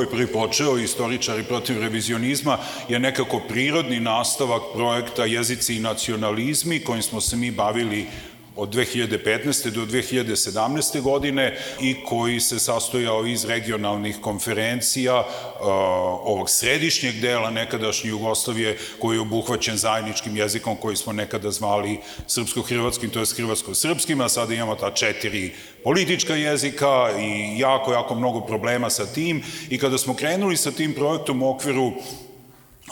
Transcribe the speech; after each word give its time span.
je 0.00 0.10
prvi 0.10 0.26
počeo, 0.26 0.78
istoričari 0.78 1.42
protiv 1.42 1.80
revizionizma, 1.80 2.58
je 2.88 2.98
nekako 2.98 3.40
prirodni 3.48 4.00
nastavak 4.00 4.62
projekta 4.74 5.24
Jezici 5.24 5.76
i 5.76 5.80
nacionalizmi, 5.80 6.80
kojim 6.80 7.02
smo 7.02 7.20
se 7.20 7.36
mi 7.36 7.50
bavili 7.50 8.06
od 8.56 8.74
2015. 8.74 9.70
do 9.70 9.86
2017. 9.86 11.00
godine 11.00 11.58
i 11.80 11.96
koji 12.04 12.40
se 12.40 12.58
sastojao 12.58 13.26
iz 13.26 13.44
regionalnih 13.44 14.16
konferencija 14.20 15.18
uh, 15.18 15.26
ovog 16.24 16.50
središnjeg 16.50 17.20
dela 17.20 17.50
nekadašnje 17.50 18.10
Jugoslavije 18.10 18.78
koji 18.98 19.16
je 19.16 19.20
obuhvaćen 19.20 19.76
zajedničkim 19.76 20.36
jezikom 20.36 20.76
koji 20.76 20.96
smo 20.96 21.12
nekada 21.12 21.50
zvali 21.50 21.98
srpsko-hrvatskim, 22.26 23.10
to 23.10 23.20
je 23.20 23.26
hrvatsko-srpskim, 23.26 24.24
a 24.24 24.28
sada 24.28 24.54
imamo 24.54 24.74
ta 24.74 24.90
četiri 24.90 25.52
politička 25.84 26.34
jezika 26.34 27.10
i 27.20 27.58
jako, 27.58 27.92
jako 27.92 28.14
mnogo 28.14 28.40
problema 28.40 28.90
sa 28.90 29.06
tim 29.06 29.42
i 29.70 29.78
kada 29.78 29.98
smo 29.98 30.14
krenuli 30.14 30.56
sa 30.56 30.70
tim 30.70 30.94
projektom 30.94 31.42
u 31.42 31.50
okviru 31.50 31.92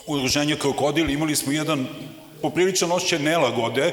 udruženja 0.06 0.56
Krokodil 0.56 1.10
imali 1.10 1.36
smo 1.36 1.52
jedan 1.52 1.86
popriličan 2.42 2.92
osjećaj 2.92 3.18
nelagode 3.18 3.92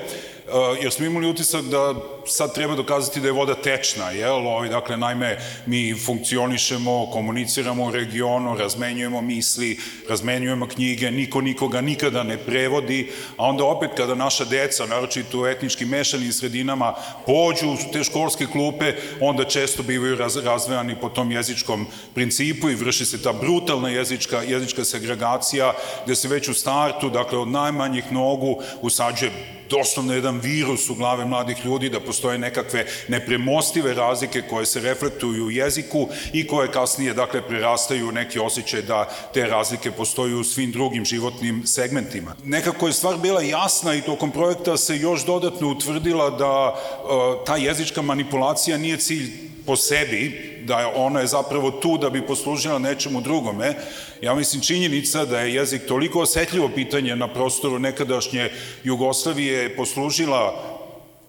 jer 0.81 0.91
smo 0.91 1.05
imali 1.05 1.29
utisak 1.29 1.65
da 1.65 1.95
sad 2.27 2.53
treba 2.53 2.75
dokazati 2.75 3.19
da 3.19 3.27
je 3.27 3.31
voda 3.31 3.55
tečna, 3.55 4.11
jel? 4.11 4.47
Ovaj, 4.47 4.69
dakle, 4.69 4.97
najme, 4.97 5.37
mi 5.65 5.95
funkcionišemo, 6.05 7.09
komuniciramo 7.13 7.85
u 7.85 7.91
regionu, 7.91 8.57
razmenjujemo 8.57 9.21
misli, 9.21 9.79
razmenjujemo 10.09 10.67
knjige, 10.67 11.11
niko 11.11 11.41
nikoga 11.41 11.81
nikada 11.81 12.23
ne 12.23 12.37
prevodi, 12.37 13.11
a 13.37 13.45
onda 13.45 13.65
opet 13.65 13.89
kada 13.97 14.15
naša 14.15 14.45
deca, 14.45 14.85
naročito 14.85 15.41
u 15.41 15.47
etnički 15.47 15.85
mešanim 15.85 16.33
sredinama, 16.33 16.93
pođu 17.25 17.69
u 17.69 17.77
te 17.93 18.03
školske 18.03 18.45
klupe, 18.45 18.93
onda 19.21 19.43
često 19.43 19.83
bivaju 19.83 20.15
raz, 20.15 20.37
razvejani 20.37 20.95
po 21.01 21.09
tom 21.09 21.31
jezičkom 21.31 21.87
principu 22.13 22.69
i 22.69 22.75
vrši 22.75 23.05
se 23.05 23.21
ta 23.23 23.33
brutalna 23.33 23.89
jezička, 23.89 24.41
jezička 24.41 24.85
segregacija, 24.85 25.73
gde 26.05 26.15
se 26.15 26.27
već 26.27 26.47
u 26.47 26.53
startu, 26.53 27.09
dakle, 27.09 27.37
od 27.37 27.47
najmanjih 27.47 28.11
nogu 28.11 28.61
usađuje 28.81 29.31
doslovno 29.69 30.13
jedan 30.13 30.39
virus 30.39 30.89
u 30.89 30.95
glave 30.95 31.25
mladih 31.25 31.65
ljudi, 31.65 31.89
da 31.89 31.99
postoje 32.15 32.37
nekakve 32.37 32.85
nepremostive 33.07 33.93
razlike 33.93 34.41
koje 34.41 34.65
se 34.65 34.79
reflektuju 34.79 35.45
u 35.45 35.51
jeziku 35.51 36.07
i 36.33 36.47
koje 36.47 36.71
kasnije, 36.71 37.13
dakle, 37.13 37.41
prerastaju 37.47 38.11
neki 38.11 38.39
osjećaj 38.39 38.81
da 38.81 39.09
te 39.33 39.45
razlike 39.45 39.91
postoji 39.91 40.33
u 40.33 40.43
svim 40.43 40.71
drugim 40.71 41.05
životnim 41.05 41.67
segmentima. 41.67 42.35
Nekako 42.43 42.87
je 42.87 42.93
stvar 42.93 43.17
bila 43.17 43.41
jasna 43.41 43.95
i 43.95 44.01
tokom 44.01 44.31
projekta 44.31 44.77
se 44.77 44.97
još 44.97 45.25
dodatno 45.25 45.71
utvrdila 45.71 46.29
da 46.29 46.71
uh, 46.71 47.45
ta 47.45 47.55
jezička 47.55 48.01
manipulacija 48.01 48.77
nije 48.77 48.97
cilj 48.97 49.31
po 49.65 49.75
sebi, 49.75 50.55
da 50.63 50.79
je 50.79 50.85
ona 50.95 51.19
je 51.19 51.27
zapravo 51.27 51.71
tu 51.71 51.97
da 51.97 52.09
bi 52.09 52.27
poslužila 52.27 52.79
nečemu 52.79 53.21
drugome. 53.21 53.75
Ja 54.21 54.35
mislim 54.35 54.61
činjenica 54.61 55.25
da 55.25 55.39
je 55.39 55.53
jezik 55.53 55.81
toliko 55.87 56.19
osetljivo 56.21 56.69
pitanje 56.75 57.15
na 57.15 57.27
prostoru 57.27 57.79
nekadašnje 57.79 58.49
Jugoslavije 58.83 59.75
poslužila 59.75 60.74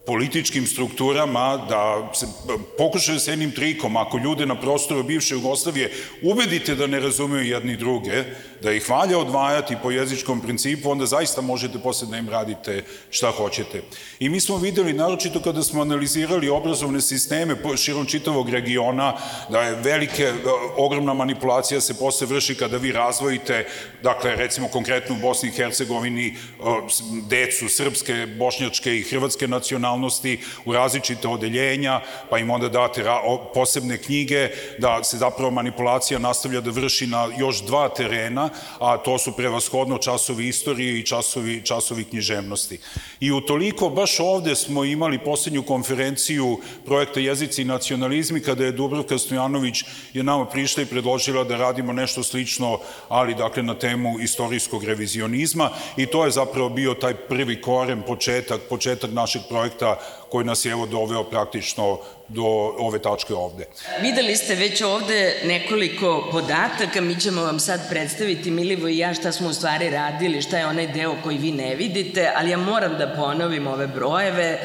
političkim 0.06 0.66
strukturama 0.66 1.66
da 1.68 2.10
se 2.14 2.26
pokušaju 2.78 3.20
s 3.20 3.28
jednim 3.28 3.50
trikom, 3.50 3.96
ako 3.96 4.18
ljude 4.18 4.46
na 4.46 4.60
prostoru 4.60 5.02
bivše 5.02 5.34
Jugoslavije 5.34 5.92
ubedite 6.22 6.74
da 6.74 6.86
ne 6.86 7.00
razumeju 7.00 7.44
jedni 7.44 7.76
druge, 7.76 8.24
da 8.62 8.72
ih 8.72 8.90
valja 8.90 9.18
odvajati 9.18 9.76
po 9.82 9.90
jezičkom 9.90 10.40
principu, 10.40 10.90
onda 10.90 11.06
zaista 11.06 11.40
možete 11.40 11.78
posle 11.78 12.08
da 12.08 12.16
im 12.16 12.28
radite 12.28 12.84
šta 13.10 13.30
hoćete. 13.30 13.82
I 14.18 14.28
mi 14.28 14.40
smo 14.40 14.56
videli, 14.56 14.92
naročito 14.92 15.40
kada 15.40 15.62
smo 15.62 15.82
analizirali 15.82 16.48
obrazovne 16.48 17.00
sisteme 17.00 17.56
širom 17.76 18.06
čitavog 18.06 18.50
regiona, 18.50 19.16
da 19.50 19.62
je 19.62 19.74
velike, 19.74 20.22
e, 20.22 20.34
ogromna 20.76 21.14
manipulacija 21.14 21.80
se 21.80 21.98
posle 21.98 22.26
vrši 22.26 22.54
kada 22.54 22.76
vi 22.76 22.92
razvojite, 22.92 23.66
dakle, 24.02 24.36
recimo 24.36 24.68
konkretno 24.68 25.14
u 25.14 25.18
Bosni 25.18 25.48
i 25.48 25.52
Hercegovini, 25.52 26.26
e, 26.26 26.34
decu 27.28 27.68
srpske, 27.68 28.26
bošnjačke 28.38 28.96
i 28.96 29.02
hrvatske 29.02 29.48
nacionalnosti 29.48 29.95
u 30.64 30.72
različite 30.72 31.28
odeljenja, 31.28 32.00
pa 32.30 32.38
im 32.38 32.50
onda 32.50 32.68
date 32.68 33.04
posebne 33.54 33.98
knjige, 33.98 34.48
da 34.78 35.04
se 35.04 35.16
zapravo 35.18 35.50
manipulacija 35.50 36.18
nastavlja 36.18 36.60
da 36.60 36.70
vrši 36.70 37.06
na 37.06 37.28
još 37.38 37.64
dva 37.64 37.88
terena, 37.88 38.50
a 38.80 38.96
to 38.96 39.18
su 39.18 39.32
prevashodno 39.32 39.98
časovi 39.98 40.48
istorije 40.48 40.98
i 40.98 41.06
časovi, 41.06 41.62
časovi 41.64 42.04
književnosti. 42.04 42.78
I 43.20 43.32
utoliko 43.32 43.88
baš 43.88 44.20
ovde 44.20 44.54
smo 44.54 44.84
imali 44.84 45.18
poslednju 45.18 45.62
konferenciju 45.62 46.58
projekta 46.84 47.20
Jezici 47.20 47.62
i 47.62 47.64
nacionalizmi 47.64 48.40
kada 48.40 48.64
je 48.64 48.72
Dubrovka 48.72 49.18
Stojanović 49.18 49.84
je 50.12 50.22
nama 50.22 50.44
prišla 50.44 50.82
i 50.82 50.86
predložila 50.86 51.44
da 51.44 51.56
radimo 51.56 51.92
nešto 51.92 52.22
slično, 52.22 52.78
ali 53.08 53.34
dakle 53.34 53.62
na 53.62 53.74
temu 53.74 54.20
istorijskog 54.20 54.84
revizionizma 54.84 55.70
i 55.96 56.06
to 56.06 56.24
je 56.24 56.30
zapravo 56.30 56.68
bio 56.68 56.94
taj 56.94 57.14
prvi 57.14 57.60
korem, 57.60 58.02
početak, 58.06 58.60
početak 58.68 59.10
našeg 59.12 59.42
projekta 59.48 59.85
koji 60.30 60.44
nas 60.44 60.64
je 60.64 60.72
evo 60.72 60.86
doveo 60.86 61.24
praktično 61.24 61.98
do 62.28 62.44
ove 62.78 62.98
tačke 62.98 63.34
ovde. 63.34 63.66
Videli 64.02 64.36
ste 64.36 64.54
već 64.54 64.82
ovde 64.82 65.40
nekoliko 65.44 66.28
podataka, 66.32 67.00
mi 67.00 67.20
ćemo 67.20 67.42
vam 67.42 67.60
sad 67.60 67.88
predstaviti 67.88 68.50
Milivo 68.50 68.88
i 68.88 68.98
ja 68.98 69.14
šta 69.14 69.32
smo 69.32 69.48
u 69.48 69.52
stvari 69.52 69.90
radili, 69.90 70.42
šta 70.42 70.58
je 70.58 70.66
onaj 70.66 70.86
deo 70.86 71.14
koji 71.22 71.38
vi 71.38 71.52
ne 71.52 71.74
vidite, 71.74 72.32
ali 72.36 72.50
ja 72.50 72.58
moram 72.58 72.98
da 72.98 73.14
ponovim 73.16 73.66
ove 73.66 73.86
brojeve. 73.86 74.58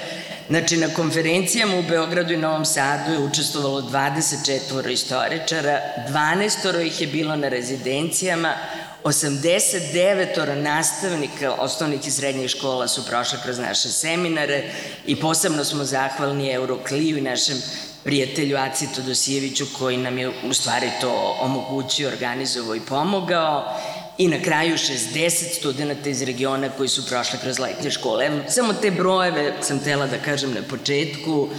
Znači, 0.49 0.77
na 0.77 0.87
konferencijama 0.95 1.77
u 1.77 1.81
Beogradu 1.81 2.33
i 2.33 2.37
Novom 2.37 2.65
Sadu 2.65 3.11
je 3.11 3.19
učestvovalo 3.19 3.81
24 3.81 4.91
istoričara, 4.91 5.79
12 6.09 6.85
ih 6.85 7.01
je 7.01 7.07
bilo 7.07 7.35
na 7.35 7.47
rezidencijama, 7.47 8.53
89 9.03 10.55
nastavnika 10.55 11.51
osnovnih 11.51 12.07
i 12.07 12.11
srednjih 12.11 12.49
škola 12.49 12.87
su 12.87 13.05
prošle 13.05 13.39
kroz 13.43 13.59
naše 13.59 13.89
seminare 13.89 14.63
i 15.05 15.15
posebno 15.15 15.63
smo 15.63 15.83
zahvalni 15.83 16.51
Eurokliju 16.51 17.17
i 17.17 17.21
našem 17.21 17.61
prijatelju 18.03 18.57
Acitu 18.57 19.01
Dosijeviću 19.01 19.65
koji 19.79 19.97
nam 19.97 20.17
je 20.17 20.31
u 20.49 20.53
stvari 20.53 20.89
to 21.01 21.37
omogućio, 21.41 22.09
organizovao 22.09 22.75
i 22.75 22.81
pomogao 22.89 23.77
i 24.17 24.27
na 24.27 24.41
kraju 24.41 24.75
60 24.75 25.29
studenta 25.59 26.09
iz 26.09 26.21
regiona 26.21 26.69
koji 26.69 26.89
su 26.89 27.05
prošli 27.05 27.39
kroz 27.41 27.59
letnje 27.59 27.91
škole. 27.91 28.29
Samo 28.49 28.73
te 28.73 28.91
brojeve 28.91 29.53
sam 29.61 29.79
tela 29.79 30.07
da 30.07 30.17
kažem 30.17 30.53
na 30.53 30.61
početku, 30.69 31.49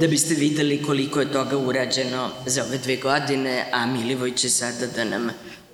da 0.00 0.06
biste 0.06 0.34
videli 0.34 0.82
koliko 0.82 1.20
je 1.20 1.32
toga 1.32 1.56
urađeno 1.56 2.30
za 2.46 2.64
ove 2.64 2.78
dve 2.78 2.96
godine, 2.96 3.64
a 3.72 3.86
Milivoj 3.86 4.34
će 4.34 4.50
sada 4.50 4.86
da 4.86 5.04
nam 5.04 5.30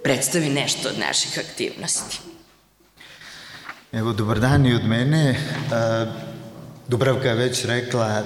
predstavi 0.06 0.48
nešto 0.48 0.88
od 0.88 0.98
naših 0.98 1.38
aktivnosti. 1.38 2.18
Evo, 3.92 4.12
dobar 4.12 4.40
dan 4.40 4.66
i 4.66 4.74
od 4.74 4.84
mene. 4.84 5.34
Dubravka 6.88 7.28
je 7.28 7.34
već 7.34 7.64
rekla 7.64 8.22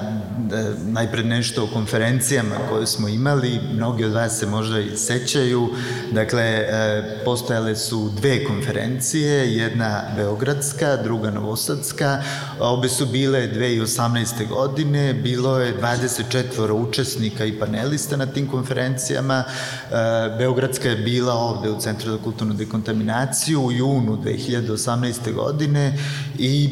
najpred 0.86 1.26
nešto 1.26 1.64
o 1.64 1.66
konferencijama 1.66 2.54
koje 2.68 2.86
smo 2.86 3.08
imali, 3.08 3.60
mnogi 3.72 4.04
od 4.04 4.12
vas 4.12 4.38
se 4.38 4.46
možda 4.46 4.80
i 4.80 4.96
sećaju. 4.96 5.68
Dakle, 6.12 6.42
e, 6.42 7.20
postojale 7.24 7.76
su 7.76 8.10
dve 8.16 8.44
konferencije, 8.44 9.56
jedna 9.56 10.02
beogradska, 10.16 10.96
druga 10.96 11.30
novosadska. 11.30 12.22
Obe 12.58 12.88
su 12.88 13.06
bile 13.06 13.48
2018. 13.54 14.48
godine, 14.48 15.14
bilo 15.14 15.58
je 15.58 15.76
24 15.80 16.72
učesnika 16.72 17.44
i 17.44 17.58
panelista 17.58 18.16
na 18.16 18.26
tim 18.26 18.48
konferencijama. 18.48 19.44
E, 19.44 19.94
beogradska 20.38 20.88
je 20.88 20.96
bila 20.96 21.34
ovde 21.34 21.70
u 21.70 21.80
Centru 21.80 22.10
za 22.10 22.18
kulturnu 22.24 22.54
dekontaminaciju 22.54 23.60
u 23.60 23.72
junu 23.72 24.18
2018. 24.24 25.34
godine 25.34 25.98
i 26.38 26.70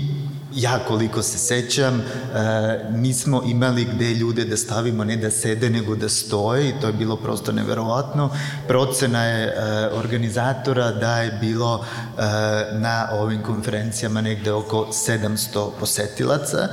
ja 0.55 0.79
koliko 0.89 1.23
se 1.23 1.39
sećam, 1.39 2.01
e, 2.01 2.05
nismo 2.91 3.43
imali 3.47 3.85
gde 3.85 4.15
ljude 4.15 4.45
da 4.45 4.57
stavimo, 4.57 5.05
ne 5.05 5.17
da 5.17 5.31
sede, 5.31 5.71
nego 5.71 5.97
da 5.97 6.09
stoje 6.09 6.69
i 6.69 6.73
to 6.81 6.87
je 6.87 6.93
bilo 6.93 7.17
prosto 7.17 7.53
neverovatno. 7.53 8.31
Procena 8.69 9.25
je 9.25 9.47
e, 9.47 9.55
organizatora 9.93 10.91
da 10.91 11.17
je 11.19 11.33
bilo 11.41 11.85
e, 11.85 12.23
na 12.79 13.09
ovim 13.13 13.43
konferencijama 13.43 14.21
negde 14.21 14.53
oko 14.53 14.89
700 15.09 15.71
posetilaca. 15.81 16.69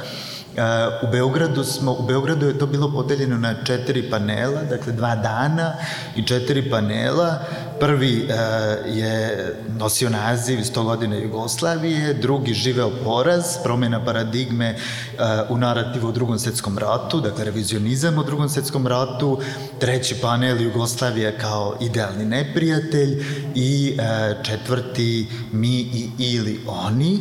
U 1.03 1.07
Beogradu 1.11 1.63
smo, 1.63 1.91
u 1.91 2.03
Beogradu 2.07 2.47
je 2.47 2.57
to 2.57 2.67
bilo 2.67 2.91
podeljeno 2.91 3.37
na 3.37 3.63
četiri 3.63 4.09
panela, 4.09 4.63
dakle 4.63 4.93
dva 4.93 5.15
dana 5.15 5.73
i 6.15 6.23
četiri 6.23 6.69
panela. 6.69 7.39
Prvi 7.79 8.23
uh, 8.23 8.95
je 8.97 9.53
nosio 9.79 10.09
naziv 10.09 10.59
100 10.59 10.83
godina 10.83 11.15
Jugoslavije, 11.15 12.13
drugi 12.13 12.53
živeo 12.53 12.91
poraz, 13.03 13.43
promjena 13.63 14.05
paradigme 14.05 14.75
uh, 14.75 15.21
u 15.49 15.57
narativu 15.57 16.07
o 16.07 16.11
drugom 16.11 16.39
svetskom 16.39 16.77
ratu, 16.77 17.21
dakle 17.21 17.45
revizionizam 17.45 18.17
o 18.17 18.23
drugom 18.23 18.49
svetskom 18.49 18.87
ratu, 18.87 19.39
treći 19.79 20.15
panel 20.21 20.61
Jugoslavija 20.61 21.37
kao 21.37 21.77
idealni 21.81 22.25
neprijatelj 22.25 23.25
i 23.55 23.97
četvrti 24.43 25.27
mi 25.51 25.79
i 25.79 26.09
ili 26.17 26.59
oni. 26.67 27.19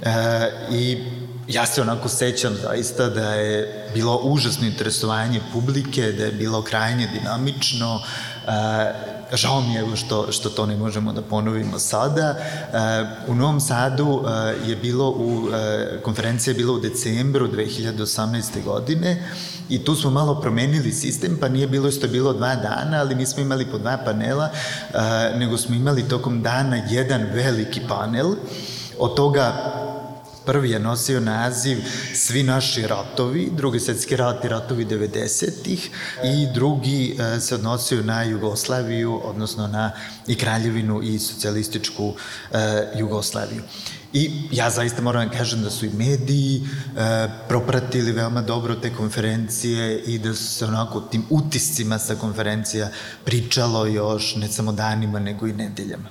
Uh, 0.00 0.08
I 0.74 1.21
ja 1.52 1.66
se 1.66 1.82
onako 1.82 2.08
sećam 2.08 2.54
zaista 2.62 3.08
da 3.08 3.34
je 3.34 3.88
bilo 3.94 4.20
užasno 4.22 4.66
interesovanje 4.66 5.40
publike, 5.52 6.12
da 6.12 6.24
je 6.24 6.32
bilo 6.32 6.62
krajnje 6.62 7.08
dinamično, 7.12 8.00
Žao 9.32 9.60
mi 9.60 9.74
je 9.74 9.96
što, 9.96 10.32
što 10.32 10.50
to 10.50 10.66
ne 10.66 10.76
možemo 10.76 11.12
da 11.12 11.22
ponovimo 11.22 11.78
sada. 11.78 12.36
U 13.28 13.34
Novom 13.34 13.60
Sadu 13.60 14.24
je 14.66 14.76
bilo 14.76 15.08
u, 15.10 15.48
konferencija 16.02 16.52
je 16.52 16.56
bila 16.56 16.72
u 16.72 16.80
decembru 16.80 17.48
2018. 17.48 18.64
godine 18.64 19.28
i 19.68 19.84
tu 19.84 19.94
smo 19.94 20.10
malo 20.10 20.40
promenili 20.40 20.92
sistem, 20.92 21.38
pa 21.40 21.48
nije 21.48 21.66
bilo 21.66 21.90
što 21.90 22.06
je 22.06 22.12
bilo 22.12 22.32
dva 22.32 22.54
dana, 22.54 23.00
ali 23.00 23.14
nismo 23.14 23.42
imali 23.42 23.66
po 23.66 23.78
dva 23.78 23.98
panela, 24.04 24.50
nego 25.36 25.58
smo 25.58 25.74
imali 25.74 26.08
tokom 26.08 26.42
dana 26.42 26.76
jedan 26.90 27.22
veliki 27.34 27.80
panel, 27.88 28.34
od 28.98 29.14
toga 29.14 29.52
Prvi 30.46 30.70
je 30.70 30.78
nosio 30.78 31.20
naziv 31.20 31.78
Svi 32.14 32.42
naši 32.42 32.86
ratovi, 32.86 33.50
drugi 33.56 33.80
svetski 33.80 34.16
rat 34.16 34.44
i 34.44 34.48
ratovi 34.48 34.86
90-ih 34.86 35.90
i 36.24 36.46
drugi 36.54 37.16
e, 37.18 37.40
se 37.40 37.54
odnosio 37.54 38.02
na 38.02 38.22
Jugoslaviju, 38.22 39.20
odnosno 39.24 39.66
na 39.66 39.92
i 40.26 40.34
Kraljevinu 40.34 41.02
i 41.02 41.18
socijalističku 41.18 42.14
e, 42.52 42.58
Jugoslaviju. 42.98 43.62
I 44.12 44.30
ja 44.50 44.70
zaista 44.70 45.02
moram 45.02 45.28
da 45.28 45.38
kažem 45.38 45.62
da 45.62 45.70
su 45.70 45.86
i 45.86 45.90
mediji 45.90 46.60
e, 46.60 47.28
propratili 47.48 48.12
veoma 48.12 48.42
dobro 48.42 48.74
te 48.74 48.94
konferencije 48.94 50.02
i 50.02 50.18
da 50.18 50.34
su 50.34 50.44
se 50.44 50.64
onako 50.64 51.00
tim 51.00 51.24
utiscima 51.30 51.98
sa 51.98 52.14
konferencija 52.14 52.88
pričalo 53.24 53.86
još 53.86 54.36
ne 54.36 54.48
samo 54.48 54.72
danima 54.72 55.18
nego 55.18 55.46
i 55.46 55.52
nedeljama. 55.52 56.08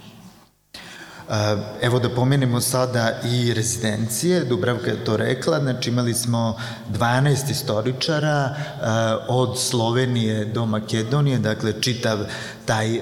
Evo 1.81 1.99
da 1.99 2.09
pomenemo 2.09 2.61
sada 2.61 3.19
i 3.25 3.53
rezidencije, 3.53 4.43
Dubravka 4.43 4.89
je 4.89 5.05
to 5.05 5.17
rekla, 5.17 5.59
znači 5.59 5.89
imali 5.89 6.13
smo 6.13 6.57
12 6.89 7.51
istoričara 7.51 8.55
od 9.27 9.59
Slovenije 9.59 10.45
do 10.45 10.65
Makedonije, 10.65 11.39
dakle 11.39 11.73
čitav 11.81 12.19
taj 12.65 12.99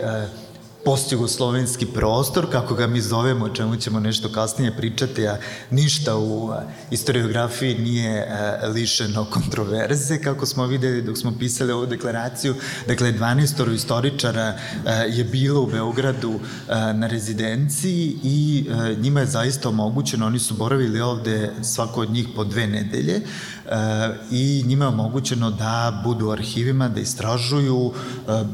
postjugoslovenski 0.86 1.86
prostor, 1.86 2.52
kako 2.52 2.76
ga 2.76 2.88
mi 2.88 3.02
zovemo, 3.02 3.46
o 3.46 3.50
čemu 3.50 3.76
ćemo 3.76 4.00
nešto 4.00 4.31
kasnije 4.31 4.78
pričati, 4.78 5.28
a 5.28 5.38
ništa 5.72 6.18
u 6.18 6.52
istoriografiji 6.92 7.78
nije 7.78 8.28
lišeno 8.74 9.26
kontroverze, 9.26 10.22
kako 10.22 10.46
smo 10.46 10.66
videli 10.66 11.02
dok 11.02 11.18
smo 11.18 11.34
pisali 11.40 11.72
ovu 11.72 11.86
deklaraciju. 11.86 12.56
Dakle, 12.88 13.14
12 13.14 13.76
istoričara 13.76 14.58
je 15.10 15.24
bilo 15.24 15.62
u 15.62 15.68
Beogradu 15.68 16.40
na 16.94 17.08
rezidenciji 17.08 18.18
i 18.24 18.66
njima 19.00 19.20
je 19.20 19.25
zaista 19.25 19.70
omogućeno, 19.70 20.25
oni 20.25 20.40
su 20.40 20.54
boravili 20.54 21.02
ovde 21.02 21.52
svako 21.62 22.02
od 22.02 22.12
njih 22.12 22.28
po 22.36 22.44
dve 22.44 22.68
nedelje, 22.68 23.22
i 24.32 24.64
njima 24.68 24.86
je 24.86 24.90
omogućeno 24.90 25.52
da 25.52 26.02
budu 26.04 26.28
u 26.28 26.32
arhivima, 26.32 26.90
da 26.90 27.00
istražuju. 27.00 27.94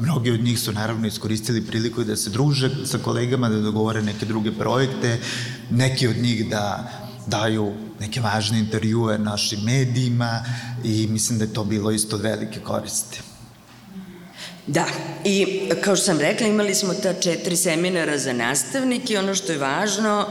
Mnogi 0.01 0.31
od 0.31 0.43
njih 0.43 0.59
su 0.59 0.71
naravno 0.71 1.07
iskoristili 1.07 1.61
priliku 1.61 2.03
da 2.03 2.14
se 2.17 2.29
druže 2.29 2.69
sa 2.85 2.97
kolegama, 2.97 3.49
da 3.49 3.61
dogovore 3.61 4.01
neke 4.01 4.25
druge 4.25 4.51
projekte, 4.51 5.17
neki 5.71 6.07
od 6.07 6.17
njih 6.17 6.49
da 6.49 6.91
daju 7.27 7.73
neke 7.99 8.21
važne 8.21 8.59
intervjue 8.59 9.17
našim 9.17 9.59
medijima 9.63 10.43
i 10.83 11.07
mislim 11.07 11.39
da 11.39 11.45
je 11.45 11.53
to 11.53 11.63
bilo 11.63 11.91
isto 11.91 12.17
velike 12.17 12.59
koriste. 12.59 13.21
Da, 14.67 14.85
i 15.23 15.69
kao 15.81 15.95
što 15.95 16.05
sam 16.05 16.19
rekla, 16.19 16.47
imali 16.47 16.75
smo 16.75 16.93
ta 16.93 17.13
četiri 17.13 17.55
seminara 17.55 18.17
za 18.17 18.33
nastavnike 18.33 19.19
ono 19.19 19.35
što 19.35 19.51
je 19.51 19.57
važno, 19.57 20.25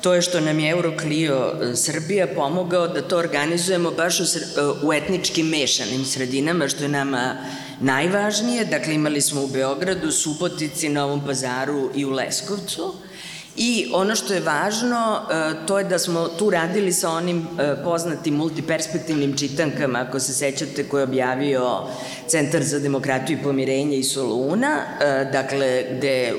to 0.00 0.14
je 0.14 0.22
što 0.22 0.40
nam 0.40 0.58
je 0.58 0.70
Euroclio 0.70 1.52
e, 1.62 1.76
Srbija 1.76 2.26
pomogao 2.34 2.88
da 2.88 3.02
to 3.02 3.18
organizujemo 3.18 3.90
baš 3.90 4.20
u, 4.20 4.22
e, 4.22 4.86
u 4.86 4.92
etničkim 4.92 5.46
mešanim 5.46 6.04
sredinama, 6.04 6.68
što 6.68 6.82
je 6.82 6.88
nama 6.88 7.36
najvažnije. 7.82 8.64
Dakle, 8.64 8.94
imali 8.94 9.20
smo 9.20 9.42
u 9.42 9.46
Beogradu, 9.46 10.10
Subotici, 10.10 10.88
Novom 10.88 11.24
pazaru 11.26 11.90
i 11.94 12.04
u 12.04 12.10
Leskovcu. 12.10 12.94
I 13.56 13.90
ono 13.92 14.16
što 14.16 14.34
je 14.34 14.40
važno, 14.40 15.20
e, 15.30 15.66
to 15.66 15.78
je 15.78 15.84
da 15.84 15.98
smo 15.98 16.28
tu 16.28 16.50
radili 16.50 16.92
sa 16.92 17.10
onim 17.10 17.48
poznatim 17.84 18.34
multiperspektivnim 18.34 19.36
čitankama, 19.36 19.98
ako 19.98 20.20
se 20.20 20.32
sećate, 20.32 20.88
koje 20.88 21.00
je 21.00 21.04
objavio 21.04 21.80
Centar 22.26 22.62
za 22.62 22.78
demokratiju 22.78 23.38
i 23.38 23.42
pomirenje 23.42 23.96
i 23.96 24.04
Soluna, 24.04 24.76
dakle, 25.32 25.84
gde 25.96 26.32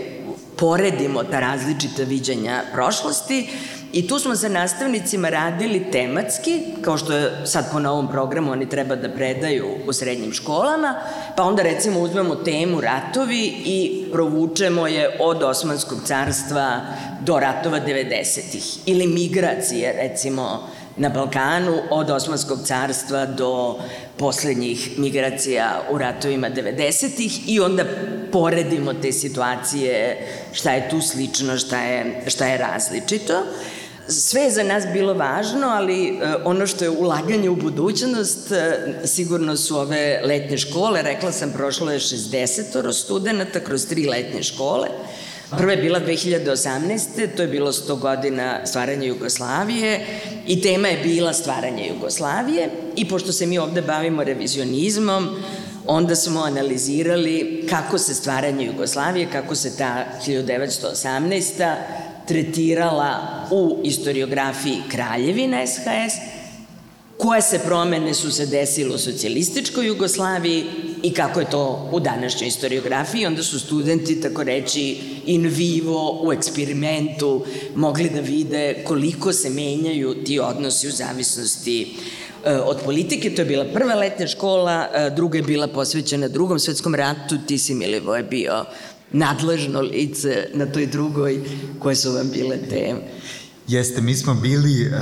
poredimo 0.57 1.23
ta 1.23 1.39
različita 1.39 2.03
viđanja 2.03 2.61
prošlosti 2.73 3.49
i 3.93 4.07
tu 4.07 4.19
smo 4.19 4.35
sa 4.35 4.49
nastavnicima 4.49 5.29
radili 5.29 5.91
tematski, 5.91 6.61
kao 6.81 6.97
što 6.97 7.13
je 7.13 7.45
sad 7.45 7.71
po 7.71 7.79
novom 7.79 8.07
programu 8.07 8.51
oni 8.51 8.69
treba 8.69 8.95
da 8.95 9.09
predaju 9.09 9.67
u 9.87 9.93
srednjim 9.93 10.33
školama, 10.33 10.95
pa 11.37 11.43
onda 11.43 11.63
recimo 11.63 11.99
uzmemo 11.99 12.35
temu 12.35 12.81
ratovi 12.81 13.53
i 13.65 14.05
provučemo 14.11 14.87
je 14.87 15.17
od 15.19 15.43
Osmanskog 15.43 15.97
carstva 16.05 16.81
do 17.21 17.39
ratova 17.39 17.79
90-ih 17.79 18.77
ili 18.85 19.07
migracije 19.07 19.93
recimo 19.93 20.69
na 20.97 21.09
Balkanu 21.09 21.79
od 21.89 22.09
Osmanskog 22.09 22.59
carstva 22.65 23.25
do 23.25 23.79
poslednjih 24.17 24.99
migracija 24.99 25.81
u 25.91 25.97
ratovima 25.97 26.49
90-ih 26.49 27.49
i 27.49 27.59
onda 27.59 27.83
poredimo 28.31 28.93
te 28.93 29.11
situacije, 29.11 30.27
šta 30.53 30.71
je 30.71 30.89
tu 30.89 31.01
slično, 31.01 31.57
šta 31.57 31.81
je, 31.81 32.23
šta 32.27 32.45
je 32.45 32.57
različito. 32.57 33.43
Sve 34.07 34.41
je 34.41 34.51
za 34.51 34.63
nas 34.63 34.83
bilo 34.93 35.13
važno, 35.13 35.67
ali 35.67 36.07
e, 36.07 36.35
ono 36.43 36.67
što 36.67 36.83
je 36.83 36.89
ulaganje 36.89 37.49
u 37.49 37.55
budućnost, 37.55 38.51
e, 38.51 38.93
sigurno 39.05 39.57
su 39.57 39.77
ove 39.77 40.21
letnje 40.25 40.57
škole, 40.57 41.01
rekla 41.01 41.31
sam, 41.31 41.51
prošlo 41.51 41.91
je 41.91 41.99
60 41.99 42.91
studenta 42.93 43.59
kroz 43.59 43.85
tri 43.87 44.05
letnje 44.05 44.43
škole, 44.43 44.87
Prva 45.57 45.71
je 45.71 45.77
bila 45.77 45.99
2018. 45.99 47.35
To 47.35 47.41
je 47.41 47.47
bilo 47.47 47.71
100 47.71 47.99
godina 47.99 48.65
stvaranja 48.65 49.07
Jugoslavije 49.07 50.05
i 50.47 50.61
tema 50.61 50.87
je 50.87 51.03
bila 51.03 51.33
stvaranje 51.33 51.87
Jugoslavije 51.87 52.69
i 52.95 53.07
pošto 53.07 53.31
se 53.31 53.45
mi 53.45 53.57
ovde 53.57 53.81
bavimo 53.81 54.23
revizionizmom, 54.23 55.29
onda 55.87 56.15
smo 56.15 56.41
analizirali 56.41 57.65
kako 57.69 57.97
se 57.97 58.13
stvaranje 58.13 58.65
Jugoslavije, 58.65 59.27
kako 59.31 59.55
se 59.55 59.77
ta 59.77 60.05
1918. 60.27 61.75
tretirala 62.27 63.45
u 63.51 63.79
istoriografiji 63.83 64.81
Kraljevina 64.91 65.67
SHS, 65.67 66.43
koje 67.17 67.41
se 67.41 67.59
promene 67.65 68.13
su 68.13 68.31
se 68.31 68.45
desile 68.45 68.95
u 68.95 68.97
socijalističkoj 68.97 69.87
Jugoslaviji 69.87 70.63
i 71.03 71.13
kako 71.13 71.39
je 71.39 71.49
to 71.49 71.89
u 71.91 71.99
današnjoj 71.99 72.49
historiografiji. 72.49 73.25
Onda 73.25 73.43
su 73.43 73.59
studenti, 73.59 74.21
tako 74.21 74.43
reći, 74.43 74.97
in 75.25 75.47
vivo, 75.47 76.19
u 76.23 76.33
eksperimentu, 76.33 77.45
mogli 77.75 78.09
da 78.09 78.19
vide 78.19 78.83
koliko 78.83 79.33
se 79.33 79.49
menjaju 79.49 80.23
ti 80.23 80.39
odnosi 80.39 80.87
u 80.87 80.91
zavisnosti 80.91 81.95
e, 82.45 82.55
od 82.55 82.77
politike. 82.85 83.35
To 83.35 83.41
je 83.41 83.45
bila 83.45 83.65
prva 83.65 83.95
letnja 83.95 84.27
škola, 84.27 84.87
e, 84.93 85.09
druga 85.09 85.37
je 85.37 85.43
bila 85.43 85.67
posvećena 85.67 86.27
drugom 86.27 86.59
svetskom 86.59 86.95
ratu, 86.95 87.37
ti 87.47 87.57
si 87.57 87.73
Milivo 87.73 88.15
je 88.15 88.23
bio 88.23 88.65
nadležno 89.13 89.81
lice 89.81 90.47
na 90.53 90.65
toj 90.65 90.85
drugoj, 90.87 91.41
koje 91.79 91.95
su 91.95 92.11
vam 92.11 92.29
bile 92.31 92.57
teme. 92.69 92.99
Jeste, 93.67 94.01
mi 94.01 94.15
smo 94.15 94.33
bili 94.33 94.87
uh, 94.87 94.93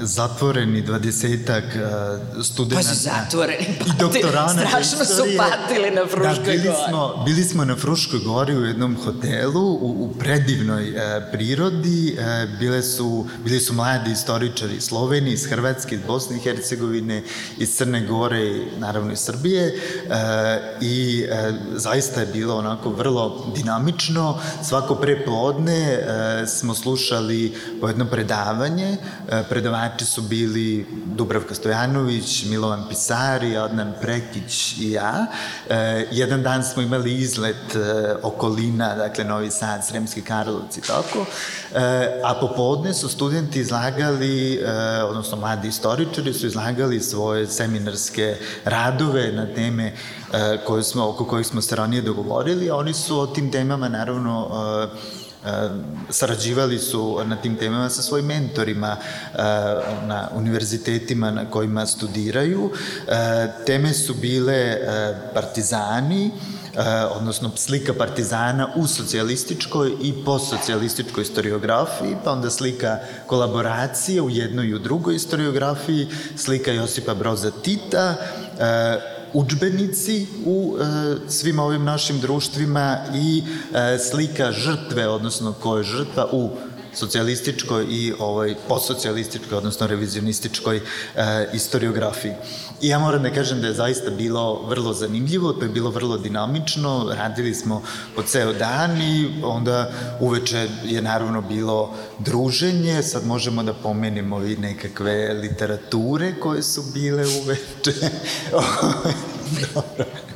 zatvoreni 0.00 0.82
dvadesetak 0.82 1.64
uh, 1.64 2.44
studenta. 2.44 2.76
Pa 2.76 2.94
su 2.94 3.02
zatvoreni, 3.02 3.66
pati, 3.78 3.90
i 3.90 3.92
doktorana 3.98 4.66
strašno 4.68 5.04
su 5.04 5.22
patili 5.36 5.90
na 5.90 6.06
Fruškoj 6.06 6.44
da, 6.44 6.50
bili 6.52 6.62
gori. 6.62 6.76
Smo, 6.88 7.22
bili 7.24 7.44
smo 7.44 7.64
na 7.64 7.76
Fruškoj 7.76 8.20
gori 8.20 8.56
u 8.56 8.64
jednom 8.64 8.96
hotelu 9.04 9.60
u, 9.60 9.96
u 10.04 10.14
predivnoj 10.18 10.90
uh, 10.90 10.98
prirodi. 11.32 12.16
Uh, 12.18 12.58
bile 12.58 12.82
su, 12.82 13.26
bili 13.44 13.60
su 13.60 13.74
mladi 13.74 14.10
istoričari 14.12 14.76
iz 14.76 14.84
Slovenije, 14.84 15.34
iz 15.34 15.46
Hrvatske, 15.46 15.94
iz 15.94 16.00
Bosne 16.06 16.36
i 16.36 16.40
Hercegovine, 16.40 17.22
iz 17.58 17.76
Crne 17.76 18.06
Gore 18.06 18.46
i 18.46 18.66
naravno 18.78 19.12
iz 19.12 19.18
Srbije. 19.18 19.74
Uh, 20.06 20.12
I 20.80 21.24
uh, 21.24 21.56
zaista 21.76 22.20
je 22.20 22.26
bilo 22.26 22.56
onako 22.56 22.90
vrlo 22.90 23.52
dinamično. 23.56 24.40
Svako 24.68 24.94
prepodne 24.94 25.98
uh, 25.98 26.48
smo 26.48 26.74
slušali 26.74 27.54
jedno 27.90 28.04
predavanje. 28.04 28.96
E, 29.28 29.42
predavači 29.48 30.04
su 30.04 30.22
bili 30.22 30.86
Dubravka 31.06 31.54
Stojanović, 31.54 32.44
Milovan 32.44 32.84
Pisari, 32.88 33.56
Adnan 33.56 33.92
Prekić 34.00 34.78
i 34.78 34.90
ja. 34.90 35.26
E, 35.68 36.06
jedan 36.10 36.42
dan 36.42 36.64
smo 36.64 36.82
imali 36.82 37.14
izlet 37.14 37.74
e, 37.74 38.14
okolina, 38.22 38.94
dakle 38.94 39.24
Novi 39.24 39.50
Sad, 39.50 39.86
Sremski 39.86 40.22
Karlovac 40.22 40.76
i 40.76 40.80
tako. 40.80 41.26
A 42.24 42.34
popodne 42.40 42.94
su 42.94 43.08
studenti 43.08 43.60
izlagali, 43.60 44.60
odnosno 45.08 45.36
mladi 45.36 45.68
istoričari 45.68 46.34
su 46.34 46.46
izlagali 46.46 47.00
svoje 47.00 47.46
seminarske 47.46 48.36
radove 48.64 49.32
na 49.32 49.46
teme 49.54 49.92
koje 50.66 50.82
smo, 50.82 51.08
oko 51.08 51.24
kojih 51.24 51.46
smo 51.46 51.60
se 51.62 51.76
ranije 51.76 52.02
dogovorili, 52.02 52.70
oni 52.70 52.94
su 52.94 53.20
o 53.20 53.26
tim 53.26 53.52
temama 53.52 53.88
naravno 53.88 54.48
sarađivali 56.10 56.78
su 56.78 57.20
na 57.24 57.36
tim 57.36 57.56
temama 57.56 57.90
sa 57.90 58.02
svojim 58.02 58.26
mentorima 58.26 58.96
na 60.06 60.28
univerzitetima 60.34 61.30
na 61.30 61.50
kojima 61.50 61.86
studiraju. 61.86 62.70
Teme 63.66 63.94
su 63.94 64.14
bile 64.14 64.76
partizani, 65.34 66.30
odnosno 67.10 67.50
slika 67.56 67.94
partizana 67.94 68.68
u 68.76 68.86
socijalističkoj 68.86 69.92
i 70.02 70.14
postsocijalističkoj 70.24 71.24
historiografiji, 71.24 72.16
pa 72.24 72.32
onda 72.32 72.50
slika 72.50 72.98
kolaboracije 73.26 74.22
u 74.22 74.30
jednoj 74.30 74.66
i 74.66 74.74
u 74.74 74.78
drugoj 74.78 75.14
historiografiji, 75.14 76.08
slika 76.36 76.72
Josipa 76.72 77.14
Broza 77.14 77.50
Tita, 77.50 78.14
učbenici 79.32 80.26
u 80.44 80.76
e, 80.76 80.84
svim 81.28 81.58
ovim 81.58 81.84
našim 81.84 82.20
društvima 82.20 82.98
i 83.14 83.42
e, 83.74 83.98
slika 83.98 84.52
žrtve, 84.52 85.08
odnosno 85.08 85.52
ko 85.52 85.76
je 85.76 85.84
žrtva 85.84 86.28
u 86.32 86.50
socijalističkoj 86.94 87.86
i 87.90 88.12
ovoj 88.18 88.54
postsocijalističkoj, 88.68 89.58
odnosno 89.58 89.86
revizionističkoj 89.86 90.76
e, 90.76 90.82
istoriografiji. 91.52 92.32
I 92.80 92.88
ja 92.88 92.98
moram 92.98 93.22
da 93.22 93.30
kažem 93.30 93.60
da 93.60 93.66
je 93.66 93.74
zaista 93.74 94.10
bilo 94.10 94.62
vrlo 94.68 94.92
zanimljivo, 94.92 95.52
to 95.52 95.62
je 95.62 95.68
bilo 95.68 95.90
vrlo 95.90 96.18
dinamično, 96.18 97.12
radili 97.16 97.54
smo 97.54 97.82
po 98.16 98.22
ceo 98.22 98.52
dan 98.52 99.02
i 99.02 99.42
onda 99.42 99.90
uveče 100.20 100.68
je 100.84 101.02
naravno 101.02 101.42
bilo 101.42 101.94
druženje, 102.18 103.02
sad 103.02 103.26
možemo 103.26 103.62
da 103.62 103.74
pomenimo 103.74 104.44
i 104.44 104.56
nekakve 104.56 105.34
literature 105.34 106.34
koje 106.40 106.62
su 106.62 106.82
bile 106.94 107.24
uveče. 107.42 107.92
Dobro. 109.74 110.27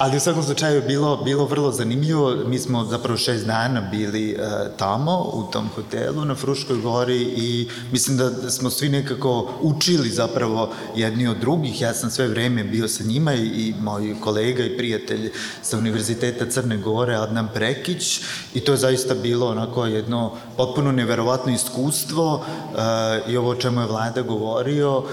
Ali 0.00 0.16
u 0.16 0.20
svakom 0.20 0.42
slučaju 0.42 0.82
bilo, 0.86 1.16
bilo 1.16 1.44
vrlo 1.44 1.72
zanimljivo. 1.72 2.34
Mi 2.46 2.58
smo 2.58 2.84
zapravo 2.84 3.18
šest 3.18 3.46
dana 3.46 3.80
bili 3.80 4.36
uh, 4.38 4.76
tamo, 4.76 5.30
u 5.32 5.42
tom 5.52 5.68
hotelu 5.74 6.24
na 6.24 6.34
Fruškoj 6.34 6.76
gori 6.76 7.22
i 7.22 7.68
mislim 7.92 8.16
da 8.16 8.50
smo 8.50 8.70
svi 8.70 8.88
nekako 8.88 9.50
učili 9.60 10.10
zapravo 10.10 10.70
jedni 10.96 11.28
od 11.28 11.36
drugih. 11.36 11.80
Ja 11.80 11.94
sam 11.94 12.10
sve 12.10 12.28
vreme 12.28 12.64
bio 12.64 12.88
sa 12.88 13.04
njima 13.04 13.34
i, 13.34 13.46
i 13.46 13.74
moj 13.80 14.14
kolega 14.20 14.64
i 14.64 14.76
prijatelj 14.76 15.32
sa 15.62 15.78
Univerziteta 15.78 16.46
Crne 16.46 16.76
Gore, 16.76 17.14
Adnan 17.14 17.48
Prekić 17.54 18.20
i 18.54 18.60
to 18.60 18.72
je 18.72 18.78
zaista 18.78 19.14
bilo 19.14 19.48
onako 19.48 19.86
jedno 19.86 20.32
potpuno 20.56 20.92
neverovatno 20.92 21.52
iskustvo 21.52 22.34
uh, 22.34 23.32
i 23.32 23.36
ovo 23.36 23.50
o 23.50 23.54
čemu 23.54 23.80
je 23.80 23.86
vlada 23.86 24.22
govorio, 24.22 24.98
uh, 24.98 25.04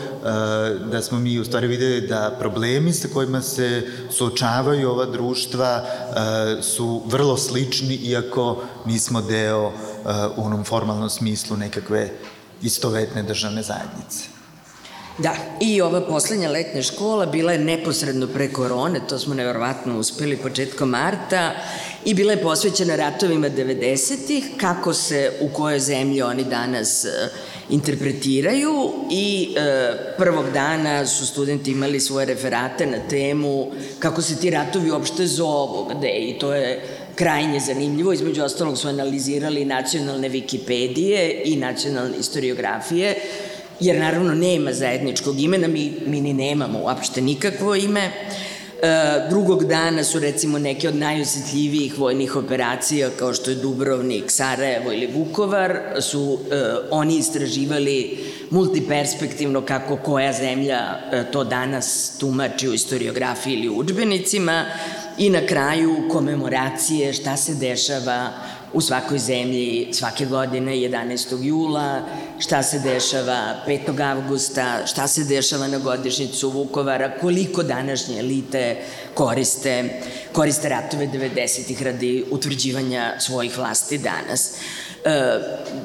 da 0.91 1.01
smo 1.01 1.19
mi 1.19 1.39
u 1.39 1.45
stvari 1.45 1.67
videli 1.67 2.07
da 2.07 2.35
problemi 2.39 2.93
sa 2.93 3.07
kojima 3.13 3.41
se 3.41 3.87
suočavaju 4.11 4.76
i 4.77 4.85
ova 4.85 5.05
društva 5.05 5.83
e, 5.85 6.61
su 6.61 7.01
vrlo 7.05 7.37
slični, 7.37 7.95
iako 7.95 8.57
nismo 8.85 9.21
deo 9.21 9.67
e, 9.67 9.71
u 10.37 10.45
onom 10.45 10.63
formalnom 10.63 11.09
smislu 11.09 11.57
nekakve 11.57 12.09
istovetne 12.61 13.23
državne 13.23 13.63
zajednice. 13.63 14.37
Da, 15.17 15.35
i 15.61 15.81
ova 15.81 16.01
poslednja 16.01 16.49
letnja 16.49 16.81
škola 16.81 17.25
bila 17.25 17.51
je 17.51 17.59
neposredno 17.59 18.27
pre 18.27 18.51
korone, 18.53 18.99
to 19.09 19.19
smo 19.19 19.33
nevjerovatno 19.33 19.99
uspeli 19.99 20.37
početkom 20.37 20.89
marta 20.89 21.51
i 22.05 22.13
bila 22.13 22.31
je 22.31 22.41
posvećena 22.41 22.95
ratovima 22.95 23.49
90-ih, 23.49 24.45
kako 24.57 24.93
se 24.93 25.31
u 25.41 25.49
kojoj 25.49 25.79
zemlji 25.79 26.21
oni 26.21 26.43
danas 26.43 27.05
uh, 27.05 27.56
interpretiraju 27.69 28.93
i 29.11 29.55
e, 29.57 30.15
prvog 30.17 30.45
dana 30.53 31.05
su 31.05 31.25
studenti 31.25 31.71
imali 31.71 31.99
svoje 31.99 32.25
referate 32.25 32.85
na 32.85 32.99
temu 33.09 33.71
kako 33.99 34.21
se 34.21 34.39
ti 34.39 34.49
ratovi 34.49 34.91
uopšte 34.91 35.27
zovu, 35.27 35.89
gde 35.97 36.09
i 36.09 36.39
to 36.39 36.53
je 36.53 36.81
krajnje 37.15 37.59
zanimljivo. 37.59 38.13
Između 38.13 38.43
ostalog 38.43 38.77
su 38.77 38.87
analizirali 38.87 39.65
nacionalne 39.65 40.29
Wikipedije 40.29 41.41
i 41.45 41.55
nacionalne 41.55 42.17
historiografije, 42.17 43.15
jer 43.79 43.99
naravno 43.99 44.35
nema 44.35 44.73
zajedničkog 44.73 45.39
imena, 45.39 45.67
mi, 45.67 45.93
mi 46.05 46.21
ni 46.21 46.33
nemamo 46.33 46.79
uopšte 46.79 47.21
nikakvo 47.21 47.75
ime. 47.75 48.01
E, 48.01 48.56
drugog 49.29 49.65
dana 49.65 50.03
su 50.03 50.19
recimo 50.19 50.59
neke 50.59 50.87
od 50.87 50.95
najosetljivijih 50.95 51.99
vojnih 51.99 52.35
operacija 52.35 53.09
kao 53.19 53.33
što 53.33 53.51
je 53.51 53.55
Dubrovnik, 53.55 54.31
Sarajevo 54.31 54.91
ili 54.91 55.07
Vukovar 55.13 55.79
su 55.99 56.39
e, 56.51 56.55
oni 56.91 57.17
istraživali 57.17 58.17
multiperspektivno 58.49 59.61
kako 59.61 59.95
koja 59.95 60.33
zemlja 60.33 60.79
e, 61.11 61.23
to 61.31 61.43
danas 61.43 62.17
tumači 62.19 62.67
u 62.67 62.71
historiografiji 62.71 63.53
ili 63.53 63.69
u 63.69 63.77
učbenicima 63.77 64.65
i 65.17 65.29
na 65.29 65.45
kraju 65.47 66.09
komemoracije 66.11 67.13
šta 67.13 67.37
se 67.37 67.55
dešava 67.55 68.29
u 68.73 68.81
svakoj 68.81 69.19
zemlji 69.19 69.89
svake 69.93 70.25
godine 70.25 70.71
11. 70.71 71.43
jula, 71.43 72.01
šta 72.39 72.63
se 72.63 72.79
dešava 72.79 73.55
5. 73.67 74.11
avgusta, 74.11 74.85
šta 74.85 75.07
se 75.07 75.23
dešava 75.23 75.67
na 75.67 75.77
godišnicu 75.77 76.49
Vukovara, 76.49 77.19
koliko 77.21 77.63
današnje 77.63 78.19
elite 78.19 78.77
koriste, 79.13 80.01
koriste 80.31 80.69
ratove 80.69 81.07
90-ih 81.07 81.83
radi 81.83 82.25
utvrđivanja 82.31 83.13
svojih 83.19 83.57
vlasti 83.57 83.97
danas. 83.97 84.51
E, 85.07 85.39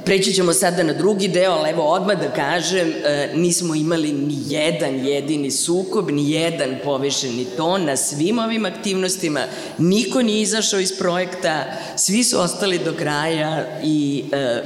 preći 0.04 0.32
ćemo 0.32 0.52
sada 0.52 0.82
na 0.82 0.92
drugi 0.92 1.28
deo, 1.28 1.52
ali 1.52 1.70
evo 1.70 1.82
odmah 1.82 2.20
da 2.20 2.30
kažem, 2.30 2.92
e, 3.04 3.30
nismo 3.34 3.74
imali 3.74 4.12
ni 4.12 4.38
jedan 4.48 5.06
jedini 5.06 5.50
sukob, 5.50 6.10
ni 6.10 6.30
jedan 6.30 6.76
povišeni 6.84 7.44
ton 7.56 7.84
na 7.84 7.96
svim 7.96 8.38
ovim 8.38 8.64
aktivnostima, 8.64 9.40
niko 9.78 10.22
nije 10.22 10.42
izašao 10.42 10.80
iz 10.80 10.98
projekta, 10.98 11.64
svi 11.96 12.24
su 12.24 12.40
ostali 12.40 12.78
do 12.78 12.94
kraja 12.98 13.80
i 13.82 14.24
e, 14.32 14.62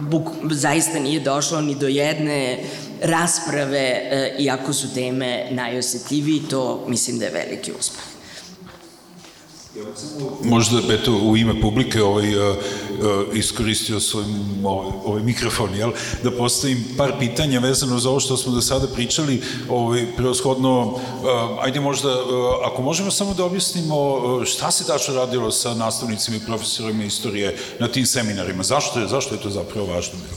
buk, 0.00 0.28
zaista 0.50 0.98
nije 0.98 1.20
došlo 1.20 1.60
ni 1.60 1.74
do 1.74 1.88
jedne 1.88 2.58
rasprave, 3.02 4.10
iako 4.38 4.72
su 4.72 4.94
teme 4.94 5.46
najosetljiviji, 5.50 6.42
to 6.50 6.84
mislim 6.88 7.18
da 7.18 7.24
je 7.24 7.30
veliki 7.30 7.72
uspeh. 7.78 8.17
Možda, 10.44 10.94
eto, 10.94 11.12
u 11.12 11.36
ime 11.36 11.60
publike 11.60 12.02
ovaj, 12.02 12.36
uh, 12.36 12.56
uh, 12.56 13.36
iskoristio 13.36 14.00
svoj 14.00 14.24
ovaj, 14.64 14.92
ovaj 15.04 15.22
mikrofon, 15.22 15.74
jel? 15.74 15.90
Da 16.22 16.30
postavim 16.30 16.84
par 16.96 17.12
pitanja 17.18 17.60
vezano 17.60 17.98
za 17.98 18.10
ovo 18.10 18.20
što 18.20 18.36
smo 18.36 18.52
do 18.52 18.60
sada 18.60 18.86
pričali, 18.86 19.42
ovaj, 19.68 20.06
preoshodno, 20.16 20.80
uh, 20.82 20.98
ajde 21.60 21.80
možda, 21.80 22.08
ako 22.64 22.82
možemo 22.82 23.10
samo 23.10 23.34
da 23.34 23.44
objasnimo 23.44 24.20
šta 24.44 24.70
se 24.70 24.86
tačno 24.86 25.14
radilo 25.14 25.50
sa 25.50 25.74
nastavnicima 25.74 26.36
i 26.36 26.46
profesorima 26.46 27.04
istorije 27.04 27.56
na 27.78 27.88
tim 27.88 28.06
seminarima, 28.06 28.62
zašto 28.62 29.00
je, 29.00 29.08
zašto 29.08 29.34
je 29.34 29.40
to 29.40 29.50
zapravo 29.50 29.86
važno 29.86 30.14
bilo? 30.18 30.36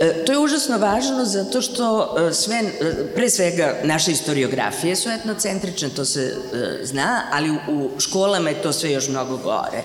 E, 0.00 0.24
to 0.24 0.32
je 0.32 0.38
užasno 0.38 0.78
važno 0.78 1.24
zato 1.24 1.62
što 1.62 2.16
e, 2.18 2.32
sve, 2.32 2.56
e, 2.56 2.92
pre 3.14 3.30
svega 3.30 3.76
naše 3.84 4.10
historiografije 4.10 4.96
su 4.96 5.10
etnocentrične, 5.10 5.88
to 5.88 6.04
se 6.04 6.36
zna, 6.82 7.22
ali 7.32 7.50
u 7.50 7.90
školama 7.98 8.50
je 8.50 8.62
to 8.62 8.72
sve 8.72 8.92
još 8.92 9.08
mnogo 9.08 9.36
gore. 9.36 9.82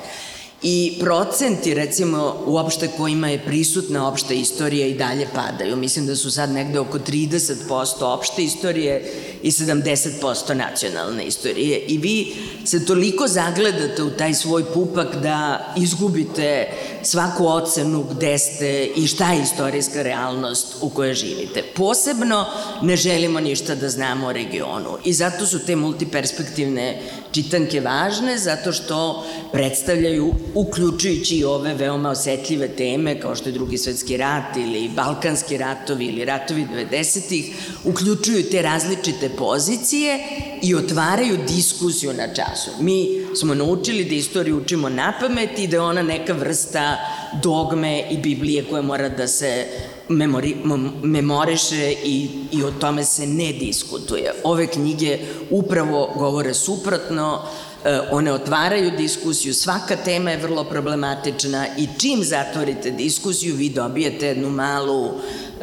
I 0.64 0.98
procenti, 1.00 1.74
recimo, 1.74 2.44
uopšte 2.46 2.88
kojima 2.98 3.30
je 3.30 3.46
prisutna 3.46 4.08
opšta 4.08 4.34
istorija 4.34 4.88
i 4.88 4.94
dalje 4.94 5.28
padaju. 5.36 5.76
Mislim 5.76 6.06
da 6.06 6.16
su 6.16 6.32
sad 6.32 6.52
negde 6.52 6.80
oko 6.80 7.00
30% 7.00 8.04
opšte 8.04 8.44
istorije 8.44 9.12
i 9.42 9.52
70% 9.52 10.54
nacionalne 10.54 11.26
istorije. 11.26 11.80
I 11.80 11.98
vi 11.98 12.36
se 12.66 12.86
toliko 12.86 13.28
zagledate 13.28 14.04
u 14.04 14.10
taj 14.10 14.34
svoj 14.34 14.64
pupak 14.74 15.16
da 15.16 15.74
izgubite 15.78 16.68
svaku 17.04 17.48
ocenu 17.48 18.06
gde 18.12 18.38
ste 18.38 18.86
i 18.96 19.08
šta 19.08 19.34
je 19.34 19.44
istorijska 19.44 20.02
realnost 20.02 20.76
u 20.82 20.90
kojoj 20.90 21.14
živite. 21.14 21.64
Posebno 21.76 22.46
ne 22.82 22.96
želimo 22.96 23.40
ništa 23.40 23.76
da 23.76 23.90
znamo 23.90 24.28
o 24.28 24.34
regionu 24.34 24.98
i 25.04 25.14
zato 25.14 25.46
su 25.46 25.66
te 25.66 25.76
multiperspektivne 25.76 27.02
čitanke 27.34 27.82
važne, 27.82 28.38
zato 28.38 28.72
što 28.72 29.26
predstavljaju, 29.52 30.34
uključujući 30.54 31.36
i 31.36 31.44
ove 31.44 31.74
veoma 31.74 32.10
osetljive 32.10 32.68
teme 32.68 33.20
kao 33.20 33.36
što 33.36 33.50
je 33.50 33.54
drugi 33.54 33.78
svetski 33.78 34.18
rat 34.18 34.58
ili 34.58 34.90
balkanski 34.96 35.58
ratovi 35.58 36.06
ili 36.06 36.26
ratovi 36.26 36.68
90-ih, 36.74 37.56
uključuju 37.84 38.44
te 38.52 38.62
različite 38.62 39.30
pozicije 39.30 40.20
i 40.62 40.76
otvaraju 40.76 41.38
diskusiju 41.48 42.14
na 42.14 42.28
času. 42.34 42.72
Mi 42.80 43.08
smo 43.36 43.54
naučili 43.54 44.06
da 44.06 44.16
istoriju 44.16 44.58
učimo 44.58 44.90
na 44.90 45.14
pamet 45.20 45.60
i 45.60 45.68
da 45.68 45.78
je 45.78 45.82
ona 45.82 46.02
neka 46.02 46.34
vrsta 46.34 46.98
dogme 47.44 48.04
i 48.12 48.18
Biblije 48.18 48.64
koja 48.70 48.82
mora 48.82 49.10
da 49.10 49.28
se 49.28 49.66
memori, 50.10 50.56
memoriše 51.04 51.94
i, 52.04 52.30
i 52.52 52.64
o 52.64 52.72
tome 52.72 53.04
se 53.04 53.28
ne 53.28 53.54
diskutuje. 53.54 54.34
Ove 54.44 54.68
knjige 54.68 55.20
upravo 55.50 56.14
govore 56.16 56.54
suprotno, 56.54 57.42
e, 57.86 58.00
one 58.12 58.34
otvaraju 58.34 58.92
diskusiju, 58.98 59.54
svaka 59.54 59.96
tema 59.96 60.32
je 60.32 60.38
vrlo 60.38 60.64
problematična 60.64 61.66
i 61.78 61.88
čim 61.98 62.24
zatvorite 62.24 62.92
diskusiju 62.92 63.56
vi 63.56 63.70
dobijete 63.70 64.28
jednu 64.28 64.50
malu 64.50 65.12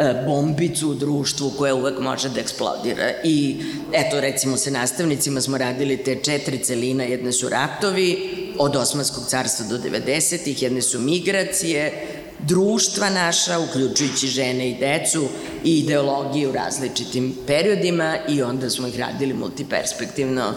E, 0.01 0.23
bombicu 0.27 0.91
u 0.91 0.95
društvu 0.95 1.51
koja 1.59 1.75
uvek 1.75 1.99
može 2.01 2.29
da 2.29 2.41
eksplodira. 2.41 3.11
I 3.25 3.57
eto, 3.93 4.21
recimo, 4.21 4.57
sa 4.57 4.71
nastavnicima 4.71 5.41
smo 5.41 5.59
radili 5.59 5.97
te 5.97 6.17
četiri 6.23 6.59
celina, 6.59 7.05
jedne 7.05 7.33
su 7.33 7.49
ratovi, 7.49 8.17
od 8.59 8.77
Osmanskog 8.77 9.25
carstva 9.27 9.67
do 9.67 9.79
90-ih, 9.79 10.63
jedne 10.63 10.83
su 10.83 11.01
migracije, 11.01 12.07
društva 12.47 13.11
naša, 13.11 13.59
uključujući 13.59 14.27
žene 14.27 14.71
i 14.71 14.79
decu 14.79 15.29
i 15.65 15.79
ideologije 15.79 16.49
u 16.49 16.53
različitim 16.53 17.37
periodima 17.47 18.19
i 18.29 18.43
onda 18.43 18.71
smo 18.71 18.87
ih 18.87 18.99
radili 18.99 19.35
multiperspektivno. 19.35 20.53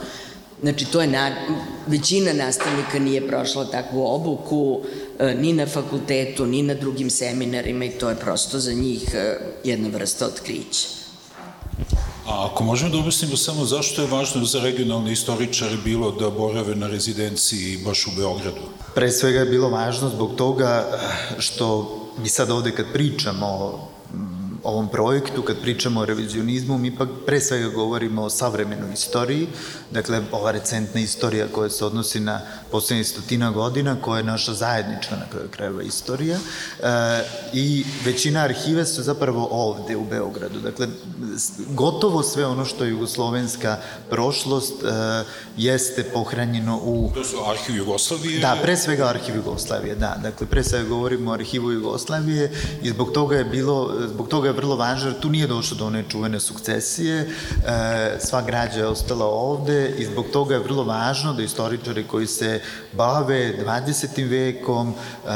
Znači, 0.62 0.86
to 0.86 1.02
je 1.02 1.08
na, 1.08 1.32
većina 1.88 2.34
nastavnika 2.34 3.00
nije 3.00 3.28
prošla 3.28 3.66
takvu 3.66 4.06
obuku, 4.06 4.82
e, 5.20 5.36
ni 5.36 5.54
na 5.54 5.66
fakultetu, 5.66 6.46
ni 6.46 6.64
na 6.64 6.74
drugim 6.74 7.10
seminarima 7.10 7.86
i 7.86 7.90
to 7.90 8.10
je 8.10 8.16
prosto 8.16 8.60
za 8.60 8.74
njih 8.74 9.04
e, 9.14 9.38
jedna 9.64 9.90
vrsta 9.90 10.26
otkrića. 10.26 11.03
A 12.26 12.46
ako 12.46 12.64
možemo 12.64 12.92
da 12.92 12.98
objasnimo 12.98 13.38
samo 13.38 13.66
zašto 13.66 14.02
je 14.02 14.08
važno 14.08 14.46
za 14.46 14.60
regionalne 14.60 15.12
istoričare 15.12 15.78
bilo 15.84 16.12
da 16.12 16.30
borave 16.30 16.76
na 16.76 16.88
rezidenciji 16.88 17.78
baš 17.86 18.08
u 18.08 18.12
Beogradu? 18.18 18.62
Pre 18.96 19.12
svega 19.12 19.40
je 19.40 19.46
bilo 19.46 19.70
važno 19.70 20.10
zbog 20.10 20.36
toga 20.36 21.00
što 21.40 21.98
mi 22.18 22.30
sad 22.30 22.52
ovde 22.52 22.72
kad 22.72 22.86
pričamo 22.94 23.80
ovom 24.64 24.88
projektu, 24.88 25.42
kad 25.42 25.62
pričamo 25.62 26.00
o 26.00 26.06
revizionizmu, 26.06 26.78
mi 26.78 26.96
pa 26.96 27.06
pre 27.26 27.42
svega 27.42 27.68
govorimo 27.68 28.24
o 28.24 28.30
savremenoj 28.30 28.94
istoriji, 28.94 29.48
dakle, 29.92 30.22
ova 30.32 30.52
recentna 30.52 31.02
istorija 31.02 31.48
koja 31.52 31.70
se 31.70 31.86
odnosi 31.86 32.20
na 32.20 32.42
poslednjih 32.72 33.08
stotina 33.08 33.52
godina, 33.52 33.96
koja 34.02 34.18
je 34.18 34.24
naša 34.24 34.54
zajednička 34.54 35.16
na 35.16 35.26
kraju 35.32 35.48
krajeva 35.52 35.84
istorija, 35.84 36.38
e, 36.38 36.90
i 37.54 37.86
većina 38.06 38.40
arhive 38.40 38.86
su 38.86 39.04
zapravo 39.04 39.48
ovde 39.52 39.96
u 39.96 40.06
Beogradu. 40.06 40.60
Dakle, 40.60 40.88
gotovo 41.70 42.24
sve 42.24 42.46
ono 42.46 42.66
što 42.66 42.84
je 42.84 42.90
jugoslovenska 42.90 43.78
prošlost 44.10 44.74
e, 44.84 45.24
jeste 45.58 46.04
pohranjeno 46.04 46.80
u... 46.84 47.12
To 47.14 47.24
su 47.24 47.38
arhiv 47.50 47.76
Jugoslavije? 47.76 48.40
Da, 48.40 48.58
pre 48.62 48.78
svega 48.78 49.06
arhiv 49.08 49.36
Jugoslavije, 49.36 49.96
da. 49.96 50.20
Dakle, 50.24 50.48
pre 50.48 50.64
svega 50.64 50.90
govorimo 50.90 51.32
o 51.32 51.34
arhivu 51.34 51.72
Jugoslavije 51.72 52.52
i 52.82 52.90
zbog 52.90 53.12
toga 53.12 53.36
je 53.36 53.46
bilo, 53.46 53.94
zbog 54.08 54.28
toga 54.28 54.53
je 54.54 54.58
vrlo 54.62 54.76
važno, 54.76 55.10
jer 55.10 55.20
tu 55.20 55.30
nije 55.30 55.48
došlo 55.48 55.78
do 55.78 55.86
one 55.86 56.04
čuvene 56.10 56.40
sukcesije, 56.40 57.20
e, 57.20 57.28
sva 58.20 58.42
građa 58.42 58.80
je 58.80 58.88
ostala 58.88 59.26
ovde 59.26 59.96
i 59.98 60.06
zbog 60.06 60.26
toga 60.34 60.56
je 60.56 60.64
vrlo 60.64 60.84
važno 60.84 61.34
da 61.34 61.44
istoričari 61.44 62.04
koji 62.08 62.28
se 62.28 62.62
bave 62.94 63.54
20. 63.66 64.30
vekom, 64.30 64.94
e, 64.94 65.34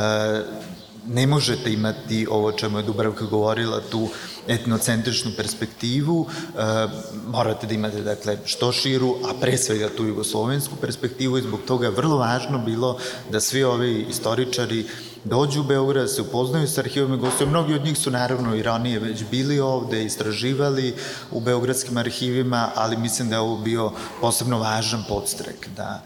ne 1.07 1.27
možete 1.27 1.73
imati 1.73 2.27
ovo 2.29 2.51
čemu 2.51 2.77
je 2.77 2.83
Dubravka 2.83 3.25
govorila, 3.25 3.81
tu 3.89 4.09
etnocentričnu 4.47 5.31
perspektivu, 5.37 6.27
e, 6.27 6.87
morate 7.27 7.67
da 7.67 7.73
imate 7.73 8.01
dakle 8.01 8.37
što 8.45 8.71
širu, 8.71 9.15
a 9.29 9.33
pre 9.41 9.57
svega 9.57 9.89
tu 9.97 10.05
jugoslovensku 10.05 10.75
perspektivu 10.75 11.37
i 11.37 11.41
zbog 11.41 11.59
toga 11.67 11.85
je 11.85 11.91
vrlo 11.91 12.17
važno 12.17 12.57
bilo 12.57 12.97
da 13.31 13.39
svi 13.39 13.63
ovi 13.63 14.05
istoričari 14.09 14.85
dođu 15.23 15.61
u 15.61 15.63
Beograd, 15.63 16.11
se 16.11 16.21
upoznaju 16.21 16.67
sa 16.67 16.81
arhivom 16.81 17.13
i. 17.13 17.45
Mnogi 17.45 17.73
od 17.73 17.85
njih 17.85 17.97
su 17.97 18.11
naravno 18.11 18.55
i 18.55 18.63
ranije 18.63 18.99
već 18.99 19.23
bili 19.31 19.59
ovde, 19.59 20.05
istraživali 20.05 20.95
u 21.31 21.39
beogradskim 21.39 21.97
arhivima, 21.97 22.69
ali 22.75 22.97
mislim 22.97 23.29
da 23.29 23.35
je 23.35 23.39
ovo 23.39 23.57
bio 23.57 23.91
posebno 24.21 24.59
važan 24.59 25.03
podstrek 25.09 25.67
da, 25.75 26.03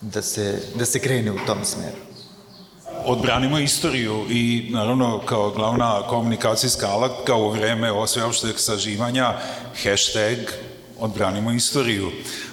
da, 0.00 0.22
se, 0.22 0.62
da 0.74 0.84
se 0.84 0.98
krene 0.98 1.32
u 1.32 1.38
tom 1.46 1.64
smeru 1.64 2.07
odbranimo 3.08 3.58
istoriju 3.58 4.24
i 4.30 4.68
naravno 4.70 5.18
kao 5.18 5.50
glavna 5.50 6.02
komunikacijska 6.02 6.86
alatka 6.86 7.34
u 7.34 7.50
vreme 7.50 7.88
sveopšteg 8.06 8.54
saživanja 8.58 9.32
hashtag 9.82 10.38
odbranimo 10.98 11.52
istoriju. 11.52 12.10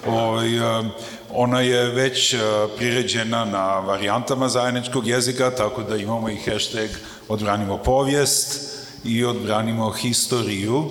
O, 0.08 0.12
ovaj, 0.12 0.50
ona 1.34 1.62
je 1.62 1.86
već 1.86 2.34
e, 2.34 2.38
priređena 2.78 3.46
na 3.46 3.80
varijantama 3.80 4.50
zajedničkog 4.50 5.08
jezika, 5.08 5.52
tako 5.52 5.84
da 5.84 5.98
imamo 5.98 6.30
i 6.30 6.36
hashtag 6.36 6.90
odbranimo 7.28 7.78
povijest 7.78 8.76
i 9.04 9.26
odbranimo 9.26 9.90
historiju. 9.92 10.86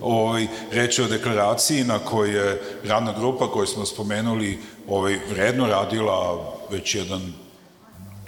Ovaj, 0.00 0.46
reč 0.72 0.98
je 0.98 1.04
o 1.04 1.08
deklaraciji 1.08 1.84
na 1.84 1.98
kojoj 1.98 2.36
je 2.36 2.62
radna 2.84 3.12
grupa 3.18 3.50
koju 3.50 3.66
smo 3.66 3.86
spomenuli 3.86 4.58
ovaj, 4.88 5.18
vredno 5.30 5.66
radila 5.66 6.44
već 6.70 6.94
jedan 6.94 7.47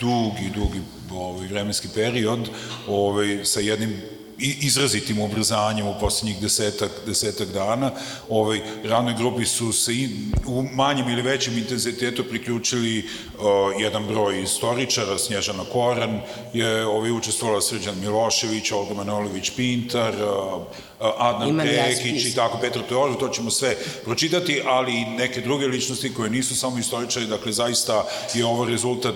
dugi, 0.00 0.50
dugi 0.54 0.80
ovaj, 1.12 1.46
vremenski 1.46 1.88
period 1.94 2.48
ovaj, 2.88 3.44
sa 3.44 3.60
jednim 3.60 4.02
izrazitim 4.40 5.20
ubrzanjem 5.20 5.86
u 5.86 5.94
poslednjih 6.00 6.40
desetak, 6.40 6.90
desetak 7.06 7.48
dana. 7.48 7.90
Ovaj, 8.28 8.60
radnoj 8.84 9.14
grupi 9.14 9.44
su 9.44 9.72
se 9.72 9.94
i, 9.94 10.08
u 10.46 10.62
manjem 10.62 11.08
ili 11.08 11.22
većem 11.22 11.58
intenzitetu 11.58 12.24
priključili 12.24 13.08
o, 13.38 13.72
jedan 13.78 14.06
broj 14.06 14.42
istoričara, 14.42 15.18
Snježana 15.18 15.64
Koran 15.72 16.20
je 16.52 16.86
ovaj, 16.86 17.10
učestvovala 17.10 17.60
Srđan 17.60 18.00
Milošević, 18.00 18.72
Olga 18.72 18.94
Manojlović 18.94 19.50
Pintar, 19.56 20.14
o, 20.22 20.66
Adnan 21.00 21.58
Pekić 21.58 22.24
i 22.24 22.34
tako, 22.34 22.58
Petar 22.58 22.82
Teorov, 22.88 23.14
to 23.14 23.28
ćemo 23.28 23.50
sve 23.50 23.76
pročitati, 24.04 24.62
ali 24.66 24.92
i 24.92 25.04
neke 25.04 25.40
druge 25.40 25.66
ličnosti 25.66 26.14
koje 26.14 26.30
nisu 26.30 26.56
samo 26.56 26.78
istoričari, 26.78 27.26
dakle 27.26 27.52
zaista 27.52 28.04
je 28.34 28.46
ovo 28.46 28.64
rezultat 28.64 29.14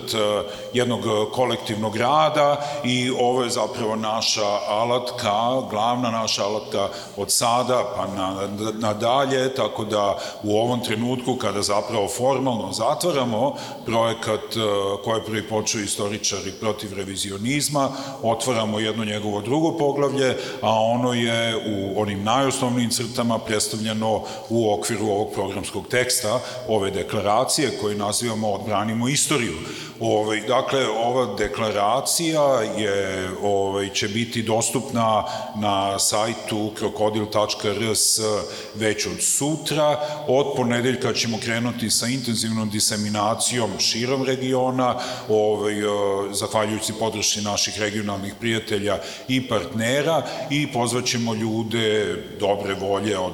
jednog 0.73 1.01
kolektivnog 1.33 1.97
rada 1.97 2.81
i 2.85 3.11
ovo 3.11 3.43
je 3.43 3.51
zapravo 3.51 3.97
naša 3.97 4.47
alatka, 4.69 5.61
glavna 5.71 6.11
naša 6.11 6.45
alatka 6.45 6.89
od 7.17 7.33
sada 7.33 7.85
pa 7.97 8.07
na, 8.07 8.49
na 8.73 8.95
dalje, 8.95 9.55
tako 9.55 9.85
da 9.85 10.19
u 10.43 10.59
ovom 10.59 10.85
trenutku 10.85 11.37
kada 11.37 11.63
zapravo 11.63 12.09
formalno 12.09 12.73
zatvaramo 12.73 13.55
projekat 13.87 14.41
koje 15.05 15.25
prvi 15.25 15.49
počeo 15.49 15.81
istoričari 15.81 16.53
protiv 16.61 16.93
revizionizma, 16.97 17.89
otvaramo 18.23 18.79
jedno 18.79 19.05
njegovo 19.05 19.41
drugo 19.41 19.79
poglavlje, 19.79 20.37
a 20.61 20.71
ono 20.71 21.13
je 21.13 21.57
u 21.57 21.74
u 21.75 22.01
onim 22.01 22.23
najosnovnim 22.25 22.91
crtama 22.91 23.39
predstavljeno 23.39 24.23
u 24.49 24.73
okviru 24.75 25.07
ovog 25.07 25.35
programskog 25.35 25.89
teksta, 25.89 26.41
ove 26.69 26.91
deklaracije 26.91 27.79
koje 27.81 27.97
nazivamo 27.97 28.53
Odbranimo 28.53 29.09
istoriju. 29.09 29.55
Ovaj, 30.07 30.41
dakle, 30.41 30.87
ova 30.89 31.35
deklaracija 31.39 32.43
je, 32.77 33.29
ovaj, 33.43 33.89
će 33.89 34.09
biti 34.09 34.43
dostupna 34.43 35.25
na 35.57 35.99
sajtu 35.99 36.71
krokodil.rs 36.79 38.21
već 38.75 39.07
od 39.07 39.23
sutra. 39.23 40.01
Od 40.29 40.47
ponedeljka 40.57 41.13
ćemo 41.13 41.39
krenuti 41.45 41.91
sa 41.91 42.07
intenzivnom 42.07 42.71
diseminacijom 42.71 43.71
širom 43.79 44.25
regiona, 44.25 44.97
ovaj, 45.29 45.75
zahvaljujući 46.33 46.93
podršci 46.99 47.43
naših 47.43 47.81
regionalnih 47.81 48.35
prijatelja 48.41 48.99
i 49.29 49.49
partnera 49.49 50.23
i 50.51 50.73
pozvaćemo 50.73 51.35
ljude 51.35 52.17
dobre 52.41 52.75
volje 52.75 53.19
od 53.19 53.33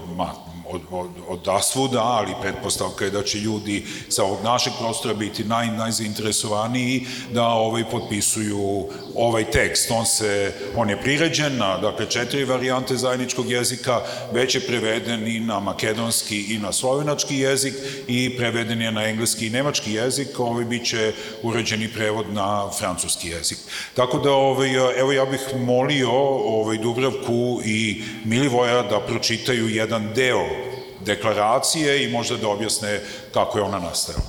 od, 0.72 0.80
od, 0.90 1.10
od 1.28 1.48
asvuda, 1.48 2.02
ali 2.02 2.34
pretpostavka 2.42 3.04
je 3.04 3.10
da 3.10 3.22
će 3.22 3.38
ljudi 3.38 3.84
sa 4.08 4.24
ovog 4.24 4.38
našeg 4.44 4.72
prostora 4.80 5.14
biti 5.14 5.44
naj, 5.44 5.66
najzainteresovaniji 5.66 7.06
da 7.32 7.46
ovaj 7.48 7.84
potpisuju 7.90 8.88
ovaj 9.14 9.50
tekst. 9.50 9.90
On 9.90 10.06
se, 10.06 10.54
on 10.76 10.90
je 10.90 11.00
priređen 11.00 11.56
na, 11.56 11.78
dakle, 11.78 12.10
četiri 12.10 12.44
varijante 12.44 12.96
zajedničkog 12.96 13.50
jezika, 13.50 14.00
već 14.32 14.54
je 14.54 14.60
preveden 14.60 15.26
i 15.26 15.40
na 15.40 15.60
makedonski 15.60 16.54
i 16.54 16.58
na 16.58 16.72
slovenački 16.72 17.36
jezik 17.36 17.74
i 18.08 18.36
preveden 18.36 18.82
je 18.82 18.92
na 18.92 19.04
engleski 19.04 19.46
i 19.46 19.50
nemački 19.50 19.92
jezik, 19.92 20.40
ovaj 20.40 20.64
bit 20.64 20.86
će 20.86 21.12
uređeni 21.42 21.88
prevod 21.88 22.32
na 22.32 22.70
francuski 22.78 23.28
jezik. 23.28 23.58
Tako 23.94 24.18
da, 24.18 24.32
ovaj, 24.32 24.70
evo 24.98 25.12
ja 25.12 25.24
bih 25.24 25.40
molio 25.56 26.10
ovaj, 26.10 26.78
Dubravku 26.78 27.60
i 27.64 28.02
Milivoja 28.24 28.82
da 28.82 29.00
pročitaju 29.00 29.68
jedan 29.68 30.12
deo 30.14 30.59
deklaracije 31.04 32.04
i 32.04 32.12
možda 32.12 32.36
da 32.36 32.48
objasne 32.48 33.00
kako 33.34 33.58
je 33.58 33.64
ona 33.64 33.78
nastajala. 33.78 34.24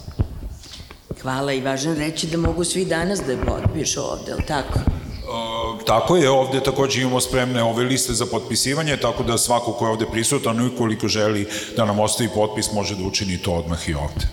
Hvala 1.22 1.54
i 1.54 1.62
važno 1.62 1.94
reći 1.94 2.28
da 2.28 2.38
mogu 2.38 2.64
svi 2.64 2.86
danas 2.86 3.20
da 3.22 3.32
je 3.32 3.46
potpišu 3.46 4.02
ovde, 4.02 4.32
ali 4.32 4.46
tako? 4.48 4.80
E, 4.80 5.86
tako 5.86 6.16
je, 6.16 6.30
ovde 6.30 6.64
takođe 6.64 7.02
imamo 7.02 7.22
spremne 7.22 7.64
ove 7.64 7.84
liste 7.84 8.14
za 8.14 8.26
potpisivanje, 8.26 8.98
tako 8.98 9.24
da 9.24 9.38
svako 9.38 9.74
ko 9.74 9.86
je 9.86 9.92
ovde 9.92 10.06
prisutan 10.12 10.68
i 10.68 10.78
koliko 10.78 11.08
želi 11.08 11.48
da 11.78 11.86
nam 11.86 12.00
ostavi 12.00 12.30
potpis 12.36 12.72
može 12.74 12.96
da 12.96 13.04
učini 13.04 13.38
to 13.38 13.54
odmah 13.54 13.90
i 13.90 13.94
ovde. 13.94 14.28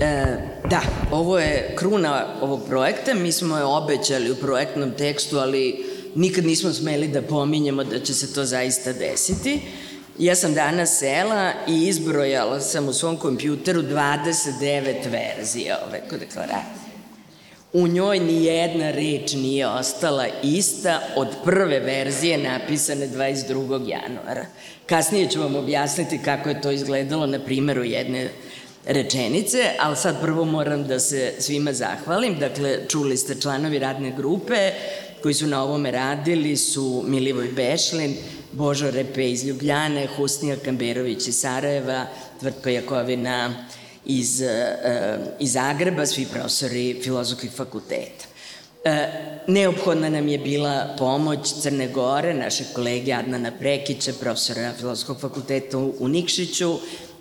E, 0.00 0.36
da, 0.70 0.80
ovo 1.10 1.38
je 1.38 1.74
kruna 1.78 2.26
ovog 2.40 2.60
projekta, 2.68 3.14
mi 3.14 3.32
smo 3.32 3.56
je 3.56 3.64
obećali 3.64 4.30
u 4.30 4.36
projektnom 4.36 4.90
tekstu, 4.90 5.38
ali 5.38 5.84
nikad 6.14 6.44
nismo 6.44 6.72
smeli 6.72 7.08
da 7.08 7.22
pominjemo 7.22 7.84
da 7.84 8.00
će 8.00 8.14
se 8.14 8.34
to 8.34 8.44
zaista 8.44 8.92
desiti. 8.92 9.60
Ja 10.18 10.34
sam 10.34 10.54
danas 10.54 10.98
sela 10.98 11.52
i 11.68 11.86
izbrojala 11.86 12.60
sam 12.60 12.88
u 12.88 12.92
svom 12.92 13.16
kompjuteru 13.16 13.82
29 13.82 15.10
verzija 15.10 15.78
ove 15.88 16.00
deklaracije. 16.10 16.82
U 17.72 17.88
njoj 17.88 18.18
ni 18.18 18.44
jedna 18.44 18.90
reč 18.90 19.32
nije 19.32 19.68
ostala 19.68 20.26
ista 20.42 21.00
od 21.16 21.28
prve 21.44 21.80
verzije 21.80 22.38
napisane 22.38 23.08
22. 23.08 23.88
januara. 23.88 24.46
Kasnije 24.86 25.30
ću 25.30 25.40
vam 25.40 25.56
objasniti 25.56 26.20
kako 26.24 26.48
je 26.48 26.60
to 26.60 26.70
izgledalo 26.70 27.26
na 27.26 27.38
primjeru 27.38 27.84
jedne 27.84 28.28
rečenice, 28.86 29.58
ali 29.80 29.96
sad 29.96 30.20
prvo 30.20 30.44
moram 30.44 30.84
da 30.86 31.00
se 31.00 31.32
svima 31.38 31.72
zahvalim. 31.72 32.38
Dakle, 32.38 32.78
čuli 32.88 33.16
ste 33.16 33.40
članovi 33.40 33.78
radne 33.78 34.12
grupe 34.16 34.72
koji 35.22 35.34
su 35.34 35.46
na 35.46 35.62
ovome 35.62 35.90
radili 35.90 36.56
su 36.56 37.04
Milivoj 37.06 37.48
Bešlin, 37.48 38.16
Božo 38.52 38.90
Repe 38.90 39.30
iz 39.30 39.44
Ljubljane, 39.44 40.06
Husnija 40.16 40.56
Kamberović 40.56 41.28
iz 41.28 41.40
Sarajeva, 41.40 42.06
Tvrtko 42.40 42.68
Jakovina 42.68 43.66
iz, 44.04 44.42
eh, 44.42 45.18
iz 45.38 45.52
Zagreba, 45.52 46.06
svi 46.06 46.26
profesori 46.26 47.00
filozofskih 47.02 47.50
fakulteta. 47.50 48.32
E, 48.84 49.08
neophodna 49.46 50.08
nam 50.10 50.28
je 50.28 50.38
bila 50.38 50.94
pomoć 50.98 51.52
Crne 51.62 51.88
Gore, 51.88 52.34
naše 52.34 52.64
kolege 52.74 53.12
Adnana 53.12 53.52
Prekića, 53.58 54.12
profesora 54.20 54.72
Filozofskog 54.78 55.20
fakulteta 55.20 55.78
u 55.78 56.08
Nikšiću 56.08 56.78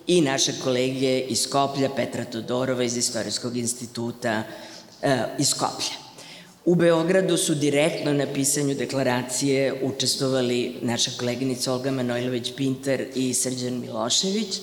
i 0.07 0.21
naše 0.21 0.53
kolege 0.63 1.19
iz 1.19 1.41
Skoplja, 1.41 1.89
Petra 1.95 2.25
Todorova 2.25 2.83
iz 2.83 2.97
Istorijskog 2.97 3.57
instituta 3.57 4.43
e, 5.01 5.17
iz 5.39 5.47
Skoplja. 5.47 6.10
U 6.65 6.75
Beogradu 6.75 7.37
su 7.37 7.55
direktno 7.55 8.13
na 8.13 8.25
pisanju 8.33 8.75
deklaracije 8.75 9.73
učestvovali 9.83 10.75
naša 10.81 11.11
koleginica 11.19 11.73
Olga 11.73 11.91
Manojlović-Pinter 11.91 13.05
i 13.15 13.33
Srđan 13.33 13.79
Milošević, 13.79 14.59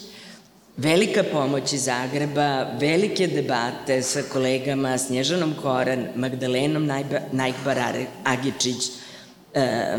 velika 0.77 1.25
pomoć 1.33 1.73
iz 1.73 1.85
Zagreba, 1.85 2.67
velike 2.81 3.27
debate 3.27 4.03
sa 4.03 4.23
kolegama 4.33 4.99
Snježanom 4.99 5.55
Koran, 5.63 6.07
Magdalenom 6.17 6.87
Najkbar 7.33 7.79
Agičić, 8.25 8.91
e, 9.55 9.99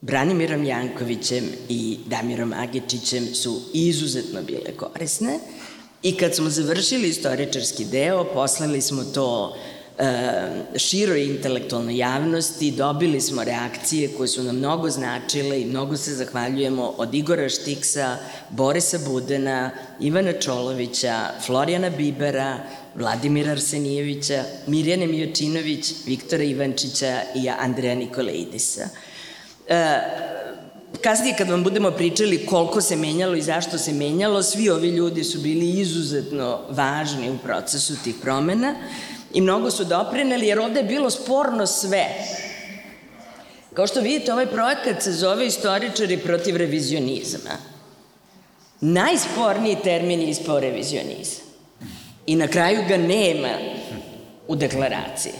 Branimirom 0.00 0.64
Jankovićem 0.64 1.44
i 1.68 1.98
Damirom 2.06 2.52
Agičićem 2.52 3.34
su 3.34 3.60
izuzetno 3.72 4.42
bile 4.42 4.76
korisne. 4.76 5.38
I 6.02 6.16
kad 6.16 6.34
smo 6.34 6.50
završili 6.50 7.08
istoričarski 7.08 7.84
deo, 7.84 8.24
poslali 8.24 8.80
smo 8.80 9.04
to 9.04 9.56
E, 9.56 9.73
široj 10.76 11.24
intelektualnoj 11.24 11.96
javnosti, 11.96 12.70
dobili 12.70 13.20
smo 13.20 13.44
reakcije 13.44 14.08
koje 14.08 14.28
su 14.28 14.42
nam 14.42 14.56
mnogo 14.56 14.90
značile 14.90 15.60
i 15.60 15.64
mnogo 15.64 15.96
se 15.96 16.14
zahvaljujemo 16.14 16.94
od 16.98 17.14
Igora 17.14 17.48
Štiksa, 17.48 18.16
Borisa 18.50 18.98
Budena, 19.06 19.70
Ivana 20.00 20.32
Čolovića, 20.32 21.30
Florijana 21.46 21.90
Bibera, 21.90 22.58
Vladimira 22.94 23.50
Arsenijevića, 23.50 24.44
Mirjane 24.66 25.06
Mijočinović, 25.06 25.92
Viktora 26.06 26.42
Ivančića 26.42 27.20
i 27.34 27.48
Andreja 27.48 27.94
Nikolaidisa. 27.94 28.88
E, 29.68 29.98
kasnije 31.02 31.34
kad 31.38 31.48
vam 31.48 31.64
budemo 31.64 31.90
pričali 31.90 32.46
koliko 32.46 32.80
se 32.80 32.96
menjalo 32.96 33.34
i 33.34 33.42
zašto 33.42 33.78
se 33.78 33.92
menjalo, 33.92 34.42
svi 34.42 34.70
ovi 34.70 34.88
ljudi 34.88 35.24
su 35.24 35.38
bili 35.38 35.80
izuzetno 35.80 36.60
važni 36.70 37.30
u 37.30 37.38
procesu 37.38 37.94
tih 38.04 38.14
promena 38.22 38.74
i 39.34 39.40
mnogo 39.40 39.70
su 39.70 39.84
doprineli, 39.84 40.46
jer 40.46 40.60
ovde 40.60 40.80
je 40.80 40.84
bilo 40.84 41.10
sporno 41.10 41.66
sve. 41.66 42.06
Kao 43.74 43.86
što 43.86 44.00
vidite, 44.00 44.32
ovaj 44.32 44.46
projekat 44.46 45.02
se 45.02 45.12
zove 45.12 45.46
Istoričari 45.46 46.18
protiv 46.18 46.56
revizionizma. 46.56 47.50
Najsporniji 48.80 49.76
termin 49.84 50.20
je 50.20 50.30
ispao 50.30 50.60
revizionizam. 50.60 51.44
I 52.26 52.36
na 52.36 52.48
kraju 52.48 52.82
ga 52.88 52.96
nema 52.96 53.48
u 54.48 54.56
deklaraciji. 54.56 55.32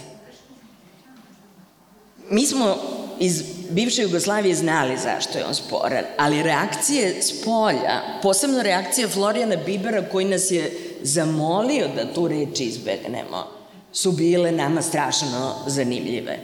Mi 2.29 2.45
smo 2.45 2.75
iz 3.19 3.43
bivše 3.69 4.01
Jugoslavije 4.01 4.55
znali 4.55 4.97
zašto 4.97 5.37
je 5.37 5.45
on 5.45 5.55
sporan, 5.55 6.03
ali 6.17 6.43
reakcije 6.43 7.21
s 7.21 7.43
polja, 7.43 8.01
posebno 8.21 8.61
reakcija 8.61 9.07
Florijana 9.07 9.55
Bibera 9.55 10.09
koji 10.11 10.25
nas 10.25 10.51
je 10.51 10.71
zamolio 11.01 11.87
da 11.95 12.13
tu 12.13 12.27
reč 12.27 12.59
izbegnemo, 12.59 13.54
su 13.95 14.11
bile 14.11 14.51
nama 14.51 14.81
strašno 14.81 15.55
zanimljive. 15.67 16.39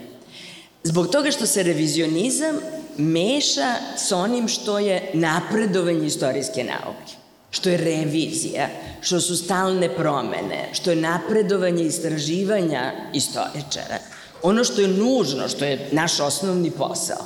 Zbog 0.84 1.08
toga 1.08 1.30
što 1.30 1.46
se 1.46 1.62
revizionizam 1.62 2.56
meša 2.96 3.74
sa 3.96 4.16
onim 4.16 4.48
što 4.48 4.78
je 4.78 5.10
napredovanje 5.14 6.06
istorijske 6.06 6.64
nauke, 6.64 7.12
što 7.50 7.70
je 7.70 7.76
revizija, 7.76 8.68
što 9.00 9.20
su 9.20 9.36
stalne 9.36 9.96
promene, 9.96 10.68
što 10.72 10.90
je 10.90 10.96
napredovanje 10.96 11.84
istraživanja 11.84 12.92
istoričara, 13.12 13.98
ono 14.42 14.64
što 14.64 14.80
je 14.80 14.88
nužno, 14.88 15.48
što 15.48 15.64
je 15.64 15.88
naš 15.92 16.20
osnovni 16.20 16.70
posao. 16.70 17.24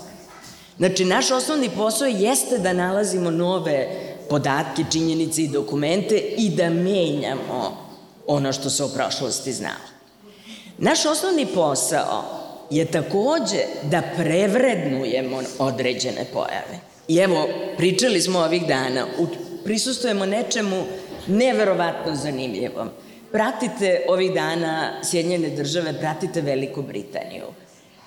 Znači, 0.79 1.05
naš 1.05 1.31
osnovni 1.31 1.71
posao 1.77 2.07
jeste 2.07 2.59
da 2.59 2.73
nalazimo 2.73 3.31
nove 3.31 3.89
podatke, 4.31 4.85
činjenice 4.93 5.43
i 5.43 5.49
dokumente 5.49 6.19
i 6.19 6.51
da 6.51 6.71
menjamo 6.71 7.87
ono 8.27 8.53
što 8.53 8.71
se 8.71 8.85
o 8.85 8.89
prošlosti 8.89 9.53
znalo. 9.53 9.96
Naš 10.79 11.07
osnovni 11.07 11.47
posao 11.55 12.25
je 12.71 12.85
takođe 12.85 13.63
da 13.91 14.03
prevrednujemo 14.17 15.43
određene 15.59 16.25
pojave. 16.33 16.81
I 17.09 17.17
evo, 17.17 17.49
pričali 17.77 18.21
smo 18.21 18.39
ovih 18.39 18.67
dana, 18.67 19.07
prisustujemo 19.65 20.27
nečemu 20.27 20.85
neverovatno 21.27 22.15
zanimljivom. 22.15 22.89
Pratite 23.33 24.05
ovih 24.09 24.35
dana 24.35 25.01
Sjedinjene 25.05 25.49
države, 25.51 25.99
pratite 26.01 26.41
Veliku 26.41 26.83
Britaniju. 26.83 27.45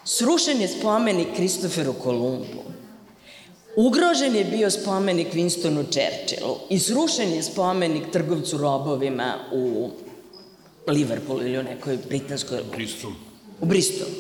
Srušen 0.06 0.62
je 0.62 0.68
spomenik 0.68 1.28
Kristoferu 1.36 1.94
Kolumbu. 1.94 2.64
Ugrožen 3.76 4.36
je 4.36 4.44
bio 4.44 4.72
spomenik 4.72 5.34
Winstonu 5.34 5.84
Churchillu 5.84 6.58
i 6.70 6.80
srušen 6.80 7.34
je 7.34 7.44
spomenik 7.44 8.12
trgovcu 8.12 8.58
robovima 8.58 9.34
u 9.54 9.90
Liverpoolu 10.92 11.42
ili 11.42 11.58
u 11.58 11.64
nekoj 11.64 11.98
britanskoj... 12.10 12.60
Bristol. 12.76 13.12
U 13.62 13.66
Bristolu. 13.66 14.12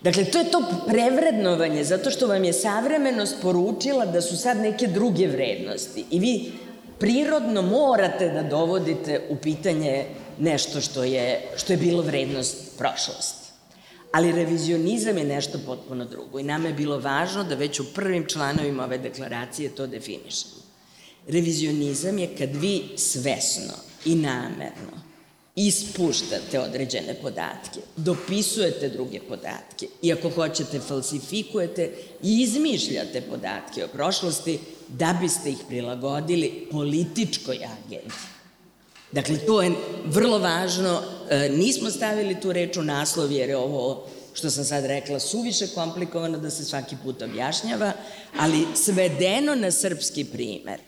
Dakle, 0.00 0.24
to 0.24 0.38
je 0.38 0.50
to 0.50 0.64
prevrednovanje, 0.86 1.84
zato 1.84 2.10
što 2.10 2.26
vam 2.26 2.44
je 2.44 2.52
savremenost 2.52 3.36
poručila 3.42 4.06
da 4.06 4.20
su 4.20 4.36
sad 4.36 4.56
neke 4.56 4.86
druge 4.86 5.26
vrednosti. 5.26 6.04
I 6.10 6.18
vi 6.18 6.52
prirodno 6.98 7.62
morate 7.62 8.28
da 8.28 8.42
dovodite 8.42 9.20
u 9.28 9.36
pitanje 9.36 10.04
nešto 10.38 10.80
što 10.80 11.04
je, 11.04 11.40
što 11.56 11.72
je 11.72 11.76
bilo 11.76 12.02
vrednost 12.02 12.78
prošlosti. 12.78 13.48
Ali 14.12 14.32
revizionizam 14.32 15.18
je 15.18 15.24
nešto 15.24 15.58
potpuno 15.66 16.04
drugo 16.04 16.38
i 16.38 16.42
nama 16.42 16.68
je 16.68 16.74
bilo 16.74 16.98
važno 16.98 17.44
da 17.44 17.54
već 17.54 17.80
u 17.80 17.92
prvim 17.94 18.26
članovima 18.26 18.84
ove 18.84 18.98
deklaracije 18.98 19.74
to 19.74 19.86
definišemo. 19.86 20.62
Revizionizam 21.28 22.18
je 22.18 22.36
kad 22.38 22.56
vi 22.56 22.82
svesno 22.96 23.74
i 24.04 24.14
namerno 24.14 25.07
ispuštate 25.66 26.60
određene 26.60 27.14
podatke, 27.14 27.80
dopisujete 27.96 28.88
druge 28.88 29.20
podatke 29.20 29.86
i 30.02 30.12
ako 30.12 30.30
hoćete 30.30 30.80
falsifikujete 30.80 31.92
i 32.22 32.42
izmišljate 32.42 33.20
podatke 33.20 33.84
o 33.84 33.88
prošlosti 33.88 34.58
da 34.88 35.18
biste 35.20 35.50
ih 35.50 35.58
prilagodili 35.68 36.68
političkoj 36.70 37.56
agendi. 37.56 38.14
Dakle, 39.12 39.38
to 39.46 39.62
je 39.62 39.72
vrlo 40.04 40.38
važno. 40.38 41.02
E, 41.30 41.48
nismo 41.48 41.90
stavili 41.90 42.40
tu 42.40 42.52
reč 42.52 42.76
u 42.76 42.82
naslov 42.82 43.32
jer 43.32 43.48
je 43.48 43.56
ovo 43.56 44.06
što 44.32 44.50
sam 44.50 44.64
sad 44.64 44.84
rekla, 44.84 45.20
suviše 45.20 45.66
komplikovano 45.66 46.38
da 46.38 46.50
se 46.50 46.64
svaki 46.64 46.96
put 47.04 47.22
objašnjava, 47.22 47.92
ali 48.38 48.66
svedeno 48.74 49.54
na 49.54 49.70
srpski 49.70 50.24
primer. 50.24 50.80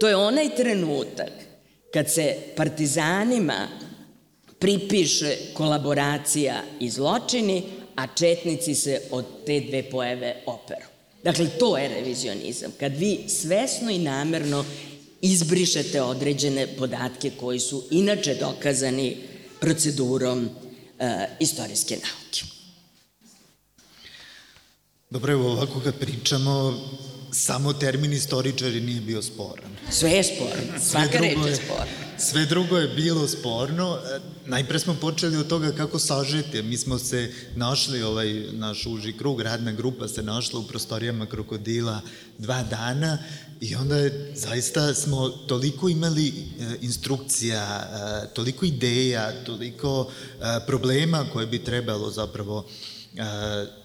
To 0.00 0.08
je 0.08 0.16
onaj 0.16 0.56
trenutak 0.56 1.32
kad 1.92 2.10
se 2.10 2.36
partizanima 2.56 3.68
pripiše 4.62 5.36
kolaboracija 5.54 6.62
i 6.80 6.90
zločini, 6.90 7.62
a 7.96 8.06
četnici 8.06 8.74
se 8.74 9.00
od 9.10 9.24
te 9.46 9.60
dve 9.60 9.82
pojave 9.90 10.42
operu. 10.46 10.86
Dakle, 11.24 11.46
to 11.58 11.78
je 11.78 11.88
revizionizam. 11.88 12.72
Kad 12.80 12.96
vi 12.96 13.18
svesno 13.28 13.90
i 13.90 13.98
namerno 13.98 14.64
izbrišete 15.20 16.02
određene 16.02 16.66
podatke 16.66 17.30
koji 17.40 17.60
su 17.60 17.84
inače 17.90 18.34
dokazani 18.34 19.16
procedurom 19.60 20.48
e, 20.98 21.26
istorijske 21.40 21.94
nauke. 21.94 22.42
Dobro, 25.10 25.32
evo 25.32 25.52
ovako 25.52 25.80
kad 25.80 25.98
pričamo, 25.98 26.80
samo 27.32 27.72
termin 27.72 28.12
istoričari 28.12 28.80
nije 28.80 29.00
bio 29.00 29.22
sporan. 29.22 29.76
Sve 29.90 30.10
je 30.10 30.24
sporno, 30.24 30.80
svaka 30.90 31.18
reč 31.18 31.38
je 31.46 31.56
sporna. 31.56 32.11
Sve 32.24 32.46
drugo 32.46 32.78
je 32.78 32.88
bilo 32.88 33.28
sporno. 33.28 33.98
E, 33.98 34.20
najpre 34.46 34.78
smo 34.78 34.94
počeli 34.94 35.36
od 35.36 35.46
toga 35.46 35.72
kako 35.72 35.98
sažeti. 35.98 36.62
Mi 36.62 36.76
smo 36.76 36.98
se 36.98 37.32
našli, 37.56 38.02
ovaj 38.02 38.32
naš 38.52 38.86
uži 38.86 39.12
krug, 39.12 39.40
radna 39.40 39.72
grupa 39.72 40.08
se 40.08 40.22
našla 40.22 40.60
u 40.60 40.66
prostorijama 40.66 41.26
krokodila 41.26 42.00
dva 42.38 42.62
dana 42.62 43.18
i 43.60 43.74
onda 43.74 43.96
je, 43.96 44.32
zaista 44.34 44.94
smo 44.94 45.28
toliko 45.28 45.88
imali 45.88 46.28
e, 46.28 46.32
instrukcija, 46.80 47.62
e, 47.62 48.34
toliko 48.34 48.64
ideja, 48.66 49.44
toliko 49.44 50.10
problema 50.66 51.26
koje 51.32 51.46
bi 51.46 51.64
trebalo 51.64 52.10
zapravo 52.10 52.66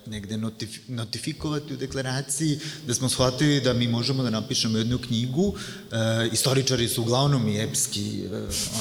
negde 0.05 0.37
notif, 0.37 0.79
notifikovati 0.87 1.73
u 1.73 1.77
deklaraciji, 1.77 2.59
da 2.87 2.93
smo 2.93 3.09
shvatili 3.09 3.61
da 3.61 3.73
mi 3.73 3.87
možemo 3.87 4.23
da 4.23 4.29
napišemo 4.29 4.77
jednu 4.77 4.97
knjigu, 4.97 5.53
e, 5.91 6.29
istoričari 6.33 6.87
su 6.87 7.01
uglavnom 7.01 7.47
i 7.47 7.59
epski 7.59 8.19
e, 8.19 8.27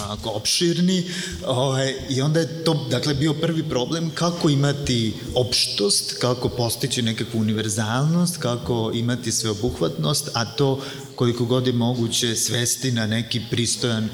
onako 0.05 0.31
opširni, 0.31 1.05
ovaj, 1.47 1.95
i 2.11 2.21
onda 2.21 2.41
je 2.41 2.65
to, 2.65 2.87
dakle, 2.91 3.15
bio 3.15 3.35
prvi 3.35 3.69
problem 3.69 4.11
kako 4.15 4.49
imati 4.51 5.15
opštost, 5.35 6.19
kako 6.21 6.49
postići 6.49 7.03
nekakvu 7.03 7.41
univerzalnost, 7.41 8.37
kako 8.37 8.91
imati 8.95 9.33
sveobuhvatnost, 9.33 10.31
a 10.35 10.45
to 10.45 10.83
koliko 11.15 11.45
god 11.45 11.67
je 11.67 11.73
moguće 11.73 12.37
svesti 12.37 12.93
na 12.93 13.07
neki 13.07 13.43
pristojan 13.51 14.05
e, 14.05 14.11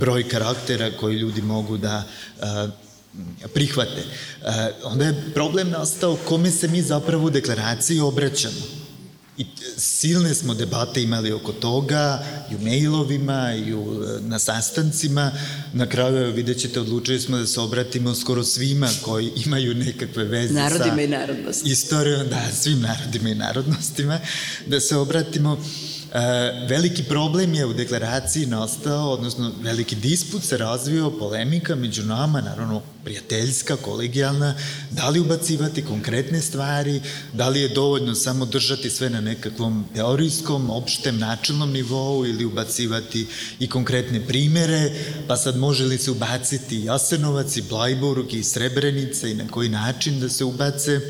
broj 0.00 0.28
karaktera 0.28 0.90
koji 1.00 1.16
ljudi 1.16 1.42
mogu 1.42 1.76
da 1.76 2.04
e, 2.40 2.44
prihvate. 3.54 4.00
E, 4.00 4.72
onda 4.84 5.04
je 5.04 5.32
problem 5.34 5.70
nastao 5.70 6.18
kome 6.28 6.50
se 6.50 6.68
mi 6.68 6.82
zapravo 6.82 7.26
u 7.26 7.30
deklaraciji 7.30 8.00
obraćamo. 8.00 8.82
I 9.38 9.46
silne 9.76 10.34
smo 10.34 10.54
debate 10.54 11.02
imali 11.02 11.32
oko 11.32 11.52
toga, 11.52 12.24
i 12.50 12.54
u 12.54 12.58
mailovima, 12.58 13.54
i 13.54 13.74
u, 13.74 14.04
na 14.20 14.38
sastancima. 14.38 15.32
Na 15.72 15.86
kraju, 15.86 16.32
vidjet 16.32 16.60
ćete, 16.60 16.80
odlučili 16.80 17.20
smo 17.20 17.38
da 17.38 17.46
se 17.46 17.60
obratimo 17.60 18.14
skoro 18.14 18.44
svima 18.44 18.88
koji 19.02 19.30
imaju 19.46 19.74
nekakve 19.74 20.24
veze 20.24 20.54
narodima 20.54 20.96
sa... 20.96 21.02
i 21.02 21.08
narodnostima. 21.08 21.72
Istorijom, 21.72 22.28
da, 22.28 22.48
svim 22.52 22.80
narodima 22.80 23.28
i 23.28 23.34
narodnostima, 23.34 24.20
da 24.66 24.80
se 24.80 24.96
obratimo 24.96 25.58
E, 25.62 25.91
veliki 26.68 27.02
problem 27.02 27.54
je 27.54 27.66
u 27.66 27.72
deklaraciji 27.72 28.46
nastao, 28.46 29.10
odnosno 29.10 29.52
veliki 29.62 29.94
disput 29.96 30.44
se 30.44 30.58
razvio, 30.58 31.10
polemika 31.10 31.74
među 31.74 32.02
nama, 32.02 32.40
naravno 32.40 32.82
prijateljska, 33.04 33.76
kolegijalna, 33.76 34.54
da 34.90 35.08
li 35.08 35.20
ubacivati 35.20 35.84
konkretne 35.84 36.40
stvari, 36.40 37.00
da 37.32 37.48
li 37.48 37.60
je 37.60 37.68
dovoljno 37.68 38.14
samo 38.14 38.46
držati 38.46 38.90
sve 38.90 39.10
na 39.10 39.20
nekakvom 39.20 39.84
teorijskom, 39.94 40.70
opštem, 40.70 41.18
načelnom 41.18 41.72
nivou 41.72 42.26
ili 42.26 42.44
ubacivati 42.44 43.26
i 43.58 43.68
konkretne 43.68 44.26
primere, 44.26 44.90
pa 45.28 45.36
sad 45.36 45.56
može 45.56 45.84
li 45.84 45.98
se 45.98 46.10
ubaciti 46.10 46.84
Jasenovac 46.84 47.56
i 47.56 47.62
Blajburg 47.62 48.32
i 48.32 48.44
Srebrenica 48.44 49.28
i 49.28 49.34
na 49.34 49.48
koji 49.48 49.68
način 49.68 50.20
da 50.20 50.28
se 50.28 50.44
ubace, 50.44 51.00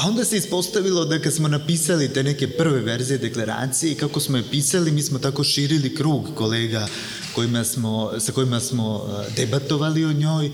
A 0.00 0.08
onda 0.08 0.24
se 0.24 0.36
ispostavilo 0.36 1.04
da 1.04 1.18
kad 1.18 1.34
smo 1.34 1.48
napisali 1.48 2.08
te 2.08 2.22
neke 2.22 2.48
prve 2.48 2.80
verzije 2.80 3.18
deklaracije 3.18 3.92
i 3.92 3.94
kako 3.94 4.20
smo 4.20 4.36
je 4.36 4.44
pisali, 4.50 4.92
mi 4.92 5.02
smo 5.02 5.18
tako 5.18 5.44
širili 5.44 5.94
krug 5.94 6.28
kolega 6.34 6.88
kojima 7.34 7.64
smo, 7.64 8.12
sa 8.18 8.32
kojima 8.32 8.60
smo 8.60 9.06
e, 9.28 9.30
debatovali 9.36 10.04
o 10.04 10.12
njoj 10.12 10.46
e, 10.46 10.50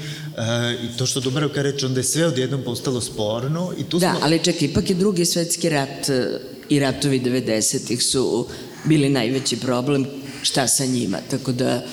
i 0.85 0.97
to 0.99 1.07
što 1.07 1.21
Dubravka 1.21 1.63
reče, 1.63 1.87
onda 1.87 2.01
je 2.01 2.05
sve 2.05 2.27
odjednom 2.27 2.63
postalo 2.63 3.01
sporno. 3.01 3.73
I 3.79 3.85
tu 3.85 3.99
da, 3.99 4.11
smo... 4.11 4.21
ali 4.23 4.45
čekaj, 4.45 4.69
ipak 4.69 4.91
je 4.91 4.97
drugi 4.97 5.25
svetski 5.25 5.69
rat 5.69 6.09
e, 6.09 6.41
i 6.69 6.81
ratovi 6.81 7.21
90-ih 7.21 8.03
su 8.03 8.47
bili 8.85 9.09
najveći 9.09 9.57
problem 9.57 10.07
šta 10.43 10.69
sa 10.69 10.87
njima, 10.87 11.19
tako 11.31 11.53
da 11.53 11.87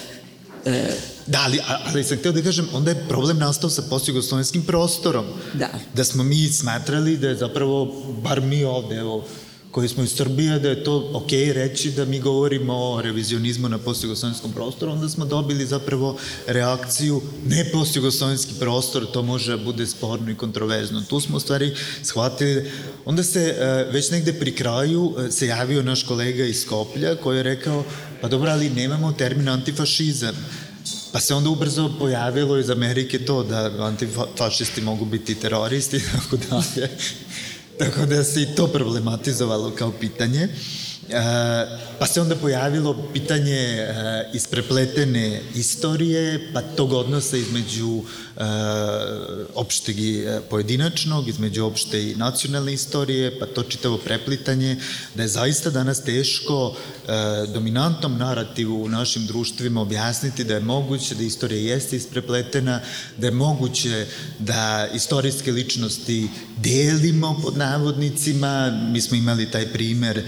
E, 0.65 0.95
da, 1.27 1.41
ali, 1.45 1.59
ali 1.85 2.03
sam 2.03 2.17
htio 2.17 2.31
da 2.31 2.41
kažem, 2.41 2.67
onda 2.73 2.91
je 2.91 3.05
problem 3.09 3.37
nastao 3.37 3.69
sa 3.69 3.81
postjugoslovenskim 3.81 4.61
prostorom. 4.61 5.25
Da. 5.53 5.69
Da 5.93 6.03
smo 6.03 6.23
mi 6.23 6.47
smatrali 6.47 7.17
da 7.17 7.27
je 7.27 7.35
zapravo, 7.35 8.03
bar 8.23 8.41
mi 8.41 8.63
ovde, 8.63 8.95
evo, 8.95 9.25
koji 9.73 9.87
smo 9.89 10.03
iz 10.03 10.11
Srbije, 10.13 10.59
da 10.59 10.69
je 10.69 10.83
to 10.83 11.09
ok 11.13 11.31
reći 11.31 11.91
da 11.91 12.05
mi 12.05 12.19
govorimo 12.19 12.73
o 12.73 13.01
revizionizmu 13.01 13.69
na 13.69 13.77
postjugoslovenskom 13.77 14.51
prostoru, 14.53 14.91
onda 14.91 15.09
smo 15.09 15.25
dobili 15.25 15.65
zapravo 15.65 16.17
reakciju 16.47 17.21
ne 17.47 17.65
postjugoslovenski 17.71 18.53
prostor, 18.59 19.05
to 19.11 19.21
može 19.21 19.57
bude 19.57 19.87
sporno 19.87 20.31
i 20.31 20.35
kontroverzno. 20.35 21.01
Tu 21.09 21.19
smo 21.19 21.37
u 21.37 21.39
stvari 21.39 21.73
shvatili, 22.03 22.71
onda 23.05 23.23
se 23.23 23.39
e, 23.39 23.65
već 23.91 24.11
negde 24.11 24.33
pri 24.33 24.55
kraju 24.55 25.15
e, 25.17 25.31
se 25.31 25.47
javio 25.47 25.83
naš 25.83 26.03
kolega 26.03 26.45
iz 26.45 26.61
Skoplja 26.61 27.15
koji 27.15 27.37
je 27.37 27.43
rekao, 27.43 27.83
pa 28.21 28.27
dobro, 28.27 28.51
ali 28.51 28.69
nemamo 28.69 29.11
termin 29.11 29.49
antifašizam. 29.49 30.35
Pa 31.11 31.19
se 31.19 31.33
onda 31.33 31.49
ubrzo 31.49 31.91
pojavilo 31.99 32.57
iz 32.57 32.69
Amerike 32.69 33.25
to 33.25 33.43
da 33.43 33.71
antifašisti 33.79 34.81
mogu 34.81 35.05
biti 35.05 35.35
teroristi 35.35 35.97
i 35.97 36.01
tako 36.13 36.37
dalje. 36.37 36.89
Tako 37.83 38.05
da 38.05 38.23
se 38.23 38.41
i 38.41 38.55
to 38.55 38.67
problematizovalo 38.67 39.71
kao 39.71 39.91
pitanje. 39.91 40.47
Pa 41.99 42.05
se 42.05 42.21
onda 42.21 42.35
pojavilo 42.35 43.09
pitanje 43.13 43.87
isprepletene 44.33 45.41
istorije, 45.55 46.49
pa 46.53 46.61
tog 46.61 46.93
odnosa 46.93 47.37
između 47.37 48.01
opšteg 49.55 49.99
i 49.99 50.25
pojedinačnog, 50.49 51.27
između 51.27 51.65
opšte 51.65 52.11
i 52.11 52.15
nacionalne 52.15 52.73
istorije, 52.73 53.39
pa 53.39 53.45
to 53.45 53.63
čitavo 53.63 53.97
preplitanje, 53.97 54.77
da 55.15 55.21
je 55.21 55.27
zaista 55.27 55.69
danas 55.69 56.03
teško 56.03 56.75
dominantnom 57.53 58.17
narativu 58.17 58.83
u 58.83 58.89
našim 58.89 59.25
društvima 59.25 59.81
objasniti 59.81 60.43
da 60.43 60.53
je 60.53 60.59
moguće 60.59 61.15
da 61.15 61.23
istorija 61.23 61.73
jeste 61.73 61.95
isprepletena, 61.95 62.79
da 63.17 63.27
je 63.27 63.31
moguće 63.31 64.05
da 64.39 64.87
istorijske 64.93 65.51
ličnosti 65.51 66.29
delimo 66.57 67.39
pod 67.43 67.57
navodnicima, 67.57 68.71
mi 68.91 69.01
smo 69.01 69.17
imali 69.17 69.51
taj 69.51 69.67
primer 69.67 70.23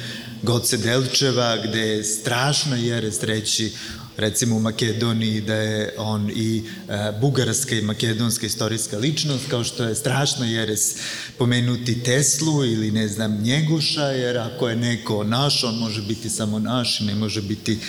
Goce 0.46 0.78
Delčeva, 0.78 1.58
gde 1.58 1.80
je 1.80 2.04
strašna 2.04 2.76
jerest 2.76 3.24
reći 3.24 3.74
recimo 4.18 4.56
u 4.56 4.60
Makedoniji 4.60 5.42
da 5.42 5.56
je 5.56 5.94
on 5.98 6.32
i 6.36 6.64
e, 6.90 7.12
bugarska 7.22 7.76
i 7.76 7.82
makedonska 7.82 8.46
istorijska 8.46 8.98
ličnost, 8.98 9.50
kao 9.50 9.64
što 9.64 9.84
je 9.84 9.96
strašno 9.96 10.46
jeres 10.46 10.96
pomenuti 11.38 12.04
Teslu 12.04 12.66
ili 12.66 12.92
ne 12.92 13.08
znam 13.08 13.42
Njeguša, 13.42 14.06
jer 14.06 14.38
ako 14.38 14.70
je 14.70 14.76
neko 14.76 15.24
naš, 15.24 15.64
on 15.64 15.76
može 15.76 16.02
biti 16.02 16.30
samo 16.30 16.60
naš, 16.60 17.00
ne 17.00 17.16
može 17.16 17.42
biti 17.42 17.80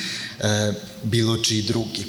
e, 0.40 0.72
bilo 1.02 1.36
čiji 1.36 1.62
drugi. 1.62 2.04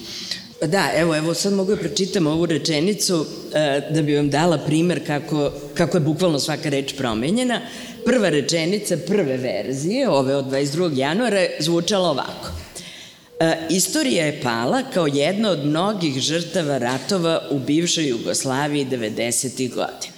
Da, 0.66 0.92
evo, 0.96 1.16
evo 1.16 1.34
sad 1.34 1.54
mogu 1.54 1.76
da 1.76 1.78
prečitam 1.78 2.28
ovu 2.28 2.46
rečenicu 2.46 3.26
e, 3.54 3.82
da 3.90 4.02
bi 4.02 4.16
vam 4.16 4.30
dala 4.30 4.58
primer 4.58 5.06
kako, 5.08 5.52
kako 5.74 5.98
je 5.98 6.02
bukvalno 6.02 6.40
svaka 6.40 6.70
reč 6.70 6.94
promenjena. 6.98 7.62
Prva 8.06 8.30
rečenica 8.30 8.98
prve 9.08 9.38
verzije, 9.38 10.10
ove 10.10 10.36
od 10.36 10.46
22. 10.46 10.98
januara, 10.98 11.46
zvučala 11.60 12.10
ovako. 12.10 12.52
E, 13.40 13.58
istorija 13.70 14.26
je 14.26 14.42
pala 14.44 14.84
kao 14.94 15.08
jedna 15.08 15.50
od 15.50 15.66
mnogih 15.66 16.20
žrtava 16.20 16.78
ratova 16.78 17.42
u 17.52 17.60
bivšoj 17.60 18.08
Jugoslaviji 18.08 18.86
90. 18.86 19.70
godina. 19.70 20.18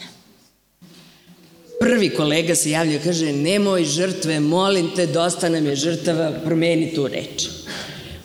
Prvi 1.80 2.10
kolega 2.10 2.56
se 2.56 2.70
javlja 2.70 2.96
i 2.96 3.00
kaže, 3.00 3.34
nemoj 3.34 3.84
žrtve, 3.84 4.40
molim 4.40 4.92
te, 4.96 5.06
dosta 5.06 5.50
nam 5.50 5.66
je 5.66 5.76
žrtava, 5.76 6.32
promeni 6.46 6.94
tu 6.96 7.08
reč. 7.08 7.48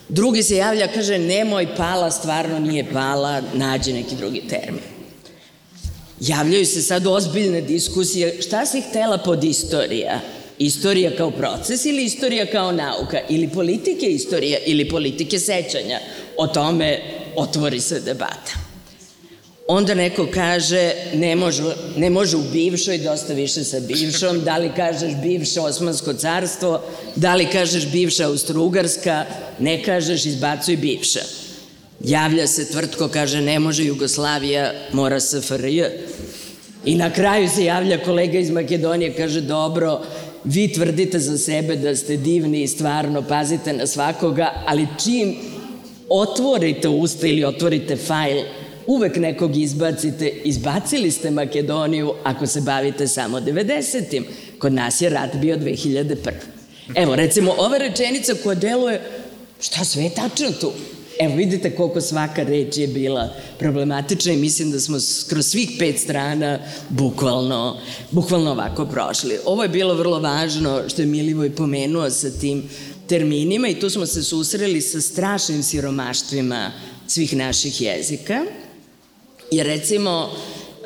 Drugi 0.08 0.42
se 0.42 0.56
javlja, 0.56 0.88
kaže, 0.94 1.18
nemoj 1.18 1.76
pala, 1.76 2.10
stvarno 2.10 2.58
nije 2.58 2.92
pala, 2.92 3.42
nađe 3.54 3.92
neki 3.92 4.16
drugi 4.16 4.42
termin. 4.48 4.82
Javljaju 6.20 6.66
se 6.66 6.82
sad 6.82 7.06
ozbiljne 7.06 7.60
diskusije, 7.60 8.42
šta 8.42 8.66
si 8.66 8.80
htela 8.80 9.18
pod 9.18 9.44
istorija? 9.44 10.20
Istorija 10.58 11.16
kao 11.16 11.30
proces 11.30 11.84
ili 11.86 12.04
istorija 12.04 12.46
kao 12.46 12.72
nauka? 12.72 13.20
Ili 13.28 13.48
politike 13.48 14.06
istorija 14.06 14.58
ili 14.66 14.88
politike 14.88 15.38
sećanja? 15.38 16.00
O 16.36 16.46
tome 16.46 17.00
otvori 17.36 17.80
se 17.80 18.00
debata. 18.00 18.63
Onda 19.66 19.94
neko 19.94 20.26
kaže 20.34 20.92
ne 21.14 21.36
može, 21.36 21.62
ne 21.96 22.10
može 22.10 22.36
u 22.36 22.42
bivšoj, 22.52 22.98
dosta 22.98 23.32
više 23.32 23.64
sa 23.64 23.80
bivšom, 23.80 24.40
da 24.40 24.58
li 24.58 24.70
kažeš 24.76 25.12
bivše 25.22 25.60
Osmansko 25.60 26.12
carstvo, 26.12 26.82
da 27.16 27.34
li 27.34 27.46
kažeš 27.46 27.86
bivša 27.92 28.28
Austro-Ugarska, 28.28 29.24
ne 29.58 29.82
kažeš 29.82 30.26
izbacuj 30.26 30.76
bivša. 30.76 31.20
Javlja 32.00 32.46
se 32.46 32.70
tvrtko, 32.72 33.08
kaže 33.08 33.40
ne 33.40 33.58
može 33.58 33.84
Jugoslavija, 33.84 34.72
mora 34.92 35.20
SFRJ. 35.20 35.82
I 36.84 36.94
na 36.94 37.10
kraju 37.10 37.48
se 37.48 37.64
javlja 37.64 38.02
kolega 38.04 38.38
iz 38.38 38.50
Makedonije, 38.50 39.14
kaže 39.16 39.40
dobro, 39.40 40.00
vi 40.44 40.72
tvrdite 40.72 41.18
za 41.18 41.38
sebe 41.38 41.76
da 41.76 41.96
ste 41.96 42.16
divni 42.16 42.62
i 42.62 42.68
stvarno 42.68 43.22
pazite 43.22 43.72
na 43.72 43.86
svakoga, 43.86 44.52
ali 44.66 44.88
čim 45.04 45.36
otvorite 46.08 46.88
usta 46.88 47.26
ili 47.26 47.44
otvorite 47.44 47.96
fajl 47.96 48.38
uvek 48.86 49.16
nekog 49.16 49.56
izbacite, 49.56 50.28
izbacili 50.28 51.10
ste 51.10 51.30
Makedoniju 51.30 52.14
ako 52.24 52.46
se 52.46 52.60
bavite 52.60 53.08
samo 53.08 53.40
90-im. 53.40 54.24
Kod 54.58 54.72
nas 54.72 55.00
je 55.00 55.10
rat 55.10 55.36
bio 55.36 55.56
2001. 55.56 56.16
Evo, 56.94 57.16
recimo, 57.16 57.54
ova 57.58 57.78
rečenica 57.78 58.34
koja 58.42 58.54
deluje, 58.54 59.00
šta 59.60 59.84
sve 59.84 60.02
je 60.02 60.14
tačno 60.14 60.50
tu? 60.60 60.72
Evo, 61.18 61.36
vidite 61.36 61.70
koliko 61.70 62.00
svaka 62.00 62.42
reč 62.42 62.76
je 62.76 62.86
bila 62.86 63.34
problematična 63.58 64.32
i 64.32 64.36
mislim 64.36 64.70
da 64.70 64.80
smo 64.80 64.98
kroz 65.28 65.46
svih 65.46 65.70
pet 65.78 65.98
strana 65.98 66.58
bukvalno, 66.88 67.76
bukvalno 68.10 68.50
ovako 68.50 68.86
prošli. 68.86 69.38
Ovo 69.44 69.62
je 69.62 69.68
bilo 69.68 69.94
vrlo 69.94 70.20
važno 70.20 70.82
što 70.88 71.02
je 71.02 71.06
Milivoj 71.06 71.50
pomenuo 71.50 72.10
sa 72.10 72.30
tim 72.30 72.62
terminima 73.06 73.68
i 73.68 73.80
tu 73.80 73.90
smo 73.90 74.06
se 74.06 74.22
susreli 74.22 74.80
sa 74.80 75.00
strašnim 75.00 75.62
siromaštvima 75.62 76.72
svih 77.06 77.36
naših 77.36 77.80
jezika. 77.80 78.44
Jer 79.50 79.66
recimo, 79.66 80.30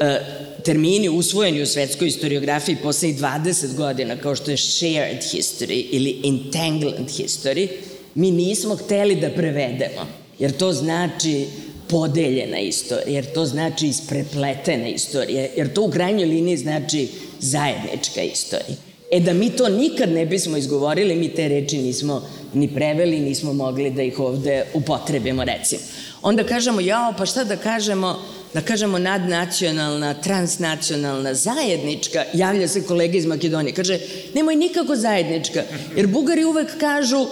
e, 0.01 0.21
termini 0.65 1.09
usvojeni 1.09 1.63
u 1.63 1.67
svetskoj 1.67 2.07
historiografiji 2.07 2.77
poslednjih 2.83 3.21
20 3.21 3.75
godina, 3.75 4.17
kao 4.17 4.35
što 4.35 4.51
je 4.51 4.57
shared 4.57 5.23
history 5.33 5.87
ili 5.91 6.21
entangled 6.25 7.09
history, 7.09 7.69
mi 8.15 8.31
nismo 8.31 8.77
hteli 8.77 9.17
da 9.17 9.31
prevedemo, 9.31 10.07
jer 10.39 10.53
to 10.53 10.73
znači 10.73 11.47
podeljena 11.89 12.59
istorija, 12.59 13.15
jer 13.15 13.33
to 13.33 13.45
znači 13.45 13.87
isprepletena 13.87 14.89
istorija, 14.89 15.49
jer 15.57 15.73
to 15.73 15.83
u 15.83 15.91
krajnjoj 15.91 16.27
liniji 16.27 16.57
znači 16.57 17.09
zajednička 17.41 18.23
istorija. 18.23 18.77
E 19.11 19.21
da 19.21 19.33
mi 19.33 19.51
to 19.51 19.69
nikad 19.69 20.13
ne 20.13 20.27
bismo 20.27 20.57
izgovorili, 20.57 21.17
mi 21.17 21.29
te 21.29 21.49
reči 21.49 21.79
nismo 21.79 22.29
ni 22.55 22.69
preveli, 22.75 23.21
nismo 23.21 23.53
mogli 23.53 23.91
da 23.91 24.03
ih 24.03 24.21
ovde 24.21 24.65
upotrebimo, 24.75 25.45
recimo. 25.45 25.83
Onda 26.23 26.45
kažemo, 26.45 26.81
jao, 26.81 27.15
pa 27.19 27.27
šta 27.27 27.45
da 27.45 27.57
kažemo, 27.57 28.19
da 28.55 28.61
kažemo 28.61 28.99
nadnacionalna, 28.99 30.15
transnacionalna, 30.15 31.35
zajednička, 31.35 32.25
javlja 32.35 32.69
se 32.69 32.83
kolega 32.83 33.19
iz 33.19 33.27
Makedonije, 33.27 33.75
kaže, 33.75 33.99
nemoj 34.35 34.57
nikako 34.57 34.97
zajednička, 34.97 35.63
jer 35.97 36.07
Bugari 36.07 36.45
uvek 36.45 36.79
kažu, 36.81 37.27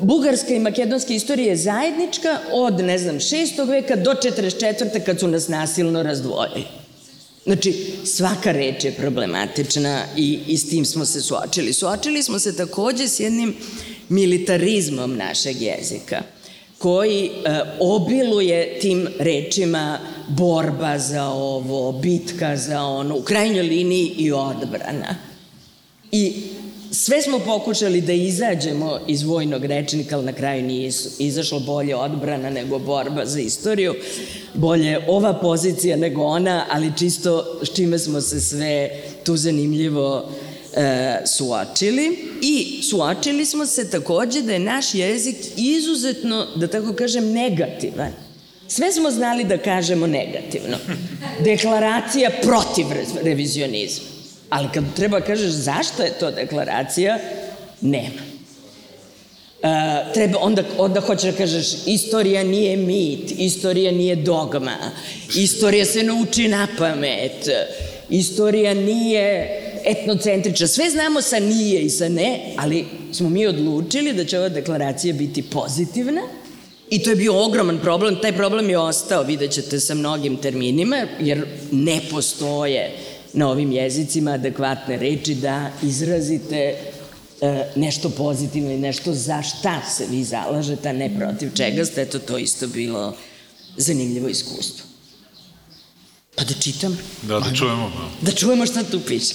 bugarska 0.00 0.54
i 0.54 0.58
makedonska 0.58 1.14
istorija 1.14 1.50
je 1.50 1.56
zajednička 1.56 2.38
od, 2.52 2.80
ne 2.80 2.98
znam, 2.98 3.16
6. 3.16 3.68
veka 3.68 3.96
do 3.96 4.10
44. 4.10 5.04
kad 5.06 5.20
su 5.20 5.28
nas 5.28 5.48
nasilno 5.48 6.02
razdvojili. 6.02 6.64
Znači, 7.44 7.92
svaka 8.04 8.52
reč 8.52 8.84
je 8.84 8.92
problematična 8.92 10.04
i, 10.16 10.38
i 10.46 10.56
s 10.56 10.68
tim 10.68 10.84
smo 10.84 11.04
se 11.04 11.20
suočili. 11.20 11.72
Suočili 11.72 12.22
smo 12.22 12.38
se 12.38 12.56
takođe 12.56 13.08
s 13.08 13.20
jednim 13.20 13.56
militarizmom 14.08 15.16
našeg 15.16 15.62
jezika 15.62 16.22
koji 16.78 17.26
e, 17.26 17.30
obiluje 17.80 18.78
tim 18.80 19.08
rečima 19.18 19.98
borba 20.28 20.98
za 20.98 21.28
ovo, 21.28 21.92
bitka 21.92 22.56
za 22.56 22.82
ono, 22.82 23.16
u 23.16 23.22
krajnjoj 23.22 23.62
liniji 23.62 24.14
i 24.18 24.32
odbrana. 24.32 25.16
I 26.12 26.32
sve 26.90 27.22
smo 27.22 27.38
pokušali 27.38 28.00
da 28.00 28.12
izađemo 28.12 28.98
iz 29.06 29.22
vojnog 29.22 29.64
rečnika, 29.64 30.16
ali 30.16 30.24
na 30.24 30.32
kraju 30.32 30.62
nije 30.62 30.92
izašlo 31.18 31.60
bolje 31.60 31.96
odbrana 31.96 32.50
nego 32.50 32.78
borba 32.78 33.26
za 33.26 33.40
istoriju, 33.40 33.94
bolje 34.54 34.98
ova 35.08 35.34
pozicija 35.34 35.96
nego 35.96 36.22
ona, 36.22 36.66
ali 36.70 36.92
čisto 36.98 37.60
s 37.62 37.76
čime 37.76 37.98
smo 37.98 38.20
se 38.20 38.40
sve 38.40 38.90
tu 39.24 39.36
zanimljivo 39.36 40.28
e, 40.76 41.16
suočili 41.26 42.18
i 42.42 42.82
suočili 42.82 43.46
smo 43.46 43.66
se 43.66 43.90
takođe 43.90 44.42
da 44.42 44.52
je 44.52 44.58
naš 44.58 44.94
jezik 44.94 45.36
izuzetno, 45.56 46.46
da 46.56 46.66
tako 46.66 46.92
kažem, 46.92 47.32
negativan. 47.32 48.12
Sve 48.68 48.92
smo 48.92 49.10
znali 49.10 49.44
da 49.44 49.58
kažemo 49.58 50.06
negativno. 50.06 50.76
Deklaracija 51.44 52.30
protiv 52.42 52.86
revizionizma. 53.22 54.06
Ali 54.50 54.68
kad 54.74 54.84
treba 54.96 55.20
kažeš 55.20 55.50
zašto 55.50 56.02
je 56.02 56.18
to 56.20 56.30
deklaracija, 56.30 57.18
nema. 57.80 58.28
Uh, 59.62 60.12
treba, 60.14 60.38
onda, 60.38 60.62
onda 60.78 61.00
hoćeš 61.00 61.30
da 61.30 61.38
kažeš 61.38 61.66
istorija 61.86 62.44
nije 62.44 62.76
mit, 62.76 63.32
istorija 63.38 63.92
nije 63.92 64.16
dogma, 64.16 64.76
istorija 65.36 65.84
se 65.84 66.02
nauči 66.02 66.48
na 66.48 66.68
pamet, 66.78 67.48
istorija 68.10 68.74
nije 68.74 69.60
etnocentrična. 69.88 70.66
Sve 70.66 70.90
znamo 70.90 71.22
sa 71.22 71.38
nije 71.38 71.82
i 71.82 71.90
sa 71.90 72.08
ne, 72.08 72.54
ali 72.56 72.84
smo 73.12 73.28
mi 73.28 73.46
odlučili 73.46 74.12
da 74.12 74.24
će 74.24 74.38
ova 74.38 74.48
deklaracija 74.48 75.14
biti 75.14 75.42
pozitivna 75.42 76.22
i 76.90 77.02
to 77.02 77.10
je 77.10 77.16
bio 77.16 77.44
ogroman 77.44 77.78
problem. 77.78 78.16
Taj 78.22 78.32
problem 78.32 78.70
je 78.70 78.78
ostao, 78.78 79.22
vidjet 79.22 79.52
ćete 79.52 79.80
sa 79.80 79.94
mnogim 79.94 80.36
terminima, 80.36 81.06
jer 81.20 81.46
ne 81.72 82.00
postoje 82.10 82.90
na 83.32 83.50
ovim 83.50 83.72
jezicima 83.72 84.30
adekvatne 84.30 84.96
reči 84.96 85.34
da 85.34 85.70
izrazite 85.82 86.74
e, 87.40 87.72
nešto 87.76 88.10
pozitivno 88.10 88.70
i 88.70 88.78
nešto 88.78 89.12
za 89.14 89.42
šta 89.42 89.82
se 89.90 90.06
vi 90.10 90.24
zalažete, 90.24 90.88
a 90.88 90.92
ne 90.92 91.10
protiv 91.18 91.50
čega 91.54 91.84
ste. 91.84 92.02
Eto, 92.02 92.18
to 92.18 92.38
isto 92.38 92.66
bilo 92.66 93.16
zanimljivo 93.76 94.28
iskustvo. 94.28 94.86
Pa 96.34 96.44
da 96.44 96.54
čitam? 96.54 96.98
Da, 97.22 97.40
da 97.40 97.54
čujemo. 97.54 97.92
Da 98.20 98.32
čujemo 98.32 98.66
šta 98.66 98.82
tu 98.82 99.00
piše. 99.00 99.34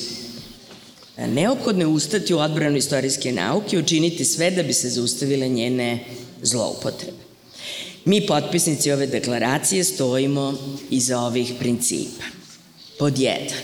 Neophodno 1.18 1.82
je 1.82 1.88
ustati 1.88 2.34
u 2.34 2.40
odbranu 2.40 2.78
istorijske 2.78 3.32
nauke 3.32 3.76
i 3.76 3.80
učiniti 3.80 4.26
sve 4.26 4.52
da 4.52 4.64
bi 4.64 4.74
se 4.74 4.90
zaustavile 4.90 5.50
njene 5.50 6.00
zloupotrebe. 6.42 7.24
Mi, 8.06 8.26
potpisnici 8.28 8.92
ove 8.92 9.08
deklaracije, 9.08 9.84
stojimo 9.84 10.54
iza 10.90 11.20
ovih 11.20 11.54
principa. 11.60 12.24
Pod 13.00 13.20
jedan, 13.20 13.64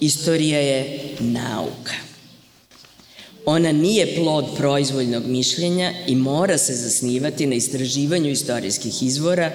istorija 0.00 0.58
je 0.58 1.00
nauka. 1.20 1.92
Ona 3.44 3.72
nije 3.72 4.14
plod 4.16 4.44
proizvoljnog 4.56 5.26
mišljenja 5.26 5.92
i 6.06 6.16
mora 6.16 6.58
se 6.58 6.74
zasnivati 6.74 7.46
na 7.46 7.54
istraživanju 7.54 8.30
istorijskih 8.30 9.02
izvora, 9.02 9.52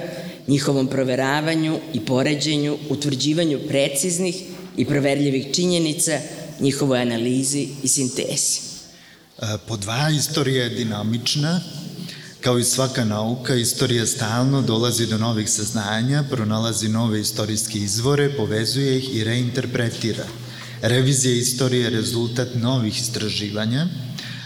njihovom 0.48 0.88
proveravanju 0.88 1.80
i 1.94 2.00
poređenju, 2.00 2.78
utvrđivanju 2.90 3.60
preciznih 3.68 4.44
i 4.78 4.86
proverljivih 4.86 5.48
činjenica, 5.54 6.20
njihovoj 6.62 7.02
analizi 7.02 7.68
i 7.84 7.88
sintezi. 7.88 8.60
E, 9.42 9.58
po 9.68 9.78
dva, 9.78 10.10
istorija 10.10 10.64
je 10.64 10.70
dinamična, 10.70 11.62
Kao 12.42 12.60
i 12.60 12.64
svaka 12.64 13.06
nauka, 13.06 13.56
istorija 13.56 14.06
stalno 14.06 14.62
dolazi 14.62 15.06
do 15.08 15.18
novih 15.18 15.50
saznanja, 15.50 16.24
pronalazi 16.30 16.90
nove 16.90 17.20
istorijske 17.22 17.78
izvore, 17.78 18.30
povezuje 18.38 18.98
ih 18.98 19.16
i 19.16 19.24
reinterpretira. 19.24 20.26
Revizija 20.82 21.36
istorije 21.36 21.84
je 21.84 21.90
rezultat 21.90 22.48
novih 22.56 23.02
istraživanja. 23.02 23.88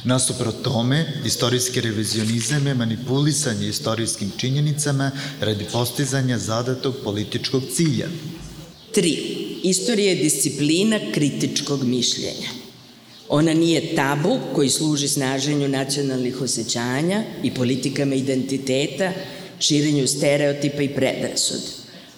Nasuprot 0.04 0.62
tome, 0.64 1.22
istorijski 1.26 1.82
revizionizam 1.82 2.68
je 2.68 2.74
manipulisanje 2.74 3.68
istorijskim 3.68 4.32
činjenicama 4.38 5.12
radi 5.42 5.66
postizanja 5.72 6.38
zadatog 6.38 6.96
političkog 7.04 7.64
cilja. 7.76 8.08
3. 8.96 9.45
Istorija 9.64 10.10
je 10.10 10.24
disciplina 10.24 11.00
kritičkog 11.14 11.84
mišljenja. 11.84 12.50
Ona 13.30 13.54
nije 13.54 13.96
tabu 13.96 14.40
koji 14.56 14.70
služi 14.70 15.08
snaženju 15.08 15.68
nacionalnih 15.68 16.42
osjećanja 16.42 17.24
i 17.44 17.52
politikama 17.52 18.16
identiteta, 18.16 19.12
širenju 19.60 20.08
stereotipa 20.08 20.82
i 20.82 20.90
predrasud. 20.90 21.62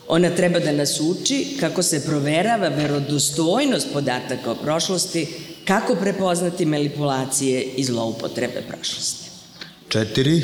Ona 0.08 0.30
treba 0.36 0.60
da 0.60 0.72
nas 0.72 1.00
uči 1.00 1.46
kako 1.60 1.84
se 1.84 2.06
proverava 2.06 2.68
verodostojnost 2.68 3.88
podataka 3.94 4.52
o 4.52 4.56
prošlosti, 4.56 5.28
kako 5.66 5.96
prepoznati 5.96 6.66
manipulacije 6.66 7.64
i 7.64 7.84
zloupotrebe 7.84 8.64
prošlosti. 8.68 9.30
Četiri, 9.90 10.42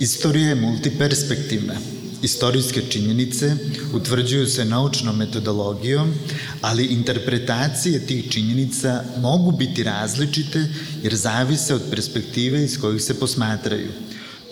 istorija 0.00 0.48
je 0.48 0.54
multiperspektivna. 0.54 1.74
Istorijske 2.22 2.82
činjenice 2.90 3.56
utvrđuju 3.94 4.46
se 4.46 4.64
naučnom 4.64 5.16
metodologijom, 5.16 6.14
ali 6.60 6.84
interpretacije 6.84 8.06
tih 8.06 8.30
činjenica 8.30 9.04
mogu 9.18 9.50
biti 9.50 9.82
različite 9.82 10.66
jer 11.02 11.14
zavise 11.14 11.74
od 11.74 11.82
perspektive 11.90 12.64
iz 12.64 12.80
kojih 12.80 13.02
se 13.02 13.20
posmatraju. 13.20 13.88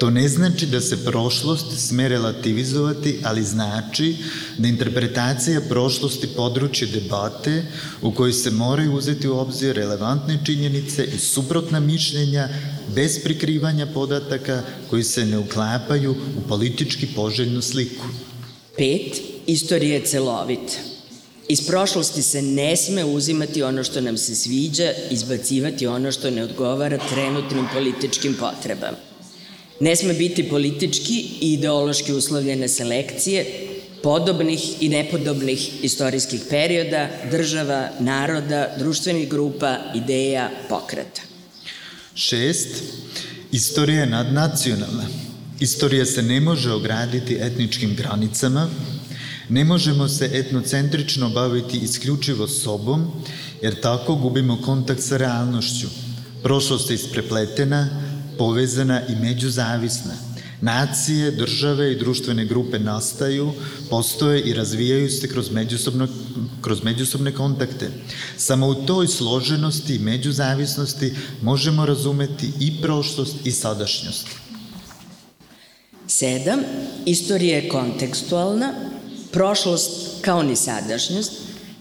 To 0.00 0.10
ne 0.10 0.28
znači 0.28 0.66
da 0.66 0.80
se 0.80 1.04
prošlost 1.04 1.66
sme 1.78 2.08
relativizovati, 2.08 3.18
ali 3.24 3.44
znači 3.44 4.16
da 4.58 4.68
interpretacija 4.68 5.60
prošlosti 5.60 6.26
područje 6.26 6.88
debate 6.88 7.62
u 8.02 8.12
kojoj 8.12 8.32
se 8.32 8.50
moraju 8.50 8.94
uzeti 8.94 9.28
u 9.28 9.36
obzir 9.38 9.76
relevantne 9.76 10.38
činjenice 10.44 11.04
i 11.04 11.18
suprotna 11.18 11.80
mišljenja 11.80 12.48
bez 12.94 13.18
prikrivanja 13.24 13.86
podataka 13.86 14.62
koji 14.90 15.04
se 15.04 15.26
ne 15.26 15.38
uklapaju 15.38 16.12
u 16.12 16.48
politički 16.48 17.06
poželjnu 17.06 17.62
sliku. 17.62 18.04
Pet, 18.76 19.22
istorija 19.46 19.94
je. 19.94 20.58
Iz 21.48 21.66
prošlosti 21.66 22.22
se 22.22 22.42
ne 22.42 22.76
sme 22.76 23.04
uzimati 23.04 23.62
ono 23.62 23.84
što 23.84 24.00
nam 24.00 24.16
se 24.16 24.34
sviđa, 24.34 24.92
izbacivati 25.10 25.86
ono 25.86 26.12
što 26.12 26.30
ne 26.30 26.44
odgovara 26.44 26.98
trenutnim 27.10 27.66
političkim 27.74 28.34
potrebama. 28.34 29.09
Ne 29.80 29.96
sme 29.96 30.14
biti 30.14 30.48
politički 30.48 31.14
i 31.40 31.52
ideološki 31.52 32.12
uslovljene 32.12 32.68
selekcije 32.68 33.70
podobnih 34.02 34.82
i 34.82 34.88
nepodobnih 34.88 35.84
istorijskih 35.84 36.40
perioda, 36.50 37.08
država, 37.30 37.88
naroda, 38.00 38.68
društvenih 38.78 39.28
grupa, 39.28 39.76
ideja, 39.94 40.50
pokreta. 40.68 41.22
Šest, 42.14 42.82
istorija 43.52 44.00
je 44.00 44.06
nadnacionalna. 44.06 45.06
Istorija 45.60 46.06
se 46.06 46.22
ne 46.22 46.40
može 46.40 46.72
ograditi 46.72 47.38
etničkim 47.40 47.94
granicama, 47.96 48.68
ne 49.48 49.64
možemo 49.64 50.08
se 50.08 50.30
etnocentrično 50.32 51.28
baviti 51.28 51.78
isključivo 51.78 52.48
sobom, 52.48 53.12
jer 53.62 53.80
tako 53.80 54.14
gubimo 54.14 54.62
kontakt 54.62 55.02
sa 55.02 55.16
realnošću. 55.16 55.86
Prošlost 56.42 56.90
je 56.90 56.94
isprepletena, 56.94 58.09
povezana 58.40 59.02
i 59.08 59.14
međuzavisna. 59.14 60.14
Nacije, 60.60 61.30
države 61.30 61.92
i 61.92 61.96
društvene 61.98 62.44
grupe 62.44 62.78
nastaju, 62.78 63.52
postoje 63.90 64.40
i 64.40 64.54
razvijaju 64.54 65.10
se 65.10 65.28
kroz 65.28 65.50
međusobno 65.50 66.08
kroz 66.62 66.82
međusobne 66.82 67.32
kontakte. 67.32 67.90
Samo 68.36 68.68
u 68.68 68.74
toj 68.74 69.08
složenosti 69.08 69.94
i 69.94 69.98
međuzavisnosti 69.98 71.12
možemo 71.42 71.86
razumeti 71.86 72.50
i 72.60 72.72
prošlost 72.82 73.36
i 73.44 73.52
sadašnjost. 73.52 74.26
Sedam, 76.06 76.60
istorija 77.06 77.56
je 77.56 77.68
kontekstualna, 77.68 78.72
prošlost 79.32 79.90
kao 80.20 80.42
ni 80.42 80.56
sadašnjost, 80.56 81.32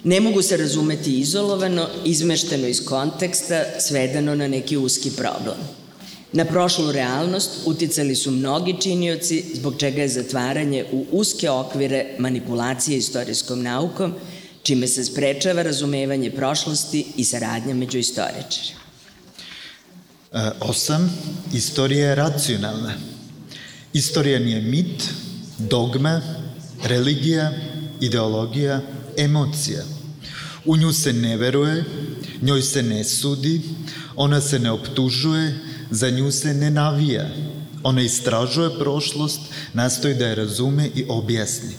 ne 0.03 0.19
mogu 0.19 0.41
se 0.41 0.57
razumeti 0.57 1.19
izolovano, 1.19 1.87
izmešteno 2.05 2.67
iz 2.67 2.85
konteksta, 2.85 3.63
svedano 3.79 4.35
na 4.35 4.47
neki 4.47 4.77
uski 4.77 5.11
problem. 5.11 5.78
Na 6.33 6.45
prošlu 6.45 6.91
realnost 6.91 7.49
uticali 7.65 8.15
su 8.15 8.31
mnogi 8.31 8.75
činioci, 8.81 9.45
zbog 9.53 9.75
čega 9.77 10.01
je 10.01 10.07
zatvaranje 10.07 10.85
u 10.91 11.05
uske 11.11 11.49
okvire 11.49 12.15
manipulacije 12.19 12.97
istorijskom 12.97 13.63
naukom, 13.63 14.13
čime 14.63 14.87
se 14.87 15.05
sprečava 15.05 15.61
razumevanje 15.61 16.31
prošlosti 16.31 17.05
i 17.17 17.25
saradnja 17.25 17.75
među 17.75 17.97
istoričarima. 17.97 18.79
E, 20.33 20.51
osam, 20.59 21.09
istorija 21.53 22.09
je 22.09 22.15
racionalna. 22.15 22.93
Istorija 23.93 24.39
nije 24.39 24.61
mit, 24.61 25.03
dogma, 25.57 26.21
religija, 26.83 27.51
ideologija, 27.99 28.81
emocija. 29.17 29.83
U 30.65 30.77
nju 30.77 30.93
se 30.93 31.13
ne 31.13 31.37
veruje, 31.37 31.83
njoj 32.41 32.61
se 32.61 32.83
ne 32.83 33.03
sudi, 33.03 33.61
ona 34.15 34.41
se 34.41 34.59
ne 34.59 34.71
optužuje, 34.71 35.68
za 35.91 36.09
nju 36.09 36.31
se 36.31 36.53
ne 36.53 36.71
navija. 36.71 37.29
Ona 37.83 38.01
istražuje 38.01 38.79
prošlost, 38.79 39.39
nastoji 39.73 40.13
da 40.15 40.27
je 40.27 40.35
razume 40.35 40.89
i 40.95 41.05
objasni. 41.09 41.75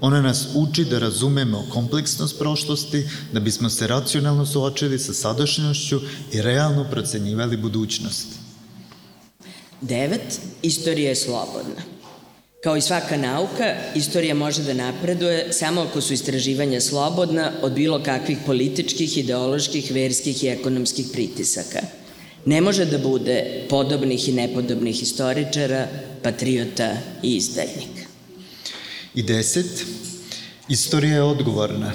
Ona 0.00 0.22
nas 0.22 0.46
uči 0.54 0.84
da 0.84 0.98
razumemo 0.98 1.66
kompleksnost 1.72 2.38
prošlosti, 2.38 3.06
da 3.32 3.40
bismo 3.40 3.70
se 3.70 3.86
racionalno 3.86 4.46
suočili 4.46 4.98
sa 4.98 5.14
sadašnjošću 5.14 6.00
i 6.32 6.42
realno 6.42 6.84
procenjivali 6.90 7.56
budućnost. 7.56 8.26
Devet, 9.80 10.40
istorija 10.62 11.08
je 11.08 11.16
slobodna. 11.16 11.82
Kao 12.64 12.76
i 12.76 12.80
svaka 12.80 13.16
nauka, 13.16 13.74
istorija 13.94 14.34
može 14.34 14.62
da 14.62 14.74
napreduje 14.74 15.52
samo 15.52 15.80
ako 15.80 16.00
su 16.00 16.12
istraživanja 16.12 16.80
slobodna 16.80 17.52
od 17.62 17.72
bilo 17.72 18.02
kakvih 18.02 18.38
političkih, 18.46 19.18
ideoloških, 19.18 19.90
verskih 19.92 20.44
i 20.44 20.48
ekonomskih 20.48 21.06
pritisaka. 21.12 21.80
Ne 22.46 22.60
može 22.60 22.84
da 22.84 22.98
bude 22.98 23.66
podobnih 23.68 24.28
i 24.28 24.32
nepodobnih 24.32 25.02
istoričara, 25.02 25.88
patriota 26.22 26.96
i 27.22 27.36
izdajnika. 27.36 28.04
I 29.14 29.22
deset, 29.22 29.84
istorija 30.68 31.14
je 31.14 31.22
odgovorna. 31.22 31.92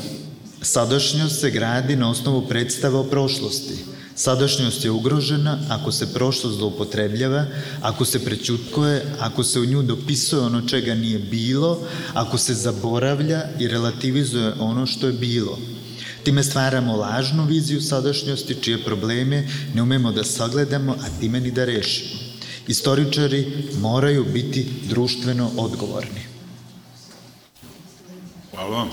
Sadašnjost 0.62 1.40
se 1.40 1.52
gradi 1.52 1.96
na 1.96 2.10
osnovu 2.10 2.48
predstava 2.48 3.00
o 3.00 3.04
prošlosti– 3.04 3.76
Sadašnjost 4.20 4.86
je 4.86 4.92
ugrožena 4.92 5.60
ako 5.70 5.92
se 5.92 6.14
prošlost 6.14 6.58
zloupotrebljava, 6.58 7.46
ako 7.82 8.06
se 8.06 8.20
prećutkuje, 8.26 9.06
ako 9.20 9.44
se 9.44 9.60
u 9.60 9.66
nju 9.66 9.82
dopisuje 9.82 10.42
ono 10.42 10.62
čega 10.62 10.96
nije 10.96 11.20
bilo, 11.20 11.80
ako 12.14 12.38
se 12.38 12.54
zaboravlja 12.54 13.44
i 13.60 13.68
relativizuje 13.68 14.54
ono 14.60 14.86
što 14.86 15.08
je 15.08 15.14
bilo. 15.14 15.58
Time 16.24 16.44
stvaramo 16.44 16.96
lažnu 16.96 17.46
viziju 17.46 17.82
sadašnjosti 17.82 18.56
čije 18.62 18.84
probleme 18.84 19.48
ne 19.74 19.82
umemo 19.82 20.12
da 20.12 20.24
sagledamo, 20.24 20.92
a 20.92 21.20
time 21.20 21.40
ni 21.40 21.52
da 21.52 21.66
rešimo. 21.66 22.20
Istoričari 22.68 23.48
moraju 23.82 24.26
biti 24.34 24.66
društveno 24.90 25.52
odgovorni. 25.58 26.22
Hvala. 28.52 28.88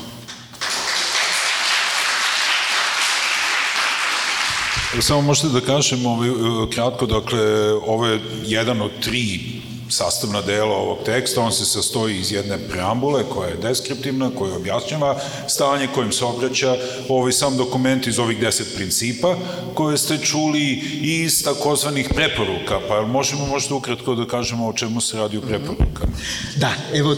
Samo 5.01 5.21
možete 5.21 5.49
da 5.49 5.61
kažem 5.61 6.07
ovaj, 6.07 6.29
kratko, 6.73 7.07
dakle, 7.07 7.73
ovo 7.73 8.07
je 8.07 8.21
jedan 8.47 8.83
od 8.83 8.91
tri 9.01 9.41
sastavna 9.89 10.43
dela 10.43 10.77
ovog 10.77 10.99
teksta, 11.05 11.41
on 11.41 11.53
se 11.53 11.65
sastoji 11.65 12.19
iz 12.19 12.33
jedne 12.33 12.59
preambule 12.59 13.25
koja 13.35 13.49
je 13.49 13.57
deskriptivna, 13.63 14.31
koja 14.39 14.57
objašnjava 14.57 15.21
stanje 15.49 15.89
kojim 15.95 16.13
se 16.13 16.25
obraća 16.25 16.77
ovaj 17.09 17.33
sam 17.33 17.57
dokument 17.57 18.07
iz 18.07 18.19
ovih 18.19 18.41
deset 18.41 18.75
principa 18.75 19.37
koje 19.75 19.99
ste 19.99 20.19
čuli 20.19 20.63
i 21.03 21.23
iz 21.23 21.45
takozvanih 21.45 22.09
preporuka, 22.15 22.81
pa 22.89 23.03
možemo 23.03 23.47
možda 23.47 23.75
ukratko 23.75 24.15
da 24.15 24.27
kažemo 24.27 24.69
o 24.69 24.73
čemu 24.73 25.01
se 25.01 25.17
radi 25.17 25.39
u 25.39 25.43
preporukama. 25.43 26.13
Da, 26.57 26.73
evo, 26.95 27.17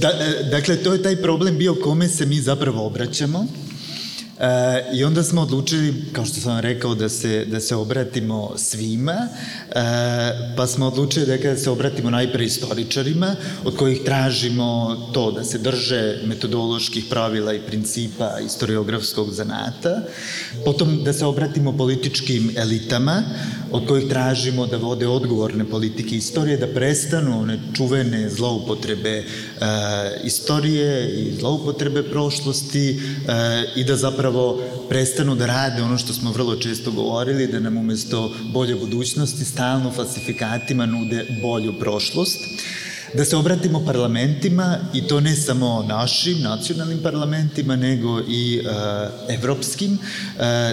da, 0.00 0.12
dakle, 0.50 0.82
to 0.82 0.92
je 0.92 1.02
taj 1.02 1.22
problem 1.22 1.58
bio 1.58 1.74
kome 1.74 2.08
se 2.08 2.26
mi 2.26 2.40
zapravo 2.40 2.86
obraćamo, 2.86 3.46
E, 4.40 4.84
I 4.92 5.04
onda 5.04 5.22
smo 5.22 5.42
odlučili, 5.42 6.04
kao 6.12 6.24
što 6.24 6.40
sam 6.40 6.52
vam 6.52 6.60
rekao, 6.60 6.94
da 6.94 7.08
se, 7.08 7.44
da 7.44 7.60
se 7.60 7.76
obratimo 7.76 8.52
svima, 8.56 9.12
e, 9.12 9.74
pa 10.56 10.66
smo 10.66 10.86
odlučili 10.86 11.26
da, 11.26 11.36
da 11.36 11.56
se 11.56 11.70
obratimo 11.70 12.10
najpre 12.10 12.44
istoričarima, 12.44 13.36
od 13.64 13.76
kojih 13.76 14.00
tražimo 14.04 14.96
to 15.12 15.30
da 15.32 15.44
se 15.44 15.58
drže 15.58 16.20
metodoloških 16.26 17.04
pravila 17.10 17.54
i 17.54 17.60
principa 17.66 18.38
istoriografskog 18.46 19.30
zanata, 19.30 20.02
potom 20.64 21.04
da 21.04 21.12
se 21.12 21.24
obratimo 21.24 21.76
političkim 21.76 22.50
elitama, 22.56 23.22
od 23.74 23.86
kojih 23.88 24.08
tražimo 24.08 24.66
da 24.66 24.76
vode 24.76 25.06
odgovorne 25.06 25.64
politike 25.64 26.16
istorije, 26.16 26.56
da 26.56 26.66
prestanu 26.66 27.40
one 27.40 27.58
čuvene 27.76 28.30
zloupotrebe 28.30 29.10
e, 29.10 29.24
istorije 30.24 31.08
i 31.08 31.34
zloupotrebe 31.40 32.02
prošlosti 32.02 32.90
e, 32.90 33.00
i 33.76 33.84
da 33.84 33.96
zapravo 33.96 34.60
prestanu 34.88 35.34
da 35.34 35.46
rade 35.46 35.82
ono 35.82 35.98
što 35.98 36.12
smo 36.12 36.32
vrlo 36.32 36.56
često 36.56 36.90
govorili, 36.90 37.46
da 37.46 37.60
nam 37.60 37.76
umesto 37.76 38.30
bolje 38.52 38.74
budućnosti 38.74 39.44
stalno 39.44 39.90
falsifikatima 39.90 40.86
nude 40.86 41.26
bolju 41.42 41.72
prošlost 41.78 42.40
da 43.14 43.24
se 43.24 43.36
obratimo 43.36 43.84
parlamentima 43.84 44.78
i 44.94 45.02
to 45.02 45.20
ne 45.20 45.36
samo 45.36 45.84
našim 45.88 46.40
nacionalnim 46.42 46.98
parlamentima 47.02 47.76
nego 47.76 48.20
i 48.20 48.58
e, 48.58 49.34
evropskim 49.34 49.92
e, 49.92 49.98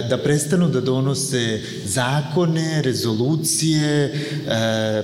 da 0.08 0.18
prestanu 0.24 0.68
da 0.68 0.80
donose 0.80 1.60
zakone, 1.84 2.82
rezolucije, 2.82 4.04
e, 4.04 4.12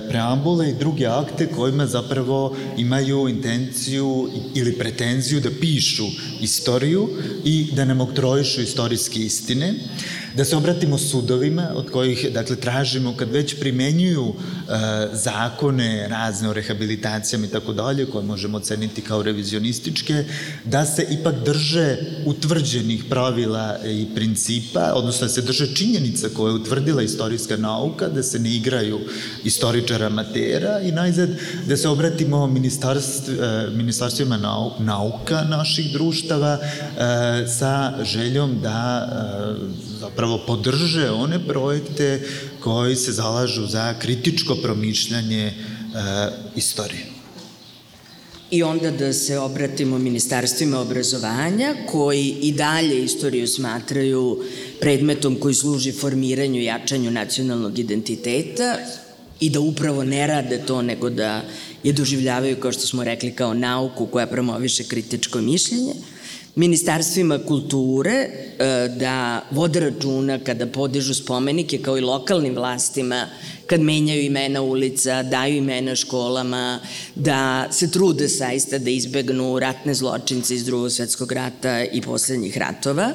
preambule 0.09 0.69
i 0.69 0.75
druge 0.79 1.05
akte 1.05 1.47
kojima 1.47 1.87
zapravo 1.87 2.55
imaju 2.77 3.27
intenciju 3.29 4.29
ili 4.55 4.77
pretenziju 4.77 5.41
da 5.41 5.49
pišu 5.61 6.05
istoriju 6.41 7.09
i 7.43 7.67
da 7.75 7.85
nam 7.85 8.01
oktrojišu 8.01 8.61
istorijske 8.61 9.19
istine. 9.19 9.73
Da 10.35 10.45
se 10.45 10.55
obratimo 10.55 10.97
sudovima 10.97 11.71
od 11.75 11.91
kojih 11.91 12.27
dakle 12.33 12.55
tražimo 12.55 13.15
kad 13.17 13.31
već 13.31 13.59
primenjuju 13.59 14.33
e, 14.33 14.58
zakone 15.13 16.07
razne 16.07 16.49
o 16.49 16.53
rehabilitacijama 16.53 17.45
i 17.45 17.49
tako 17.49 17.73
dalje 17.73 18.05
koje 18.05 18.25
možemo 18.25 18.57
oceniti 18.57 19.01
kao 19.01 19.23
revizionističke 19.23 20.23
da 20.65 20.85
se 20.85 21.07
ipak 21.09 21.35
drže 21.45 21.97
utvrđenih 22.25 23.03
pravila 23.09 23.77
i 23.85 24.07
principa 24.15 24.91
odnosno 24.95 25.27
da 25.27 25.33
se 25.33 25.41
drže 25.41 25.75
činjenica 25.75 26.29
koje 26.29 26.51
je 26.51 26.55
utvrdila 26.55 27.01
istorijska 27.01 27.57
nauka 27.57 28.07
da 28.07 28.23
se 28.23 28.39
ne 28.39 28.55
igraju 28.55 28.99
istoričara 29.43 30.09
matera 30.09 30.79
i 30.79 30.91
najzad 30.91 31.29
da 31.67 31.77
se 31.77 31.89
obratimo 31.89 32.47
ministarstv, 32.47 33.31
e, 33.31 33.69
ministarstvima 33.73 34.37
nauka 34.79 35.43
naših 35.43 35.93
društava 35.93 36.59
e, 36.59 37.47
sa 37.47 37.93
željom 38.03 38.59
da 38.61 39.07
e, 39.07 39.89
zapravo 39.99 40.39
podrže 40.47 41.09
one 41.09 41.39
projekte 41.47 42.21
koji 42.59 42.95
se 42.95 43.11
zalažu 43.11 43.67
za 43.67 43.93
kritičko 43.99 44.55
promišljanje 44.55 45.45
e, 45.45 45.53
istorije. 46.55 47.05
I 48.51 48.63
onda 48.63 48.91
da 48.91 49.13
se 49.13 49.37
obratimo 49.37 49.97
ministarstvima 49.97 50.79
obrazovanja 50.79 51.75
koji 51.91 52.35
i 52.41 52.51
dalje 52.51 53.03
istoriju 53.03 53.47
smatraju 53.47 54.43
predmetom 54.79 55.35
koji 55.35 55.53
služi 55.53 55.91
formiranju 55.91 56.61
i 56.61 56.65
jačanju 56.65 57.11
nacionalnog 57.11 57.79
identiteta 57.79 58.77
i 59.39 59.49
da 59.49 59.59
upravo 59.59 60.03
ne 60.03 60.27
rade 60.27 60.63
to 60.67 60.81
nego 60.81 61.09
da 61.09 61.41
je 61.83 61.93
doživljavaju, 61.93 62.59
kao 62.59 62.71
što 62.71 62.87
smo 62.87 63.03
rekli, 63.03 63.31
kao 63.31 63.53
nauku 63.53 64.05
koja 64.05 64.27
promoviše 64.27 64.83
kritičko 64.83 65.41
mišljenje 65.41 65.93
ministarstvima 66.59 67.39
kulture 67.47 68.11
e, 68.11 68.29
da 68.99 69.45
vode 69.51 69.79
računa 69.79 70.39
kada 70.43 70.67
podižu 70.67 71.13
spomenike 71.13 71.77
kao 71.77 71.97
i 71.97 72.01
lokalnim 72.01 72.55
vlastima 72.55 73.25
kad 73.67 73.81
menjaju 73.81 74.21
imena 74.21 74.61
ulica, 74.61 75.23
daju 75.23 75.55
imena 75.55 75.95
školama, 75.95 76.79
da 77.15 77.67
se 77.71 77.91
trude 77.91 78.27
saista 78.29 78.77
da 78.77 78.89
izbegnu 78.89 79.59
ratne 79.59 79.93
zločince 79.93 80.55
iz 80.55 80.65
drugog 80.65 80.91
svetskog 80.91 81.31
rata 81.31 81.83
i 81.83 82.01
poslednjih 82.01 82.57
ratova 82.57 83.13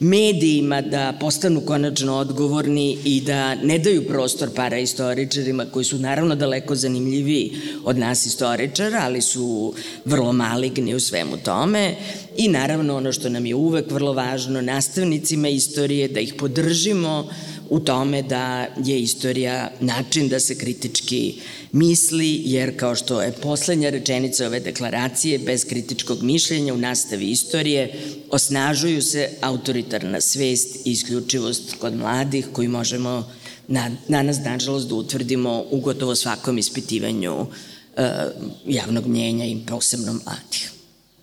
medijima 0.00 0.80
da 0.80 1.12
postanu 1.20 1.60
konačno 1.60 2.16
odgovorni 2.16 2.98
i 3.04 3.20
da 3.20 3.54
ne 3.54 3.78
daju 3.78 4.06
prostor 4.06 4.50
paraistoričarima 4.54 5.64
koji 5.64 5.84
su 5.84 5.98
naravno 5.98 6.34
daleko 6.34 6.74
zanimljiviji 6.74 7.52
od 7.84 7.98
nas 7.98 8.26
istoričara, 8.26 9.00
ali 9.02 9.22
su 9.22 9.74
vrlo 10.04 10.32
maligni 10.32 10.94
u 10.94 11.00
svemu 11.00 11.36
tome. 11.36 11.94
I 12.36 12.48
naravno 12.48 12.96
ono 12.96 13.12
što 13.12 13.28
nam 13.28 13.46
je 13.46 13.54
uvek 13.54 13.90
vrlo 13.90 14.12
važno, 14.12 14.60
nastavnicima 14.60 15.48
istorije, 15.48 16.08
da 16.08 16.20
ih 16.20 16.34
podržimo 16.34 17.28
u 17.70 17.80
tome 17.80 18.22
da 18.22 18.66
je 18.84 19.00
istorija 19.00 19.70
način 19.80 20.28
da 20.28 20.40
se 20.40 20.58
kritički 20.58 21.40
misli, 21.72 22.42
jer 22.44 22.78
kao 22.78 22.94
što 22.94 23.22
je 23.22 23.32
poslednja 23.32 23.90
rečenica 23.90 24.46
ove 24.46 24.60
deklaracije, 24.60 25.38
bez 25.38 25.64
kritičkog 25.64 26.22
mišljenja 26.22 26.74
u 26.74 26.78
nastavi 26.78 27.30
istorije 27.30 27.94
osnažuju 28.30 29.02
se 29.02 29.30
autoritarna 29.40 30.20
svest 30.20 30.86
i 30.86 30.90
isključivost 30.90 31.74
kod 31.80 31.96
mladih 31.96 32.48
koji 32.52 32.68
možemo 32.68 33.30
na, 33.68 33.90
na 34.08 34.22
nas, 34.22 34.38
nažalost, 34.44 34.88
da 34.88 34.94
utvrdimo 34.94 35.64
u 35.70 35.80
gotovo 35.80 36.14
svakom 36.14 36.58
ispitivanju 36.58 37.46
e, 37.96 38.10
javnog 38.66 39.06
mnjenja 39.06 39.44
i 39.44 39.58
posebno 39.66 40.12
mladih. 40.12 40.77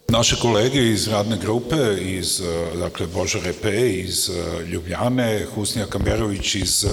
Naše 0.10 0.36
kolege 0.42 0.80
iz 0.80 1.08
radne 1.08 1.38
grupe, 1.38 1.76
iz 2.02 2.42
e, 2.42 2.78
dakle, 2.78 3.08
Boža 3.08 3.40
Repe, 3.46 3.90
iz 3.90 4.30
e, 4.30 4.64
Ljubljane, 4.66 5.46
Husnija 5.56 5.86
Kamberović 5.86 6.56
iz 6.56 6.86
e, 6.86 6.88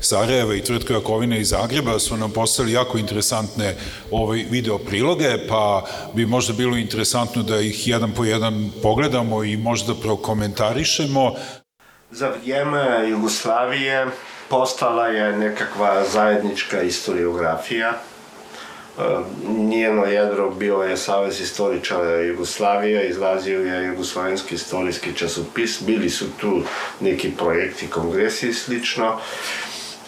Sarajeva 0.00 0.54
i 0.54 0.60
Tvrtka 0.60 0.94
Jakovina 0.94 1.36
iz 1.36 1.48
Zagreba 1.48 1.98
su 1.98 2.16
nam 2.16 2.30
postavili 2.30 2.74
jako 2.74 2.98
interesantne 2.98 3.76
ovaj, 4.10 4.44
video 4.50 4.78
priloge, 4.78 5.46
pa 5.48 5.84
bi 6.14 6.26
možda 6.26 6.52
bilo 6.52 6.76
interesantno 6.76 7.42
da 7.42 7.60
ih 7.60 7.88
jedan 7.88 8.12
po 8.12 8.24
jedan 8.24 8.70
pogledamo 8.82 9.44
i 9.44 9.56
možda 9.56 9.94
prokomentarišemo. 9.94 11.34
Za 12.10 12.28
vrijeme 12.28 13.08
Jugoslavije 13.08 14.06
postala 14.48 15.06
je 15.06 15.36
nekakva 15.36 16.04
zajednička 16.12 16.82
historiografija, 16.82 17.92
njeno 19.58 20.04
jedro 20.04 20.50
bio 20.50 20.76
je 20.76 20.96
Savez 20.96 21.40
istoričara 21.40 22.20
Jugoslavije, 22.20 23.08
izlazio 23.08 23.60
je 23.60 23.86
Jugoslovenski 23.86 24.54
istorijski 24.54 25.14
časopis, 25.14 25.82
bili 25.82 26.10
su 26.10 26.24
tu 26.40 26.62
neki 27.00 27.30
projekti, 27.30 27.86
kongresi 27.86 28.48
i 28.48 28.54
slično, 28.54 29.18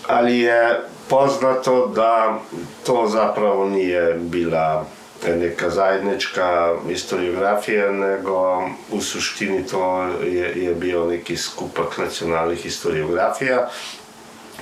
ali 0.07 0.38
je 0.38 0.80
poznato 1.09 1.86
da 1.86 2.40
to 2.86 3.09
zapravo 3.09 3.68
nije 3.68 4.14
bila 4.14 4.86
neka 5.28 5.70
zajednička 5.70 6.74
historiografija, 6.88 7.90
nego 7.90 8.68
u 8.90 9.01
suštini 9.01 9.66
to 9.66 10.03
je, 10.24 10.64
je 10.64 10.74
bio 10.74 11.07
neki 11.07 11.36
skupak 11.36 11.99
nacionalnih 11.99 12.59
historiografija, 12.59 13.68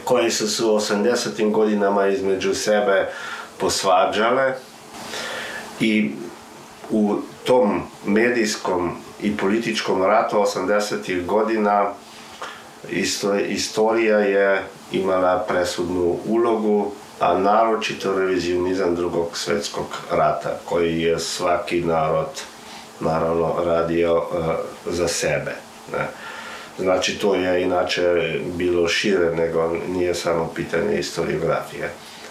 koji 0.05 0.31
su 0.31 0.73
u 0.73 0.77
80. 0.77 1.51
godinama 1.51 2.07
između 2.07 2.55
sebe 2.55 3.09
posvađale 3.61 4.55
i 5.81 6.11
u 6.91 7.17
tom 7.45 7.83
medijskom 8.07 8.97
i 9.23 9.37
političkom 9.37 10.03
ratu 10.03 10.37
80. 10.37 11.27
godina 11.27 11.93
istorija 13.49 14.19
je 14.19 14.63
imala 14.93 15.45
presudnu 15.49 16.19
ulogu, 16.27 16.93
a 17.21 17.39
naročito 17.39 18.19
revizionizam 18.19 18.95
drugog 18.95 19.39
svetskog 19.39 19.87
rata, 20.11 20.59
koji 20.65 21.01
je 21.01 21.19
svaki 21.19 21.81
narod 21.81 22.43
naravno 23.01 23.55
radio 23.65 24.17
uh, 24.17 24.55
za 24.87 25.09
sebe. 25.09 25.55
Ne. 25.93 26.09
Znači, 26.79 27.19
to 27.19 27.35
je 27.35 27.63
inače 27.63 28.39
bilo 28.45 28.89
šire 28.89 29.37
nego 29.37 29.77
nije 29.89 30.15
samo 30.15 30.51
pitanje 30.55 30.97
historiografije 30.97 31.91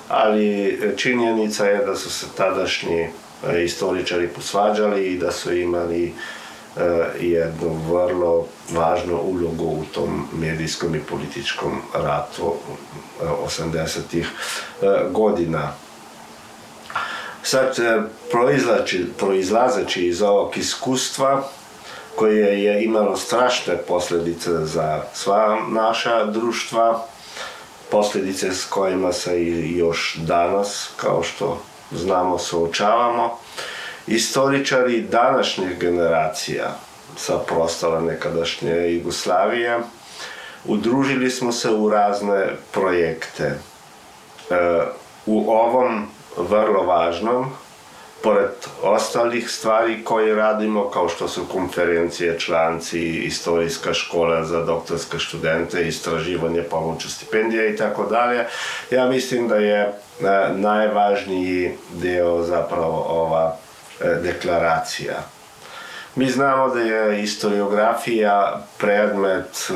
ali 0.10 0.80
činjenica 0.98 1.66
je 1.66 1.86
da 1.86 1.96
su 1.96 2.10
se 2.10 2.26
tadašnji 2.38 3.00
e, 3.00 3.64
istoričari 3.64 4.28
posvađali 4.28 5.06
i 5.06 5.18
da 5.18 5.32
su 5.32 5.54
imali 5.54 6.06
e, 6.06 6.12
jednu 7.20 7.80
vrlo 7.90 8.48
važnu 8.72 9.20
ulogu 9.24 9.66
u 9.66 9.86
tom 9.94 10.28
medijskom 10.34 10.96
i 10.96 11.00
političkom 11.00 11.82
ratu 11.94 12.54
80-ih 13.22 14.28
e, 14.82 14.86
godina. 15.12 15.74
Sad, 17.44 17.76
proizlazeći 19.18 20.08
iz 20.08 20.22
ovog 20.22 20.58
iskustva, 20.58 21.44
koje 22.16 22.64
je 22.64 22.84
imalo 22.84 23.18
strašne 23.18 23.78
posledice 23.78 24.52
za 24.66 25.04
sva 25.14 25.60
naša 25.70 26.26
društva, 26.26 27.06
posljedice 27.92 28.54
s 28.54 28.66
kojima 28.66 29.14
se 29.14 29.44
i 29.44 29.78
još 29.78 30.16
danas, 30.18 30.90
kao 30.98 31.24
što 31.24 31.62
znamo, 31.92 32.38
suočavamo. 32.38 33.38
Istoričari 34.08 35.02
današnjih 35.02 35.80
generacija 35.80 36.76
sa 37.18 37.38
prostala 37.38 38.02
nekadašnje 38.02 38.72
Jugoslavije 38.72 39.80
udružili 40.66 41.30
smo 41.30 41.52
se 41.52 41.72
u 41.72 41.90
razne 41.90 42.56
projekte. 42.72 43.44
E, 43.44 43.56
u 45.26 45.52
ovom 45.52 46.08
vrlo 46.38 46.84
važnom 46.84 47.46
pored 48.24 48.50
ostalih 48.84 49.50
stvari 49.50 50.04
koje 50.04 50.36
radimo, 50.36 50.90
kao 50.90 51.10
što 51.10 51.28
su 51.28 51.46
konferencije, 51.52 52.40
članci, 52.40 53.00
istorijska 53.10 53.94
škola 53.94 54.46
za 54.46 54.64
doktorske 54.66 55.20
studente, 55.20 55.88
istraživanje 55.88 56.64
pomoću 56.64 57.10
stipendija 57.10 57.68
i 57.68 57.76
tako 57.76 58.06
dalje, 58.06 58.46
ja 58.92 59.06
mislim 59.06 59.48
da 59.48 59.56
je 59.56 59.80
e, 59.82 59.94
najvažniji 60.56 61.72
deo 61.94 62.44
zapravo 62.44 63.06
ova 63.10 63.58
e, 64.02 64.16
deklaracija. 64.24 65.24
Mi 66.16 66.30
znamo 66.30 66.70
da 66.70 66.80
je 66.80 67.22
historiografija 67.22 68.66
predmet 68.78 69.70
e, 69.70 69.74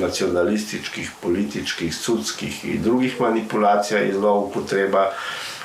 nacionalističkih, 0.00 1.10
političkih, 1.22 1.94
sudskih 1.94 2.64
i 2.64 2.78
drugih 2.78 3.20
manipulacija 3.20 4.02
i 4.02 4.12
zloupotreba 4.12 5.10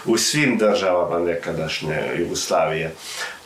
u 0.06 0.18
svim 0.18 0.58
državama 0.58 1.20
nekadašnje 1.20 1.98
Jugoslavije. 2.18 2.96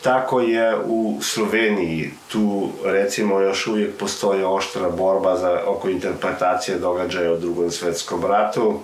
Tako 0.02 0.40
je 0.40 0.76
u 0.86 1.18
Sloveniji, 1.22 2.10
tu 2.28 2.68
recimo 2.84 3.40
još 3.40 3.66
uvijek 3.66 3.96
postoji 3.98 4.44
oštra 4.44 4.90
borba 4.90 5.36
za, 5.36 5.60
oko 5.66 5.88
interpretacije 5.88 6.78
događaja 6.78 7.32
u 7.32 7.38
drugom 7.38 7.70
svetskom 7.70 8.24
ratu. 8.24 8.80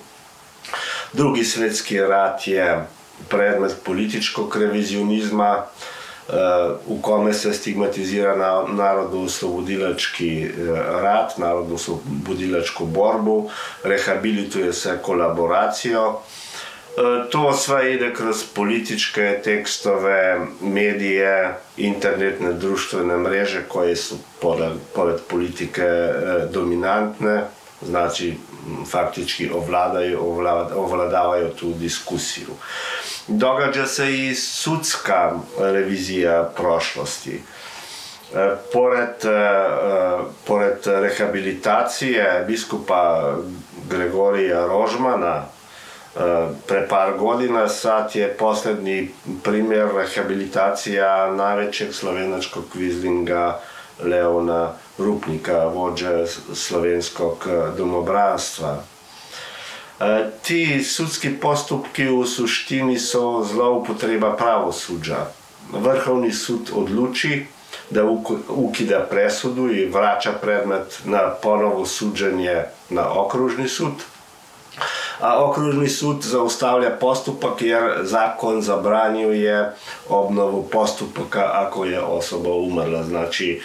Drugi 1.12 1.44
svetski 1.44 2.00
rat 2.00 2.46
je 2.46 2.86
predmet 3.28 3.76
političkog 3.84 4.56
revizionizma, 4.56 5.64
u 6.86 7.02
kome 7.02 7.32
se 7.32 7.52
stigmatizira 7.52 8.36
na, 8.36 8.64
narodno-oslobodilački 8.68 10.42
e, 10.42 10.50
rat, 11.02 11.38
narodno-oslobodilačku 11.38 12.86
borbu, 12.86 13.50
rehabilituje 13.84 14.72
se 14.72 14.98
kolaboracijo, 15.02 16.20
E, 16.49 16.49
to 17.30 17.52
sve 17.52 17.94
ide 17.94 18.14
kroz 18.14 18.44
političke 18.54 19.40
tekstove, 19.44 20.46
medije, 20.60 21.54
internetne 21.76 22.52
društvene 22.52 23.16
mreže 23.16 23.62
koje 23.68 23.96
su 23.96 24.18
pored, 24.40 24.72
pored 24.94 25.16
politike 25.30 25.82
e, 25.82 26.12
dominantne, 26.52 27.44
znači 27.82 28.36
faktički 28.90 29.50
ovladaju, 29.50 30.20
ovlad, 30.20 30.72
ovladavaju 30.74 31.48
tu 31.48 31.72
diskusiju. 31.72 32.48
Događa 33.26 33.86
se 33.86 34.18
i 34.18 34.34
sudska 34.34 35.32
revizija 35.58 36.52
prošlosti. 36.56 37.40
E, 38.34 38.50
pored, 38.72 39.32
pored 40.46 40.86
rehabilitacije 40.86 42.44
biskupa 42.48 43.34
Gregorija 43.88 44.66
Rožmana, 44.66 45.44
pre 46.66 46.88
par 46.88 47.18
godina, 47.18 47.68
sad 47.68 48.16
je 48.16 48.36
poslednji 48.38 49.08
primjer 49.42 49.88
rehabilitacija 49.96 51.32
najvećeg 51.32 51.94
slovenačkog 51.94 52.64
kvizlinga 52.72 53.60
Leona 54.04 54.72
Rupnika, 54.98 55.66
vođa 55.66 56.26
slovenskog 56.54 57.46
domobranstva. 57.76 58.82
Ti 60.42 60.84
sudski 60.84 61.30
postupki 61.40 62.08
u 62.08 62.26
suštini 62.26 62.98
su 62.98 63.44
zloupotreba 63.52 64.36
pravosuđa. 64.36 65.16
Vrhovni 65.72 66.32
sud 66.32 66.70
odluči 66.74 67.46
da 67.90 68.04
ukida 68.48 69.06
presudu 69.10 69.70
i 69.70 69.84
vraća 69.84 70.32
predmet 70.32 71.00
na 71.04 71.30
ponovo 71.42 71.86
suđenje 71.86 72.64
na 72.90 73.20
okružni 73.20 73.68
sud, 73.68 73.92
okružni 75.22 75.88
sud 75.88 76.22
zaustavlja 76.22 76.90
postupak 76.90 77.62
jer 77.62 77.98
zakon 78.02 78.62
zabranjuje 78.62 79.72
obnovu 80.08 80.62
postupaka 80.72 81.50
ako 81.54 81.84
je 81.84 82.00
osoba 82.00 82.50
umrla. 82.50 83.02
Znači, 83.02 83.62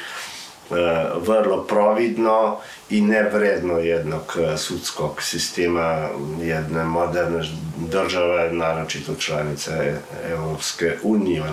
vrlo 1.28 1.64
providno 1.64 2.58
i 2.90 3.02
nevredno 3.02 3.80
jednog 3.80 4.38
sudskog 4.58 5.22
sistema 5.22 6.10
jedne 6.42 6.84
moderne 6.84 7.44
države, 7.78 8.50
naročito 8.52 9.16
članice 9.16 9.94
Evropske 10.32 10.98
unije. 11.04 11.44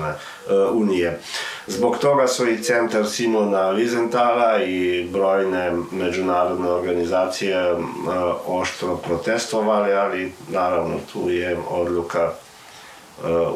unije. 0.73 1.19
Zbog 1.67 1.99
toga 1.99 2.29
su 2.29 2.49
i 2.49 2.63
centar 2.63 3.07
Simona 3.07 3.71
Vizentala 3.71 4.63
i 4.63 5.09
brojne 5.13 5.73
međunarodne 5.91 6.71
organizacije 6.71 7.75
oštro 8.47 8.97
protestovali, 8.97 9.93
ali 9.93 10.33
naravno 10.49 10.97
tu 11.13 11.31
je 11.31 11.59
odluka 11.71 12.33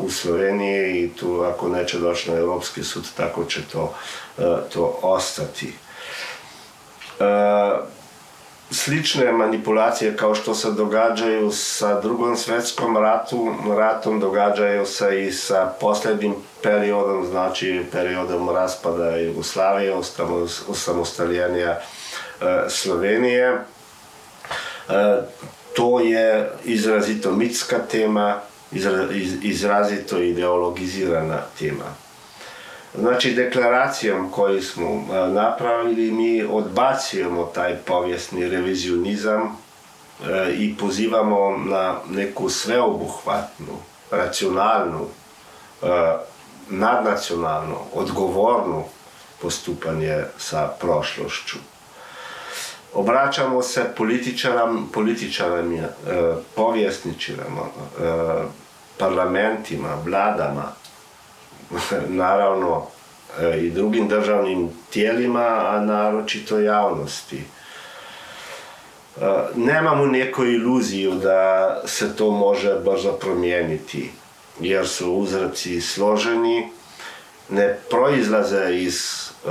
u 0.01 0.11
Sloveniji 0.11 1.05
i 1.05 1.09
tu 1.09 1.43
ako 1.43 1.69
neće 1.69 1.99
doći 1.99 2.31
na 2.31 2.37
Evropski 2.37 2.85
sud, 2.85 3.05
tako 3.17 3.45
će 3.45 3.61
to, 3.73 3.95
to 4.73 4.99
ostati. 5.03 5.73
Slične 8.71 9.33
manipulacije 9.33 10.17
kao 10.17 10.35
što 10.35 10.55
se 10.55 10.71
događaju 10.71 11.51
sa 11.53 12.01
drugom 12.01 12.37
svetskom 12.37 12.97
ratu, 12.97 13.55
ratom 13.77 14.21
događaju 14.21 14.87
se 14.87 15.25
i 15.25 15.33
sa 15.33 15.75
posljednjim 15.81 16.35
periodom, 16.63 17.27
znači 17.27 17.85
periodom 17.93 18.51
raspada 18.51 19.17
Jugoslavije, 19.17 19.95
osamostaljenja 20.69 21.77
Slovenije. 22.69 23.65
To 25.77 26.01
je 26.01 26.51
izrazito 26.65 27.33
mitska 27.33 27.79
tema, 27.91 28.41
izrazito 29.43 30.23
ideologizirana 30.23 31.41
tema. 31.59 31.85
Znači, 32.99 33.35
deklaracijom 33.35 34.31
koju 34.31 34.63
smo 34.63 34.87
e, 34.87 35.29
napravili, 35.29 36.13
mi 36.13 36.43
odbacujemo 36.43 37.45
taj 37.45 37.77
povijesni 37.77 38.49
revizionizam 38.49 39.43
e, 39.43 40.53
i 40.53 40.77
pozivamo 40.77 41.57
na 41.57 41.99
neku 42.11 42.49
sveobuhvatnu, 42.49 43.77
racionalnu, 44.11 45.07
e, 45.83 45.87
nadnacionalnu, 46.71 47.77
odgovornu 47.95 48.85
postupanje 49.43 50.25
sa 50.39 50.69
prošlošću. 50.81 51.57
Obraćamo 52.97 53.63
se 53.63 53.85
političaram, 53.97 54.91
političarama, 54.93 55.89
povjesničarama, 56.55 57.63
parlamentima, 58.99 59.89
vladama, 60.05 60.73
naravno 62.09 62.87
e, 63.41 63.59
i 63.61 63.71
drugim 63.71 64.09
državnim 64.09 64.71
tijelima, 64.91 65.63
a 65.67 65.81
naročito 65.81 66.59
javnosti. 66.59 67.37
E, 67.37 67.45
nemamo 69.55 70.07
neku 70.07 70.45
iluziju 70.45 71.15
da 71.15 71.81
se 71.85 72.17
to 72.17 72.31
može 72.31 72.75
brzo 72.85 73.13
promijeniti, 73.13 74.11
jer 74.61 74.89
su 74.89 75.13
uzraci 75.13 75.81
složeni, 75.81 76.69
ne 77.49 77.79
proizlaze 77.91 78.75
iz 78.75 79.31
uh, 79.45 79.51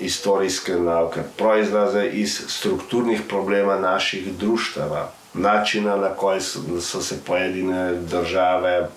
istorijske 0.00 0.72
nauke, 0.72 1.20
proizlaze 1.36 2.06
iz 2.06 2.40
strukturnih 2.48 3.20
problema 3.28 3.78
naših 3.78 4.32
društava, 4.38 5.10
načina 5.34 5.96
na 5.96 6.08
koje 6.08 6.40
su, 6.40 6.80
su 6.80 7.02
se 7.02 7.24
pojedine 7.24 7.92
države 7.94 8.88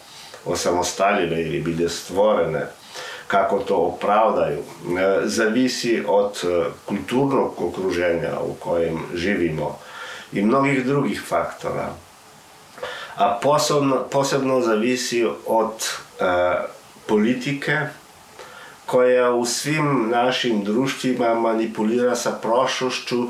osamostaljene 0.45 1.41
ili 1.41 1.61
bile 1.61 1.89
stvorene, 1.89 2.67
kako 3.27 3.59
to 3.59 3.75
opravdaju, 3.75 4.59
e, 4.59 4.63
zavisi 5.23 6.03
od 6.07 6.41
e, 6.43 6.65
kulturnog 6.85 7.61
okruženja 7.61 8.39
u 8.41 8.53
kojem 8.53 8.99
živimo 9.13 9.79
i 10.33 10.41
mnogih 10.41 10.85
drugih 10.85 11.21
faktora. 11.27 11.89
A 13.15 13.39
posebno, 13.41 14.03
posebno 14.11 14.61
zavisi 14.61 15.25
od 15.45 15.73
e, 16.19 16.25
politike 17.05 17.79
koja 18.85 19.31
u 19.31 19.45
svim 19.45 20.09
našim 20.09 20.63
društvima 20.63 21.33
manipulira 21.33 22.15
sa 22.15 22.31
prošlošću 22.31 23.27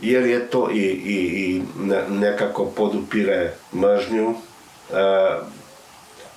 jer 0.00 0.26
je 0.26 0.50
to 0.50 0.70
i, 0.70 0.76
i, 0.76 1.16
i 1.16 1.62
nekako 2.08 2.64
podupire 2.64 3.52
mržnju, 3.74 4.34
e, 4.92 5.38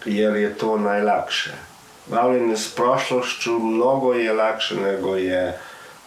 jer 0.05 0.35
je 0.35 0.57
to 0.57 0.77
najlakše. 0.77 1.51
Bavljenje 2.07 2.57
s 2.57 2.75
prošlošću 2.75 3.59
mnogo 3.59 4.13
je 4.13 4.33
lakše 4.33 4.75
nego 4.75 5.15
je 5.15 5.59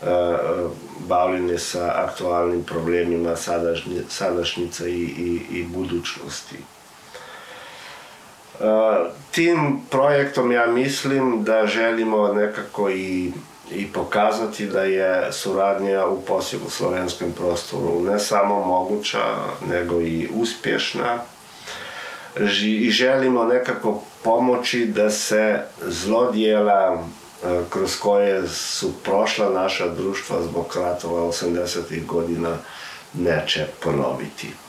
uh, 0.02 0.08
bavljenje 1.08 1.58
sa 1.58 1.92
aktualnim 1.96 2.62
problemima 2.64 3.36
sadašnje, 3.36 4.02
sadašnjice 4.08 4.90
i, 4.90 5.02
i, 5.02 5.58
i 5.58 5.62
budućnosti. 5.62 6.56
Uh, 8.60 8.66
tim 9.30 9.80
projektom 9.90 10.52
ja 10.52 10.66
mislim 10.66 11.44
da 11.44 11.66
želimo 11.66 12.32
nekako 12.32 12.90
i, 12.90 13.32
i 13.70 13.86
pokazati 13.92 14.66
da 14.66 14.82
je 14.82 15.32
suradnja 15.32 16.06
u 16.06 16.22
posjedu 16.22 16.70
slovenskom 16.70 17.32
prostoru 17.32 18.02
ne 18.02 18.18
samo 18.18 18.64
moguća, 18.64 19.36
nego 19.68 20.00
i 20.00 20.28
uspješna 20.34 21.18
i 22.62 22.90
želimo 22.90 23.44
nekako 23.44 24.02
pomoći 24.22 24.86
da 24.86 25.10
se 25.10 25.62
zlodjela 25.82 26.98
e, 27.44 27.60
kroz 27.70 27.96
koje 27.96 28.48
su 28.48 28.92
prošla 29.02 29.50
naša 29.50 29.88
društva 29.88 30.42
zbog 30.42 30.76
ratova 30.76 31.22
80. 31.22 32.06
godina 32.06 32.56
neće 33.14 33.66
ponoviti. 33.82 34.63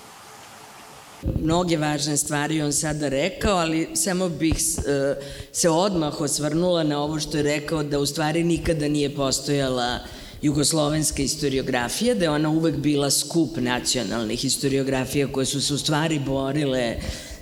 Mnoge 1.42 1.78
važne 1.78 2.18
stvari 2.18 2.62
on 2.62 2.74
sada 2.74 3.10
rekao, 3.10 3.58
ali 3.58 3.88
samo 3.94 4.30
bih 4.30 4.56
e, 4.56 5.16
se 5.52 5.70
odmah 5.70 6.22
osvrnula 6.22 6.84
na 6.84 7.00
ovo 7.04 7.20
što 7.20 7.38
je 7.38 7.44
rekao 7.44 7.84
da 7.84 8.00
u 8.00 8.06
stvari 8.06 8.44
nikada 8.44 8.88
nije 8.88 9.16
postojala 9.16 10.00
jugoslovenska 10.42 11.24
istoriografija, 11.24 12.16
da 12.16 12.26
je 12.26 12.30
ona 12.30 12.50
uvek 12.50 12.76
bila 12.76 13.12
skup 13.12 13.58
nacionalnih 13.58 14.40
historiografija 14.40 15.28
koje 15.32 15.46
su 15.46 15.62
se 15.62 15.74
u 15.74 15.78
stvari 15.78 16.20
borile 16.20 16.96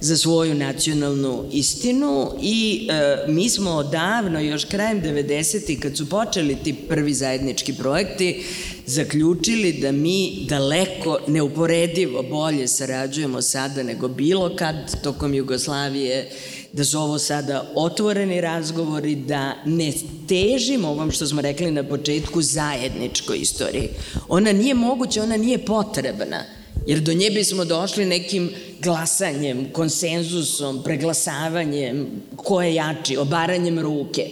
za 0.04 0.18
svoju 0.18 0.56
nacionalnu 0.56 1.46
istinu 1.52 2.32
i 2.42 2.88
e, 2.90 3.18
mi 3.28 3.50
smo 3.50 3.72
odavno, 3.72 4.40
još 4.40 4.66
krajem 4.66 5.02
90. 5.02 5.80
kad 5.80 5.98
su 5.98 6.10
počeli 6.10 6.56
ti 6.64 6.74
prvi 6.74 7.14
zajednički 7.14 7.74
projekti, 7.74 8.44
zaključili 8.86 9.74
da 9.74 9.92
mi 9.92 10.46
daleko 10.50 11.20
neuporedivo 11.28 12.24
bolje 12.24 12.68
sarađujemo 12.68 13.42
sada 13.42 13.84
nego 13.84 14.08
bilo 14.08 14.56
kad 14.56 15.02
tokom 15.04 15.34
Jugoslavije 15.34 16.30
da 16.74 16.84
su 16.84 17.00
ovo 17.00 17.20
sada 17.20 17.72
otvoreni 17.76 18.42
razgovori, 18.42 19.16
da 19.16 19.56
ne 19.66 19.94
težimo 20.28 20.88
ovom 20.88 21.12
što 21.12 21.28
smo 21.28 21.42
rekli 21.42 21.72
na 21.72 21.84
početku 21.84 22.42
zajedničkoj 22.42 23.38
istoriji. 23.38 23.90
Ona 24.28 24.52
nije 24.52 24.74
moguća, 24.74 25.24
ona 25.24 25.38
nije 25.38 25.66
potrebna. 25.66 26.63
Jer 26.88 27.00
do 27.00 27.14
nje 27.14 27.30
bismo 27.30 27.66
došli 27.66 28.06
nekim 28.06 28.50
glasanjem, 28.82 29.70
konsenzusom, 29.72 30.84
preglasavanjem, 30.84 32.08
ko 32.36 32.62
je 32.62 32.74
jači, 32.76 33.18
obaranjem 33.18 33.80
ruke. 33.80 34.30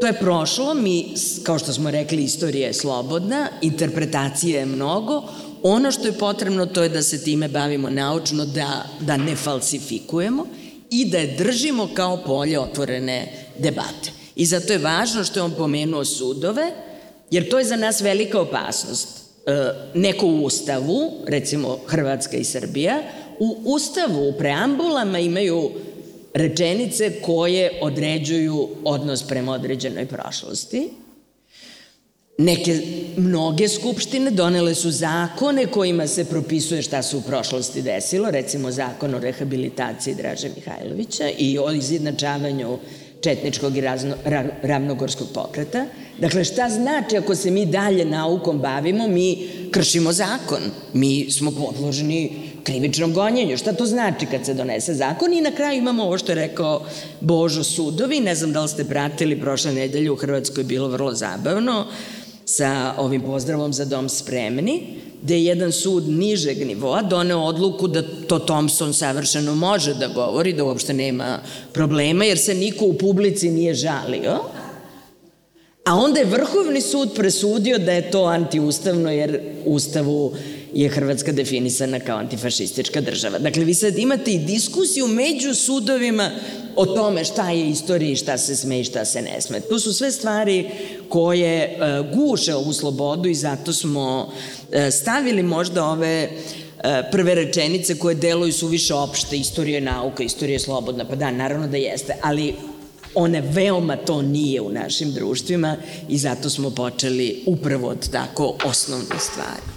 To 0.00 0.06
je 0.06 0.18
prošlo, 0.20 0.74
mi, 0.74 1.14
kao 1.42 1.58
što 1.58 1.72
smo 1.72 1.90
rekli, 1.90 2.24
istorija 2.24 2.66
je 2.66 2.74
slobodna, 2.74 3.48
interpretacija 3.62 4.60
je 4.60 4.66
mnogo, 4.66 5.22
ono 5.62 5.92
što 5.92 6.06
je 6.06 6.18
potrebno 6.18 6.66
to 6.66 6.82
je 6.82 6.88
da 6.88 7.02
se 7.02 7.24
time 7.24 7.48
bavimo 7.48 7.90
naučno, 7.90 8.44
da, 8.44 8.86
da 9.00 9.16
ne 9.16 9.36
falsifikujemo 9.36 10.46
i 10.90 11.04
da 11.04 11.18
je 11.18 11.36
držimo 11.38 11.88
kao 11.94 12.22
polje 12.26 12.60
otvorene 12.60 13.46
debate. 13.58 14.12
I 14.36 14.46
zato 14.46 14.72
je 14.72 14.78
važno 14.78 15.24
što 15.24 15.38
je 15.38 15.42
on 15.42 15.54
pomenuo 15.58 16.04
sudove, 16.04 16.70
jer 17.30 17.48
to 17.48 17.58
je 17.58 17.64
za 17.64 17.76
nas 17.76 18.00
velika 18.00 18.40
opasnost 18.40 19.23
neko 19.94 20.26
u 20.26 20.44
ustavu, 20.44 21.12
recimo 21.26 21.78
Hrvatska 21.86 22.36
i 22.36 22.44
Srbija, 22.44 23.02
u 23.38 23.56
ustavu, 23.64 24.28
u 24.28 24.32
preambulama 24.32 25.18
imaju 25.18 25.70
rečenice 26.34 27.12
koje 27.22 27.78
određuju 27.80 28.68
odnos 28.84 29.22
prema 29.22 29.52
određenoj 29.52 30.06
prošlosti. 30.06 30.88
Neke, 32.38 32.80
mnoge 33.16 33.68
skupštine 33.68 34.30
donele 34.30 34.74
su 34.74 34.90
zakone 34.90 35.66
kojima 35.66 36.06
se 36.06 36.24
propisuje 36.24 36.82
šta 36.82 37.02
se 37.02 37.16
u 37.16 37.20
prošlosti 37.20 37.82
desilo, 37.82 38.30
recimo 38.30 38.70
zakon 38.70 39.14
o 39.14 39.18
rehabilitaciji 39.18 40.14
Draže 40.14 40.48
Mihajlovića 40.56 41.28
i 41.38 41.58
o 41.58 41.72
izjednačavanju 41.72 42.78
četničkog 43.24 43.76
i 43.76 43.80
razno, 43.80 44.14
ravnogorskog 44.62 45.28
pokreta. 45.34 45.86
Dakle, 46.18 46.44
šta 46.44 46.68
znači 46.68 47.16
ako 47.16 47.34
se 47.34 47.50
mi 47.50 47.66
dalje 47.66 48.04
naukom 48.04 48.58
bavimo, 48.58 49.08
mi 49.08 49.48
kršimo 49.70 50.12
zakon. 50.12 50.62
Mi 50.92 51.30
smo 51.30 51.50
podloženi 51.50 52.32
krivičnom 52.64 53.12
gonjenju. 53.12 53.56
Šta 53.56 53.72
to 53.72 53.86
znači 53.86 54.26
kad 54.26 54.46
se 54.46 54.54
donese 54.54 54.94
zakon? 54.94 55.32
I 55.32 55.40
na 55.40 55.50
kraju 55.50 55.78
imamo 55.78 56.02
ovo 56.02 56.18
što 56.18 56.32
je 56.32 56.36
rekao 56.36 56.82
Božo 57.20 57.64
sudovi. 57.64 58.20
Ne 58.20 58.34
znam 58.34 58.52
da 58.52 58.62
li 58.62 58.68
ste 58.68 58.84
pratili 58.84 59.40
prošle 59.40 59.72
nedelje 59.72 60.10
u 60.10 60.16
Hrvatskoj 60.16 60.60
je 60.60 60.66
bilo 60.66 60.88
vrlo 60.88 61.14
zabavno 61.14 61.86
sa 62.44 62.94
ovim 62.98 63.22
pozdravom 63.22 63.72
za 63.72 63.84
dom 63.84 64.08
spremni, 64.08 64.82
gde 65.24 65.34
je 65.34 65.44
jedan 65.44 65.72
sud 65.72 66.08
nižeg 66.08 66.66
nivoa 66.66 67.02
doneo 67.02 67.40
odluku 67.40 67.88
da 67.88 68.02
to 68.26 68.38
Thompson 68.38 68.92
savršeno 68.94 69.54
može 69.54 69.94
da 69.94 70.08
govori, 70.08 70.52
da 70.52 70.64
uopšte 70.64 70.92
nema 70.94 71.38
problema, 71.72 72.24
jer 72.24 72.38
se 72.38 72.54
niko 72.54 72.84
u 72.84 72.98
publici 72.98 73.50
nije 73.50 73.74
žalio, 73.74 74.40
a 75.84 75.94
onda 75.94 76.20
je 76.20 76.26
Vrhovni 76.26 76.80
sud 76.80 77.14
presudio 77.14 77.78
da 77.78 77.92
je 77.92 78.10
to 78.10 78.24
antiustavno, 78.24 79.10
jer 79.10 79.40
Ustavu 79.64 80.34
je 80.74 80.88
Hrvatska 80.88 81.32
definisana 81.32 82.00
kao 82.00 82.18
antifašistička 82.18 83.00
država. 83.00 83.38
Dakle, 83.38 83.64
vi 83.64 83.74
sad 83.74 83.98
imate 83.98 84.32
i 84.32 84.38
diskusiju 84.38 85.06
među 85.06 85.54
sudovima 85.54 86.30
o 86.76 86.86
tome 86.86 87.24
šta 87.24 87.50
je 87.50 87.68
istorija 87.68 88.12
i 88.12 88.16
šta 88.16 88.38
se 88.38 88.56
sme 88.56 88.80
i 88.80 88.84
šta 88.84 89.04
se 89.04 89.22
ne 89.22 89.40
sme. 89.40 89.60
To 89.60 89.78
su 89.78 89.92
sve 89.92 90.12
stvari 90.12 90.70
koje 91.08 91.62
e, 91.62 91.76
guše 92.14 92.54
ovu 92.54 92.72
slobodu 92.72 93.28
i 93.28 93.34
zato 93.34 93.72
smo 93.72 94.32
e, 94.72 94.90
stavili 94.90 95.42
možda 95.42 95.84
ove 95.84 96.08
e, 96.08 96.30
prve 97.10 97.34
rečenice 97.34 97.98
koje 97.98 98.14
deluju 98.14 98.52
su 98.52 98.66
više 98.66 98.94
opšte, 98.94 99.36
istorija 99.36 99.74
je 99.74 99.80
nauka, 99.80 100.22
istorija 100.22 100.54
je 100.54 100.60
slobodna, 100.60 101.04
pa 101.04 101.14
da, 101.14 101.30
naravno 101.30 101.66
da 101.68 101.76
jeste, 101.76 102.14
ali 102.22 102.54
one 103.14 103.40
veoma 103.40 103.96
to 103.96 104.22
nije 104.22 104.60
u 104.60 104.72
našim 104.72 105.12
društvima 105.12 105.76
i 106.08 106.18
zato 106.18 106.50
smo 106.50 106.70
počeli 106.70 107.42
upravo 107.46 107.88
od 107.88 108.10
tako 108.10 108.56
osnovne 108.64 109.18
stvari. 109.18 109.73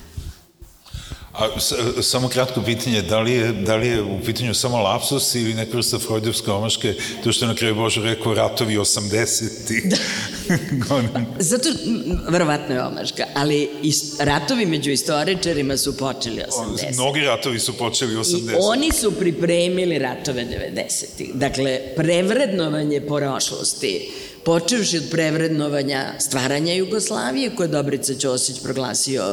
A 1.37 1.59
samo 2.01 2.29
kratko 2.29 2.61
pitanje, 2.61 3.01
da 3.01 3.19
li 3.19 3.31
je, 3.31 3.51
da 3.53 3.75
li 3.75 3.87
je 3.87 4.01
u 4.01 4.19
pitanju 4.25 4.53
samo 4.53 4.77
lapsus 4.77 5.35
ili 5.35 5.53
neka 5.53 5.77
vrsta 5.77 5.99
freudovske 5.99 6.51
omaške, 6.51 6.93
to 7.23 7.31
što 7.31 7.45
je 7.45 7.49
na 7.49 7.55
kraju 7.55 7.75
Bože 7.75 8.01
rekao 8.01 8.33
ratovi 8.33 8.77
80-ti? 8.77 9.81
Da. 9.85 9.97
Zato, 11.49 11.69
verovatno 12.29 12.75
je 12.75 12.83
omaška, 12.83 13.23
ali 13.33 13.69
ratovi 14.19 14.65
među 14.65 14.91
istoričarima 14.91 15.77
su 15.77 15.97
počeli 15.97 16.41
80. 16.77 16.93
Mnogi 16.93 17.21
ratovi 17.21 17.59
su 17.59 17.77
počeli 17.77 18.15
80. 18.15 18.51
I 18.51 18.55
oni 18.59 18.91
su 18.91 19.11
pripremili 19.11 19.99
ratove 19.99 20.45
90-ih. 20.45 21.33
Dakle, 21.33 21.79
prevrednovanje 21.95 23.01
prošlosti, 23.01 24.11
počevši 24.47 24.97
od 24.97 25.03
prevrednovanja 25.11 26.13
stvaranja 26.19 26.73
Jugoslavije, 26.73 27.55
koje 27.55 27.67
Dobrica 27.67 28.13
Ćosić 28.15 28.59
proglasio 28.63 29.23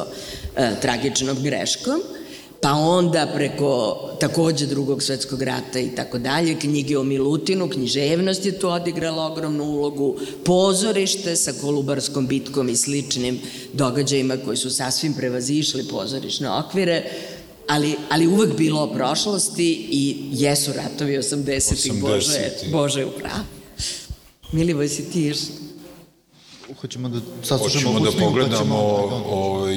e, 0.56 0.70
tragičnom 0.82 1.42
greškom, 1.42 2.00
pa 2.60 2.72
onda 2.72 3.30
preko 3.34 3.98
takođe 4.20 4.66
drugog 4.66 5.02
svetskog 5.02 5.42
rata 5.42 5.78
i 5.78 5.94
tako 5.96 6.18
dalje, 6.18 6.58
knjige 6.58 6.98
o 6.98 7.04
Milutinu, 7.04 7.68
književnost 7.68 8.46
je 8.46 8.58
tu 8.58 8.68
odigrala 8.68 9.26
ogromnu 9.26 9.64
ulogu, 9.64 10.16
pozorište 10.44 11.36
sa 11.36 11.52
Kolubarskom 11.60 12.26
bitkom 12.26 12.68
i 12.68 12.76
sličnim 12.76 13.40
događajima 13.72 14.36
koji 14.44 14.56
su 14.56 14.70
sasvim 14.70 15.14
prevazišli 15.14 15.88
pozorišne 15.90 16.50
okvire, 16.50 17.04
ali, 17.68 17.96
ali 18.10 18.26
uvek 18.26 18.56
bilo 18.56 18.82
o 18.82 18.94
prošlosti 18.94 19.86
i 19.90 20.16
jesu 20.32 20.72
ratovi 20.72 21.18
80-ih, 21.18 21.92
80 21.92 22.00
Bože, 22.00 22.50
Bože 22.72 23.04
upravo. 23.04 23.63
Milivoj 24.53 24.88
si 24.88 25.11
ti 25.11 25.22
još 25.22 25.38
Hoćemo 26.80 27.09
da 27.09 27.20
saslušamo 27.42 27.99
Hoćemo 27.99 28.11
da 28.11 28.24
pogledamo 28.24 28.76
ovaj, 29.26 29.76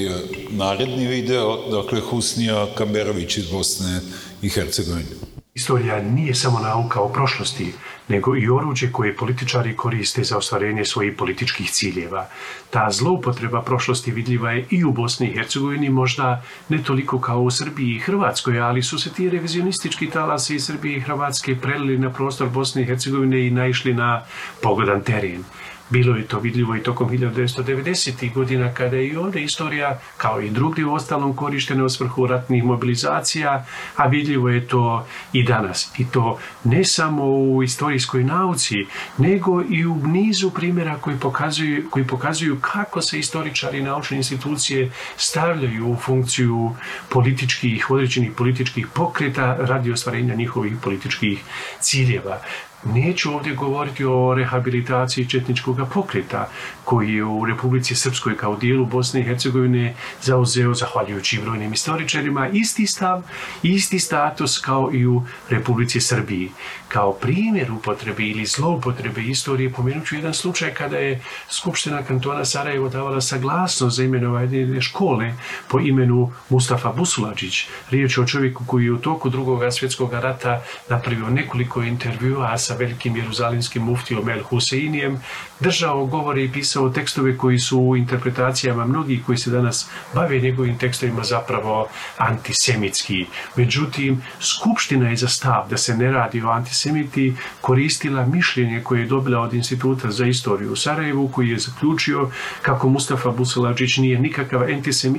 naredni 0.50 1.08
video, 1.08 1.70
dakle 1.72 2.02
Husnija 2.02 2.68
Kamberović 2.76 3.38
iz 3.38 3.52
Bosne 3.52 4.02
i 4.42 4.50
Hercegovine. 4.50 5.10
Istorija 5.54 6.02
nije 6.02 6.36
samo 6.36 6.60
nauka 6.60 7.02
o 7.02 7.10
prošlosti, 7.14 7.74
nego 8.08 8.36
i 8.36 8.50
oruđe 8.50 8.92
koje 8.92 9.16
političari 9.16 9.76
koriste 9.76 10.24
za 10.24 10.38
ostvarenje 10.38 10.86
svojih 10.86 11.14
političkih 11.18 11.72
ciljeva. 11.72 12.28
Ta 12.70 12.92
zloupotreba 12.92 13.62
prošlosti 13.62 14.12
vidljiva 14.12 14.52
je 14.52 14.66
i 14.70 14.84
u 14.84 14.92
Bosni 14.92 15.28
i 15.28 15.34
Hercegovini, 15.34 15.90
možda 15.90 16.44
ne 16.70 16.84
toliko 16.84 17.20
kao 17.20 17.42
u 17.42 17.52
Srbiji 17.52 17.96
i 17.96 18.00
Hrvatskoj, 18.00 18.60
ali 18.60 18.84
su 18.84 19.00
se 19.00 19.14
ti 19.14 19.30
revizionistički 19.30 20.10
talasi 20.10 20.56
iz 20.56 20.66
Srbije 20.66 20.98
i 20.98 21.02
Hrvatske 21.02 21.56
prelili 21.56 21.98
na 21.98 22.10
prostor 22.10 22.50
Bosne 22.50 22.82
i 22.82 22.86
Hercegovine 22.86 23.48
i 23.48 23.52
naišli 23.52 23.94
na 23.94 24.24
pogodan 24.62 25.02
teren. 25.02 25.44
Bilo 25.90 26.16
je 26.16 26.28
to 26.28 26.40
vidljivo 26.40 26.76
i 26.76 26.84
tokom 26.84 27.10
1990. 27.10 28.34
godina 28.34 28.74
kada 28.74 28.96
je 28.96 29.08
i 29.08 29.16
ovde 29.16 29.44
istorija, 29.44 30.00
kao 30.18 30.42
i 30.42 30.50
drugdje 30.50 30.86
u 30.86 30.94
ostalom, 30.94 31.36
korištena 31.36 31.86
u 31.86 31.90
svrhu 31.90 32.28
ratnih 32.28 32.64
mobilizacija, 32.64 33.66
a 33.96 34.08
vidljivo 34.08 34.50
je 34.50 34.68
to 34.68 35.08
i 35.34 35.44
danas. 35.44 35.92
I 35.98 36.06
to 36.06 36.40
ne 36.64 36.84
samo 36.84 37.24
u 37.26 37.64
istorijskoj 37.64 38.24
nauci, 38.24 38.76
nego 39.18 39.64
i 39.70 39.86
u 39.86 39.96
nizu 39.96 40.50
primjera 40.50 40.96
koji 41.02 41.18
pokazuju, 41.18 41.90
koji 41.90 42.08
pokazuju 42.08 42.58
kako 42.62 43.02
se 43.02 43.20
istoričari 43.20 43.78
i 43.80 43.84
naučne 43.84 44.18
institucije 44.18 44.92
stavljaju 45.18 45.92
u 45.92 45.96
funkciju 45.96 46.76
političkih, 47.10 47.92
određenih 47.92 48.32
političkih 48.32 48.88
pokreta 48.88 49.58
radi 49.60 49.92
ostvarenja 49.92 50.36
njihovih 50.36 50.74
političkih 50.84 51.44
ciljeva. 51.80 52.42
Neću 52.84 53.34
ovdje 53.34 53.56
govoriti 53.56 54.06
o 54.06 54.34
rehabilitaciji 54.36 55.30
četničkog 55.30 55.78
pokreta 55.94 56.50
koji 56.88 57.14
je 57.14 57.24
u 57.24 57.46
Republici 57.46 57.96
Srpskoj 57.96 58.38
kao 58.38 58.56
dijelu 58.56 58.86
Bosne 58.86 59.20
i 59.20 59.24
Hercegovine 59.24 59.96
zauzeo, 60.22 60.74
zahvaljujući 60.74 61.40
brojnim 61.44 61.74
istoričarima, 61.74 62.48
isti 62.48 62.88
stav, 62.88 63.22
isti 63.64 64.00
status 64.00 64.60
kao 64.60 64.90
i 64.94 65.06
u 65.08 65.24
Republici 65.50 66.02
Srbiji. 66.02 66.52
Kao 66.88 67.14
primjer 67.14 67.72
upotrebe 67.72 68.24
ili 68.24 68.46
zloupotrebe 68.46 69.22
istorije 69.22 69.74
pomenuću 69.74 70.16
jedan 70.16 70.34
slučaj 70.34 70.74
kada 70.74 70.98
je 70.98 71.22
Skupština 71.50 72.04
kantona 72.04 72.46
Sarajevo 72.46 72.90
davala 72.90 73.22
saglasnost 73.22 73.96
za 73.96 74.04
imenovanje 74.04 74.82
škole 74.82 75.34
po 75.68 75.80
imenu 75.80 76.32
Mustafa 76.50 76.92
Busulađić. 76.92 77.68
Riječ 77.92 78.18
je 78.18 78.24
o 78.24 78.28
čovjeku 78.28 78.64
koji 78.68 78.86
je 78.86 78.92
u 78.92 78.98
toku 78.98 79.30
drugog 79.30 79.74
svjetskog 79.74 80.14
rata 80.14 80.62
napravio 80.90 81.30
nekoliko 81.30 81.82
intervjua 81.82 82.58
sa 82.58 82.76
velikim 82.76 83.18
jeruzalimskim 83.18 83.84
muftijom 83.84 84.30
El 84.30 84.44
Huseinijem, 84.44 85.20
držao 85.60 86.06
govore 86.06 86.44
i 86.44 86.52
pisao 86.52 86.77
tekstove 86.94 87.38
koji 87.38 87.60
su 87.60 87.80
u 87.80 87.98
interpretacijama 87.98 88.86
mnogih 88.86 89.26
koji 89.26 89.38
se 89.38 89.52
danas 89.52 89.90
bave 90.14 90.40
njegovim 90.40 90.78
tekstovima 90.78 91.24
zapravo 91.24 91.88
antisemitski. 92.18 93.26
Međutim, 93.56 94.22
Skupština 94.40 95.10
je 95.10 95.16
za 95.16 95.28
stav 95.28 95.70
da 95.70 95.78
se 95.78 95.98
ne 95.98 96.12
radi 96.12 96.42
o 96.42 96.50
antisemiti 96.50 97.34
koristila 97.62 98.26
mišljenje 98.26 98.82
koje 98.84 99.00
je 99.02 99.08
dobila 99.08 99.40
od 99.42 99.54
Instituta 99.54 100.12
za 100.12 100.26
istoriju 100.26 100.72
u 100.72 100.76
Sarajevu 100.76 101.28
koji 101.28 101.50
je 101.50 101.60
zaključio 101.60 102.30
kako 102.62 102.90
Mustafa 102.90 103.32
Busalađić 103.32 103.98
nije 103.98 104.20
nikakav 104.20 104.62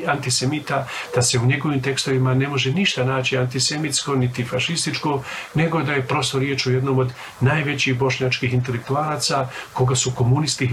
antisemita, 0.06 0.86
da 1.14 1.22
se 1.22 1.38
u 1.38 1.46
njegovim 1.46 1.82
tekstovima 1.82 2.34
ne 2.34 2.48
može 2.48 2.72
ništa 2.72 3.04
naći 3.04 3.38
antisemitsko 3.38 4.16
niti 4.16 4.44
fašističko, 4.44 5.22
nego 5.54 5.82
da 5.82 5.92
je 5.92 6.06
prosto 6.06 6.38
riječ 6.38 6.66
o 6.66 6.70
jednom 6.70 6.98
od 6.98 7.12
najvećih 7.40 7.98
bošnjačkih 7.98 8.54
intelektualaca 8.54 9.48
koga 9.72 9.94
su 9.94 10.10
komunisti 10.10 10.66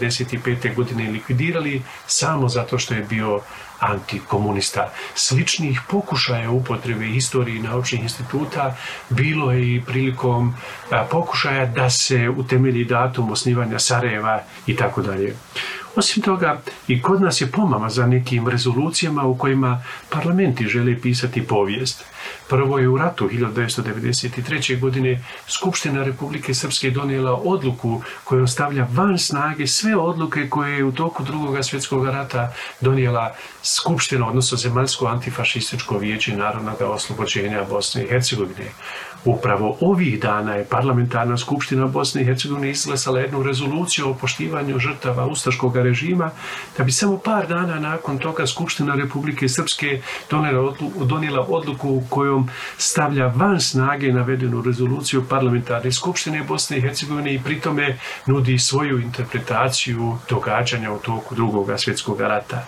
1945. 0.00 0.74
godine 0.74 1.10
likvidirali 1.10 1.82
samo 2.06 2.48
zato 2.48 2.78
što 2.78 2.94
je 2.94 3.02
bio 3.02 3.40
antikomunista. 3.78 4.92
Sličnih 5.14 5.80
pokušaja 5.88 6.50
upotrebe 6.50 7.08
istorije 7.08 7.56
i 7.56 7.62
naučnih 7.62 8.02
instituta 8.02 8.76
bilo 9.08 9.52
je 9.52 9.74
i 9.74 9.82
prilikom 9.86 10.54
pokušaja 11.10 11.66
da 11.66 11.90
se 11.90 12.28
utemelji 12.28 12.84
datum 12.84 13.30
osnivanja 13.30 13.78
Sarajeva 13.78 14.42
i 14.66 14.76
tako 14.76 15.02
dalje. 15.02 15.34
Osim 15.98 16.22
toga, 16.22 16.60
i 16.88 17.02
kod 17.02 17.22
nas 17.22 17.40
je 17.40 17.46
pomama 17.46 17.88
za 17.88 18.06
nekim 18.06 18.48
rezolucijama 18.48 19.24
u 19.24 19.38
kojima 19.38 19.82
parlamenti 20.10 20.66
žele 20.66 21.00
pisati 21.00 21.46
povijest. 21.46 22.04
Prvo 22.48 22.78
je 22.78 22.88
u 22.88 22.98
ratu 22.98 23.28
1993. 23.28 24.80
godine 24.80 25.24
Skupština 25.46 26.04
Republike 26.04 26.54
Srpske 26.54 26.90
donijela 26.90 27.34
odluku 27.34 28.02
koja 28.24 28.42
ostavlja 28.42 28.88
van 28.92 29.18
snage 29.18 29.66
sve 29.66 29.96
odluke 29.96 30.48
koje 30.48 30.76
je 30.76 30.84
u 30.84 30.92
toku 30.92 31.22
drugog 31.22 31.64
svjetskog 31.64 32.06
rata 32.06 32.52
donijela 32.80 33.34
Skupština, 33.62 34.28
odnosno 34.28 34.58
Zemaljsko 34.58 35.06
antifašističko 35.06 35.98
vijeće 35.98 36.36
narodnog 36.36 36.76
oslobođenja 36.80 37.64
Bosne 37.70 38.04
i 38.04 38.08
Hercegovine. 38.08 38.70
Upravo 39.24 39.76
ovih 39.80 40.20
dana 40.20 40.54
je 40.54 40.64
parlamentarna 40.64 41.36
skupština 41.36 41.86
Bosne 41.86 42.22
i 42.22 42.24
Hercegovine 42.24 42.70
izglasala 42.70 43.20
jednu 43.20 43.42
rezoluciju 43.42 44.10
o 44.10 44.14
poštivanju 44.14 44.78
žrtava 44.78 45.26
Ustaškog 45.26 45.76
režima, 45.88 46.30
da 46.78 46.84
bi 46.84 46.92
samo 46.92 47.18
par 47.18 47.46
dana 47.48 47.80
nakon 47.80 48.18
toga 48.18 48.46
Skupština 48.46 48.94
Republike 48.94 49.48
Srpske 49.48 50.00
donijela 51.04 51.46
odluku 51.48 52.02
kojom 52.08 52.48
stavlja 52.78 53.26
van 53.26 53.60
snage 53.60 54.12
navedenu 54.12 54.62
rezoluciju 54.62 55.24
parlamentarne 55.28 55.92
Skupštine 55.92 56.44
Bosne 56.48 56.78
i 56.78 56.80
Hercegovine 56.80 57.34
i 57.34 57.40
pritome 57.44 57.98
nudi 58.26 58.58
svoju 58.58 59.00
interpretaciju 59.00 60.18
događanja 60.30 60.92
u 60.92 60.98
toku 60.98 61.34
drugog 61.34 61.70
svjetskog 61.76 62.20
rata. 62.20 62.66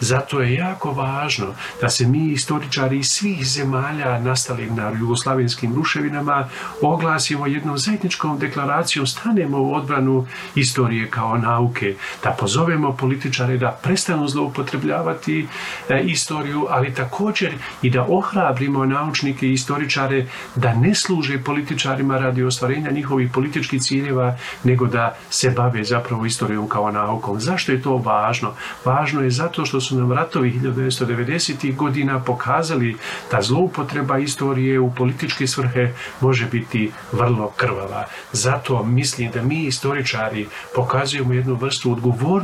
Zato 0.00 0.40
je 0.40 0.54
jako 0.54 0.92
važno 0.92 1.54
da 1.80 1.88
se 1.88 2.06
mi 2.06 2.32
istoričari 2.32 2.98
iz 2.98 3.06
svih 3.06 3.46
zemalja 3.46 4.18
nastali 4.18 4.70
na 4.70 4.90
jugoslavenskim 4.90 5.74
ruševinama 5.74 6.48
oglasimo 6.82 7.46
jednom 7.46 7.78
zajedničkom 7.78 8.38
deklaracijom, 8.38 9.06
stanemo 9.06 9.62
u 9.62 9.74
odbranu 9.74 10.26
istorije 10.54 11.10
kao 11.10 11.38
nauke, 11.38 11.94
da 12.24 12.30
pozovemo 12.30 12.61
političare 12.98 13.56
da 13.56 13.78
prestanu 13.82 14.28
zloupotrebljavati 14.28 15.46
e, 15.88 16.02
istoriju, 16.04 16.66
ali 16.70 16.94
također 16.94 17.54
i 17.82 17.90
da 17.90 18.06
ohrabrimo 18.08 18.84
naučnike 18.84 19.46
i 19.46 19.52
istoričare 19.52 20.26
da 20.54 20.74
ne 20.74 20.94
služe 20.94 21.38
političarima 21.44 22.18
radi 22.18 22.42
ostvarenja 22.42 22.90
njihovih 22.90 23.30
političkih 23.32 23.82
ciljeva, 23.82 24.36
nego 24.64 24.86
da 24.86 25.16
se 25.30 25.50
bave 25.50 25.84
zapravo 25.84 26.26
istorijom 26.26 26.68
kao 26.68 26.90
naukom. 26.90 27.40
Zašto 27.40 27.72
je 27.72 27.82
to 27.82 27.96
važno? 27.96 28.54
Važno 28.84 29.22
je 29.22 29.30
zato 29.30 29.66
što 29.66 29.80
su 29.80 29.98
nam 29.98 30.12
ratovi 30.12 30.52
1990. 30.52 31.76
godina 31.76 32.20
pokazali 32.20 32.96
da 33.30 33.42
zloupotreba 33.42 34.18
istorije 34.18 34.80
u 34.80 34.94
političke 34.94 35.46
svrhe 35.46 35.92
može 36.20 36.46
biti 36.46 36.90
vrlo 37.12 37.52
krvava. 37.56 38.04
Zato 38.32 38.84
mislim 38.84 39.30
da 39.30 39.42
mi 39.42 39.64
istoričari 39.64 40.46
pokazujemo 40.74 41.32
jednu 41.32 41.54
vrstu 41.54 41.92
odgovornosti 41.92 42.41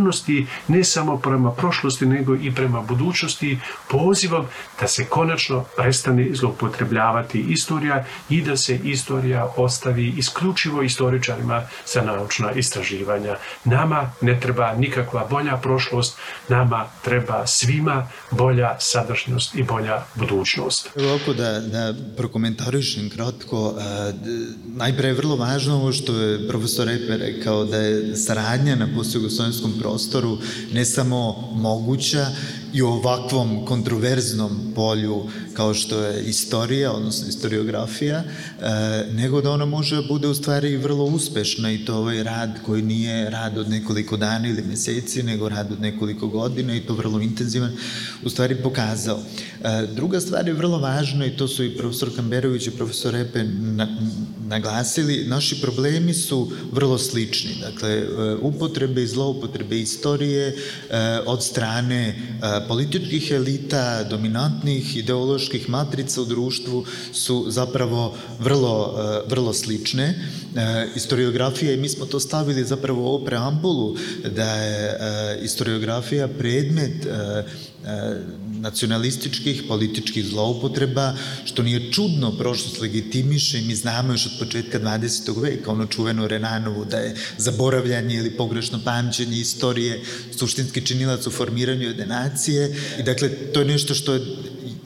ne 0.69 0.85
samo 0.85 1.19
prema 1.19 1.53
prošlosti 1.53 2.07
nego 2.07 2.35
i 2.35 2.55
prema 2.55 2.81
budućnosti 2.83 3.59
pozivom 3.91 4.47
da 4.81 4.89
se 4.89 5.05
konačno 5.05 5.65
prestane 5.77 6.29
zloupotrebljavati 6.35 7.41
istorija 7.49 8.05
i 8.31 8.43
da 8.43 8.57
se 8.57 8.81
istorija 8.85 9.53
ostavi 9.57 10.15
isključivo 10.17 10.83
istoričarima 10.83 11.63
za 11.87 12.03
naučna 12.03 12.53
istraživanja. 12.53 13.37
Nama 13.65 14.13
ne 14.21 14.41
treba 14.41 14.75
nikakva 14.75 15.27
bolja 15.31 15.57
prošlost, 15.57 16.19
nama 16.49 16.87
treba 17.05 17.47
svima 17.47 18.09
bolja 18.31 18.77
sadašnjost 18.81 19.55
i 19.55 19.63
bolja 19.63 20.03
budućnost. 20.15 20.91
Ovako 20.97 21.33
da, 21.33 21.61
da 21.61 21.95
prokomentarišem 22.17 23.11
kratko, 23.11 23.75
najpre 24.67 25.09
je 25.09 25.15
vrlo 25.15 25.37
važno 25.37 25.75
ovo 25.75 25.93
što 25.93 26.13
je 26.13 26.49
profesor 26.49 26.89
Epe 26.89 27.17
rekao 27.17 27.65
da 27.65 27.77
je 27.77 28.17
saradnja 28.17 28.77
na 28.77 28.89
postjugoslovenskom 28.97 29.73
prostoru 29.89 30.39
ne 30.73 30.85
samo 30.85 31.51
moguća 31.55 32.27
i 32.73 32.83
u 32.83 32.89
ovakvom 32.89 33.65
kontroverznom 33.67 34.73
polju 34.75 35.27
kao 35.59 35.75
što 35.75 36.01
je 36.03 36.23
istorija, 36.25 36.93
odnosno 36.93 37.27
historiografija, 37.27 38.19
e, 38.19 38.25
nego 39.13 39.41
da 39.41 39.51
ona 39.51 39.65
može 39.65 39.97
da 39.97 40.03
bude 40.09 40.29
u 40.29 40.35
stvari 40.35 40.77
vrlo 40.77 41.05
uspešna 41.05 41.73
i 41.73 41.85
to 41.85 41.97
ovaj 41.97 42.23
rad 42.23 42.59
koji 42.67 42.83
nije 42.83 43.31
rad 43.31 43.59
od 43.59 43.71
nekoliko 43.71 44.17
dana 44.17 44.49
ili 44.49 44.63
meseci, 44.63 45.23
nego 45.23 45.49
rad 45.49 45.73
od 45.73 45.81
nekoliko 45.81 46.29
godina 46.29 46.77
i 46.77 46.81
to 46.81 46.95
vrlo 46.95 47.21
intenzivan, 47.21 47.73
u 48.25 48.31
stvari 48.31 48.55
pokazao. 48.63 49.19
E, 49.19 49.87
druga 49.95 50.21
stvar 50.21 50.47
je 50.49 50.55
vrlo 50.55 50.79
važna 50.79 51.27
i 51.27 51.37
to 51.37 51.49
su 51.49 51.65
i 51.65 51.77
profesor 51.77 52.17
Kamberović 52.17 52.67
i 52.67 52.71
profesor 52.71 53.17
Epe 53.17 53.45
na, 53.45 53.89
naglasili, 54.47 55.25
naši 55.27 55.61
problemi 55.61 56.15
su 56.15 56.53
vrlo 56.73 56.99
slični. 56.99 57.51
Dakle, 57.61 57.91
e, 57.91 58.07
upotrebe 58.43 59.03
i 59.03 59.07
zloupotrebe 59.07 59.81
istorije 59.81 60.57
od 61.27 61.45
strane 61.45 62.17
političkih 62.61 63.31
elita, 63.31 64.05
dominantnih 64.05 64.97
ideoloških 64.97 65.69
matrica 65.69 66.23
u 66.23 66.25
društvu 66.25 66.85
su 67.13 67.45
zapravo 67.49 68.15
vrlo, 68.39 68.95
e, 68.99 69.29
vrlo 69.31 69.53
slične. 69.53 70.05
E, 70.57 70.89
historiografija, 70.95 71.73
i 71.73 71.77
mi 71.77 71.89
smo 71.89 72.07
to 72.07 72.21
stavili 72.21 72.65
zapravo 72.65 73.03
u 73.03 73.07
ovu 73.07 73.25
preambulu, 73.25 73.97
da 74.37 74.51
je 74.55 74.89
e, 74.89 75.39
historiografija 75.43 76.29
predmet 76.29 77.07
nacionalističkih, 78.61 79.63
političkih 79.69 80.27
zloupotreba, 80.27 81.15
što 81.45 81.63
nije 81.63 81.93
čudno, 81.93 82.33
prošlost 82.39 82.81
legitimiše 82.81 83.59
i 83.59 83.65
mi 83.65 83.75
znamo 83.75 84.13
još 84.13 84.27
od 84.27 84.33
početka 84.39 84.81
20. 84.81 85.43
veka, 85.43 85.71
ono 85.71 85.87
čuveno 85.87 86.27
Renanovu, 86.27 86.85
da 86.85 86.97
je 86.97 87.17
zaboravljanje 87.39 88.17
ili 88.17 88.31
pogrešno 88.31 88.81
pamćenje 88.85 89.37
istorije 89.37 90.01
suštinski 90.39 90.87
činilac 90.87 91.27
u 91.27 91.31
formiranju 91.31 91.83
jedne 91.83 92.07
nacije 92.07 92.77
i 92.99 93.03
dakle 93.03 93.29
to 93.29 93.61
je 93.61 93.67
nešto 93.67 93.95
što 93.95 94.15
je 94.15 94.21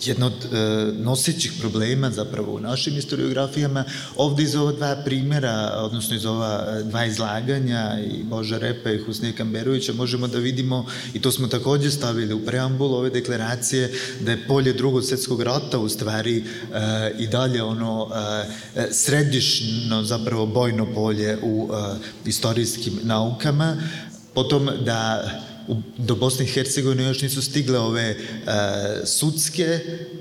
jedno 0.04 0.26
od 0.26 0.32
e, 0.32 0.58
nosećih 0.92 1.52
problema 1.60 2.10
zapravo 2.10 2.54
u 2.54 2.60
našim 2.60 2.94
historiografijama. 2.94 3.84
Ovde 4.16 4.42
iz 4.42 4.54
ova 4.54 4.72
dva 4.72 4.96
primera, 5.04 5.72
odnosno 5.76 6.16
iz 6.16 6.26
ova 6.26 6.66
e, 6.68 6.82
dva 6.82 7.04
izlaganja 7.04 7.98
i 8.12 8.22
Boža 8.22 8.58
Repa 8.58 8.90
i 8.90 8.98
Husnije 8.98 9.32
Kamberovića 9.32 9.92
možemo 9.92 10.26
da 10.26 10.38
vidimo, 10.38 10.86
i 11.14 11.20
to 11.20 11.32
smo 11.32 11.48
takođe 11.48 11.90
stavili 11.90 12.34
u 12.34 12.44
preambulu 12.44 12.96
ove 12.96 13.10
deklaracije, 13.10 13.92
da 14.20 14.30
je 14.30 14.46
polje 14.48 14.72
drugog 14.72 15.04
svetskog 15.04 15.42
rata 15.42 15.78
u 15.78 15.88
stvari 15.88 16.38
e, 16.38 16.44
i 17.18 17.26
dalje 17.26 17.62
ono 17.62 18.08
e, 18.74 18.88
središno 18.90 20.02
zapravo 20.02 20.46
bojno 20.46 20.86
polje 20.94 21.38
u 21.42 21.70
e, 21.72 21.96
istorijskim 22.24 22.98
naukama, 23.02 23.76
potom 24.34 24.70
da 24.84 25.24
do 25.98 26.14
Bosne 26.14 26.44
i 26.44 26.48
Hercegovine 26.48 27.04
još 27.04 27.22
nisu 27.22 27.42
stigle 27.42 27.78
ove 27.78 28.02
e, 28.02 28.16
sudske 29.06 29.80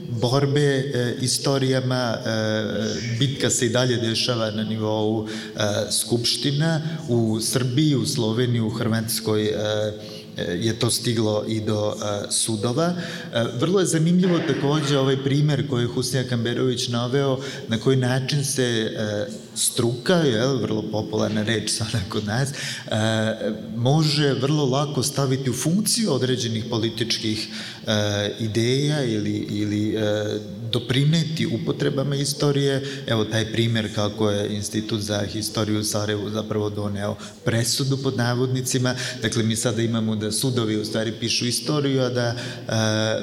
borbe 0.10 0.60
e, 0.60 1.16
istorijama, 1.22 2.18
e, 2.26 3.18
bitka 3.20 3.50
se 3.50 3.66
i 3.66 3.70
dalje 3.70 3.98
dešava 3.98 4.52
na 4.52 4.64
nivou 4.64 5.28
e, 5.28 5.62
Skupština, 5.92 6.82
u 7.10 7.40
Srbiji, 7.42 7.96
u 7.96 8.06
Sloveniji, 8.06 8.62
u 8.62 8.70
Hrvatskoj 8.70 9.46
e, 9.46 9.54
je 10.60 10.80
to 10.80 10.90
stiglo 10.90 11.46
i 11.48 11.60
do 11.60 11.96
sudova. 12.30 12.94
Vrlo 13.60 13.80
je 13.80 13.86
zanimljivo 13.86 14.40
takođe 14.48 14.98
ovaj 14.98 15.24
primer 15.24 15.68
koji 15.70 15.84
je 15.84 15.88
Husnija 15.88 16.24
Kamberović 16.24 16.88
naveo, 16.88 17.40
na 17.68 17.78
koji 17.78 17.98
način 17.98 18.46
se 18.46 18.92
struka, 19.56 20.16
je 20.16 20.48
vrlo 20.48 20.84
popularna 20.92 21.44
reč 21.44 21.72
sada 21.72 22.00
kod 22.10 22.26
nas, 22.26 22.50
može 23.76 24.34
vrlo 24.34 24.66
lako 24.66 25.04
staviti 25.04 25.50
u 25.50 25.54
funkciju 25.54 26.14
određenih 26.14 26.66
političkih 26.70 27.48
ideja 28.40 29.04
ili, 29.04 29.38
ili 29.50 29.96
doprineti 30.72 31.46
upotrebama 31.46 32.16
istorije. 32.16 32.84
Evo 33.08 33.26
taj 33.26 33.52
primer 33.52 33.96
kako 33.96 34.30
je 34.30 34.56
Institut 34.56 35.02
za 35.02 35.20
historiju 35.20 35.80
u 35.80 35.84
Sarajevu 35.84 36.30
zapravo 36.30 36.70
doneo 36.70 37.16
presudu 37.46 37.98
pod 37.98 38.18
navodnicima. 38.18 38.96
Dakle, 39.22 39.44
mi 39.44 39.56
sada 39.56 39.82
imamo 39.82 40.16
da 40.16 40.32
sudovi 40.32 40.78
u 40.78 40.86
stvari 40.86 41.12
pišu 41.20 41.46
istoriju, 41.46 42.02
a 42.02 42.10
da 42.10 42.28
e, 42.28 42.36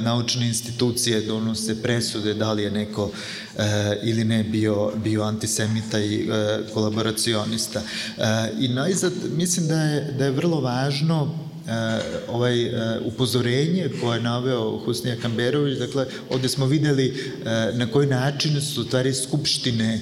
naučne 0.03 0.49
institucije 0.49 1.21
donose 1.21 1.83
presude 1.83 2.35
da 2.35 2.53
li 2.53 2.63
je 2.63 2.71
neko 2.71 3.11
e, 3.59 3.63
ili 4.03 4.25
ne 4.25 4.45
bio, 4.45 4.93
bio 5.05 5.23
antisemita 5.23 5.99
i 6.01 6.15
e, 6.15 6.59
kolaboracionista. 6.75 7.81
E, 8.19 8.23
I 8.61 8.69
najzad 8.69 9.13
mislim 9.37 9.69
da 9.69 9.81
je, 9.81 10.13
da 10.19 10.25
je 10.25 10.31
vrlo 10.31 10.61
važno 10.61 11.48
Eh, 11.48 11.48
ovaj 12.29 12.67
eh, 12.67 13.01
upozorenje 13.05 13.91
koje 14.01 14.17
je 14.17 14.23
naveo 14.23 14.79
Husnija 14.85 15.17
Kamberović, 15.23 15.79
dakle, 15.79 16.07
ovde 16.31 16.49
smo 16.49 16.67
videli 16.67 17.07
eh, 17.07 17.71
na 17.75 17.87
koji 17.87 18.07
način 18.07 18.61
su 18.61 18.85
stvari 18.85 19.15
skupštine 19.15 20.01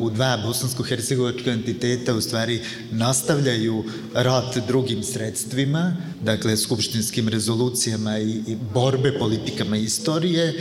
u 0.00 0.10
dva 0.10 0.38
bosansko-hercegovačka 0.46 1.52
entiteta 1.52 2.14
u 2.14 2.20
stvari 2.20 2.60
nastavljaju 2.90 3.84
rat 4.14 4.58
drugim 4.66 5.02
sredstvima, 5.02 5.96
dakle, 6.22 6.56
skupštinskim 6.56 7.28
rezolucijama 7.28 8.18
i, 8.18 8.30
i 8.46 8.56
borbe 8.74 9.18
politikama 9.18 9.76
istorije 9.76 10.54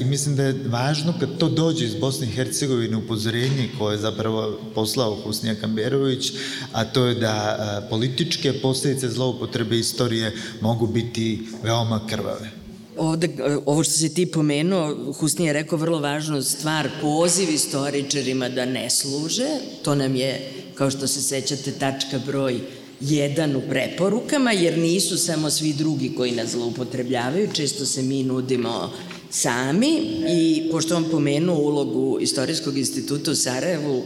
i 0.00 0.04
mislim 0.04 0.36
da 0.36 0.42
je 0.42 0.60
važno 0.66 1.14
kad 1.20 1.38
to 1.38 1.48
dođe 1.48 1.84
iz 1.84 1.94
Bosne 1.94 2.26
i 2.26 2.30
Hercegovine 2.30 2.96
upozorenje 2.96 3.68
koje 3.78 3.94
je 3.94 3.98
zapravo 3.98 4.60
poslao 4.74 5.14
Husnija 5.24 5.54
Kamberović, 5.54 6.32
a 6.72 6.84
to 6.84 7.04
je 7.04 7.14
da 7.14 7.86
političke 7.90 8.52
posledice 8.52 9.08
zloupotrebe 9.08 9.40
zloupotrebe 9.40 9.78
istorije 9.78 10.32
mogu 10.60 10.86
biti 10.86 11.46
veoma 11.62 12.00
krvave. 12.06 12.59
Ovde, 12.98 13.28
ovo 13.66 13.84
što 13.84 13.92
se 13.92 14.08
ti 14.08 14.26
pomenuo, 14.26 15.12
Husni 15.12 15.46
je 15.46 15.52
rekao 15.52 15.78
vrlo 15.78 15.98
važnu 15.98 16.42
stvar, 16.42 16.88
poziv 17.00 17.50
istoričarima 17.54 18.48
da 18.48 18.64
ne 18.64 18.90
služe, 18.90 19.48
to 19.82 19.94
nam 19.94 20.16
je, 20.16 20.50
kao 20.74 20.90
što 20.90 21.06
se 21.06 21.22
sećate, 21.22 21.72
tačka 21.72 22.18
broj 22.26 22.60
jedan 23.00 23.56
u 23.56 23.60
preporukama, 23.68 24.52
jer 24.52 24.78
nisu 24.78 25.18
samo 25.18 25.50
svi 25.50 25.72
drugi 25.72 26.14
koji 26.16 26.32
nas 26.32 26.50
zloupotrebljavaju, 26.50 27.48
često 27.52 27.86
se 27.86 28.02
mi 28.02 28.22
nudimo 28.22 28.92
sami. 29.30 30.00
I 30.28 30.68
pošto 30.70 30.96
on 30.96 31.04
pomenuo 31.10 31.58
ulogu 31.58 32.18
Istorijskog 32.20 32.78
instituta 32.78 33.30
u 33.30 33.34
Sarajevu, 33.34 34.04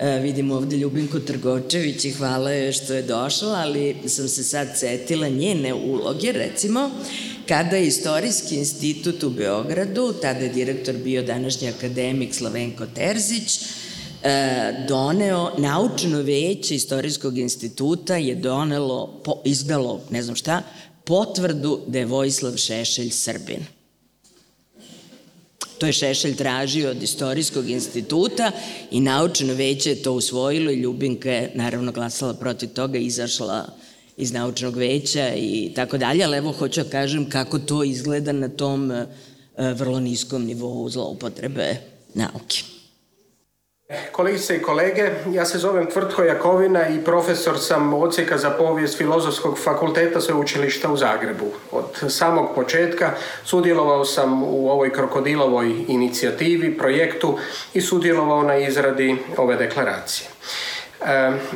E, 0.00 0.18
vidim 0.18 0.50
ovde 0.50 0.76
Ljubinku 0.76 1.20
Trgočević 1.20 2.04
i 2.04 2.10
hvala 2.10 2.52
joj 2.52 2.72
što 2.72 2.94
je 2.94 3.02
došla, 3.02 3.52
ali 3.52 3.96
sam 4.06 4.28
se 4.28 4.44
sad 4.44 4.68
setila 4.76 5.28
njene 5.28 5.74
uloge, 5.74 6.32
recimo, 6.32 6.90
kada 7.50 7.76
je 7.76 7.86
Istorijski 7.86 8.56
institut 8.56 9.22
u 9.22 9.30
Beogradu, 9.30 10.12
tada 10.22 10.38
je 10.40 10.48
direktor 10.48 10.94
bio 10.94 11.22
današnji 11.22 11.68
akademik 11.68 12.34
Slavenko 12.34 12.86
Terzić, 12.86 13.60
e, 14.22 14.84
doneo, 14.88 15.50
naučno 15.58 16.22
veće 16.22 16.74
Istorijskog 16.74 17.38
instituta 17.38 18.16
je 18.16 18.34
donelo, 18.34 19.20
po, 19.24 19.42
izdalo, 19.44 20.00
ne 20.10 20.22
znam 20.22 20.36
šta, 20.36 20.62
potvrdu 21.04 21.80
da 21.86 21.98
je 21.98 22.06
Vojislav 22.06 22.56
Šešelj 22.56 23.10
Srbin. 23.10 23.66
To 25.78 25.86
je 25.86 25.92
Šešelj 25.92 26.36
tražio 26.36 26.90
od 26.90 27.02
Istorijskog 27.02 27.70
instituta 27.70 28.52
i 28.90 29.00
naučno 29.00 29.54
veće 29.54 29.90
je 29.90 30.02
to 30.02 30.12
usvojilo 30.12 30.70
i 30.70 30.80
Ljubinka 30.80 31.30
je 31.32 31.52
naravno 31.54 31.92
glasala 31.92 32.34
protiv 32.34 32.68
toga 32.68 32.98
i 32.98 33.06
izašla 33.06 33.79
iz 34.16 34.32
naučnog 34.32 34.76
veća 34.76 35.28
i 35.36 35.72
tako 35.76 35.98
dalje, 35.98 36.24
ali 36.24 36.36
evo 36.36 36.52
hoću 36.52 36.82
da 36.82 36.90
kažem 36.90 37.30
kako 37.30 37.58
to 37.58 37.84
izgleda 37.84 38.32
na 38.32 38.48
tom 38.48 38.90
e, 38.90 39.06
vrlo 39.56 40.00
niskom 40.00 40.44
nivou 40.44 40.88
zloupotrebe 40.88 41.76
nauke. 42.14 42.62
Kolegice 44.12 44.56
i 44.56 44.62
kolege, 44.62 45.10
ja 45.32 45.44
se 45.44 45.58
zovem 45.58 45.86
Tvrtko 45.90 46.22
Jakovina 46.22 46.88
i 46.88 47.04
profesor 47.04 47.58
sam 47.58 47.94
odsjeka 47.94 48.38
za 48.38 48.50
povijest 48.50 48.98
Filozofskog 48.98 49.58
fakulteta 49.58 50.20
Sveučilišta 50.20 50.92
u 50.92 50.96
Zagrebu. 50.96 51.46
Od 51.70 51.84
samog 52.08 52.54
početka 52.54 53.10
sudjelovao 53.44 54.04
sam 54.04 54.42
u 54.42 54.70
ovoj 54.70 54.92
krokodilovoj 54.92 55.84
inicijativi, 55.88 56.78
projektu 56.78 57.38
i 57.74 57.80
sudjelovao 57.80 58.42
na 58.42 58.56
izradi 58.56 59.16
ove 59.36 59.56
deklaracije. 59.56 60.28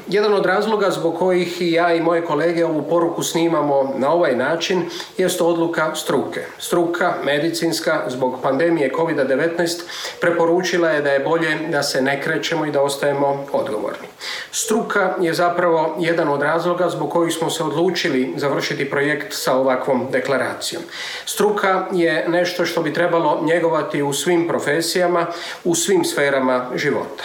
Jedan 0.09 0.35
od 0.35 0.47
razloga 0.47 0.91
zbog 0.91 1.19
kojih 1.19 1.63
i 1.63 1.73
ja 1.73 1.95
i 1.95 2.01
moje 2.01 2.25
kolege 2.25 2.65
ovu 2.65 2.83
poruku 2.83 3.23
snimamo 3.23 3.95
na 3.97 4.13
ovaj 4.13 4.37
način 4.37 4.83
jest 5.19 5.41
odluka 5.41 5.95
struke. 5.95 6.41
Struka 6.59 7.15
medicinska 7.25 8.03
zbog 8.09 8.39
pandemije 8.43 8.93
COVID-19 8.93 9.83
preporučila 10.21 10.91
je 10.91 11.03
da 11.03 11.11
je 11.11 11.21
bolje 11.21 11.59
da 11.71 11.83
se 11.83 12.03
ne 12.03 12.23
krećemo 12.23 12.67
i 12.67 12.71
da 12.71 12.83
ostajemo 12.83 13.47
odgovorni. 13.53 14.09
Struka 14.51 15.15
je 15.21 15.35
zapravo 15.35 15.97
jedan 16.01 16.29
od 16.29 16.43
razloga 16.43 16.89
zbog 16.89 17.11
kojih 17.11 17.35
smo 17.35 17.51
se 17.51 17.65
odlučili 17.65 18.35
završiti 18.37 18.91
projekt 18.91 19.27
sa 19.31 19.57
ovakvom 19.57 20.07
deklaracijom. 20.11 20.83
Struka 21.27 21.87
je 21.93 22.25
nešto 22.29 22.67
što 22.67 22.83
bi 22.83 22.93
trebalo 22.93 23.41
njegovati 23.45 24.03
u 24.03 24.13
svim 24.13 24.49
profesijama, 24.49 25.27
u 25.65 25.75
svim 25.75 26.05
sferama 26.05 26.71
života. 26.75 27.25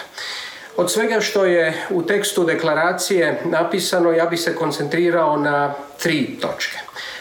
Od 0.80 0.91
svega 0.91 1.21
što 1.21 1.45
je 1.45 1.73
u 1.89 2.01
tekstu 2.01 2.43
deklaracije 2.43 3.41
napisano, 3.45 4.11
ja 4.11 4.25
bih 4.25 4.39
se 4.39 4.55
koncentrirao 4.55 5.38
na 5.38 5.73
tri 6.01 6.38
točke. 6.41 6.77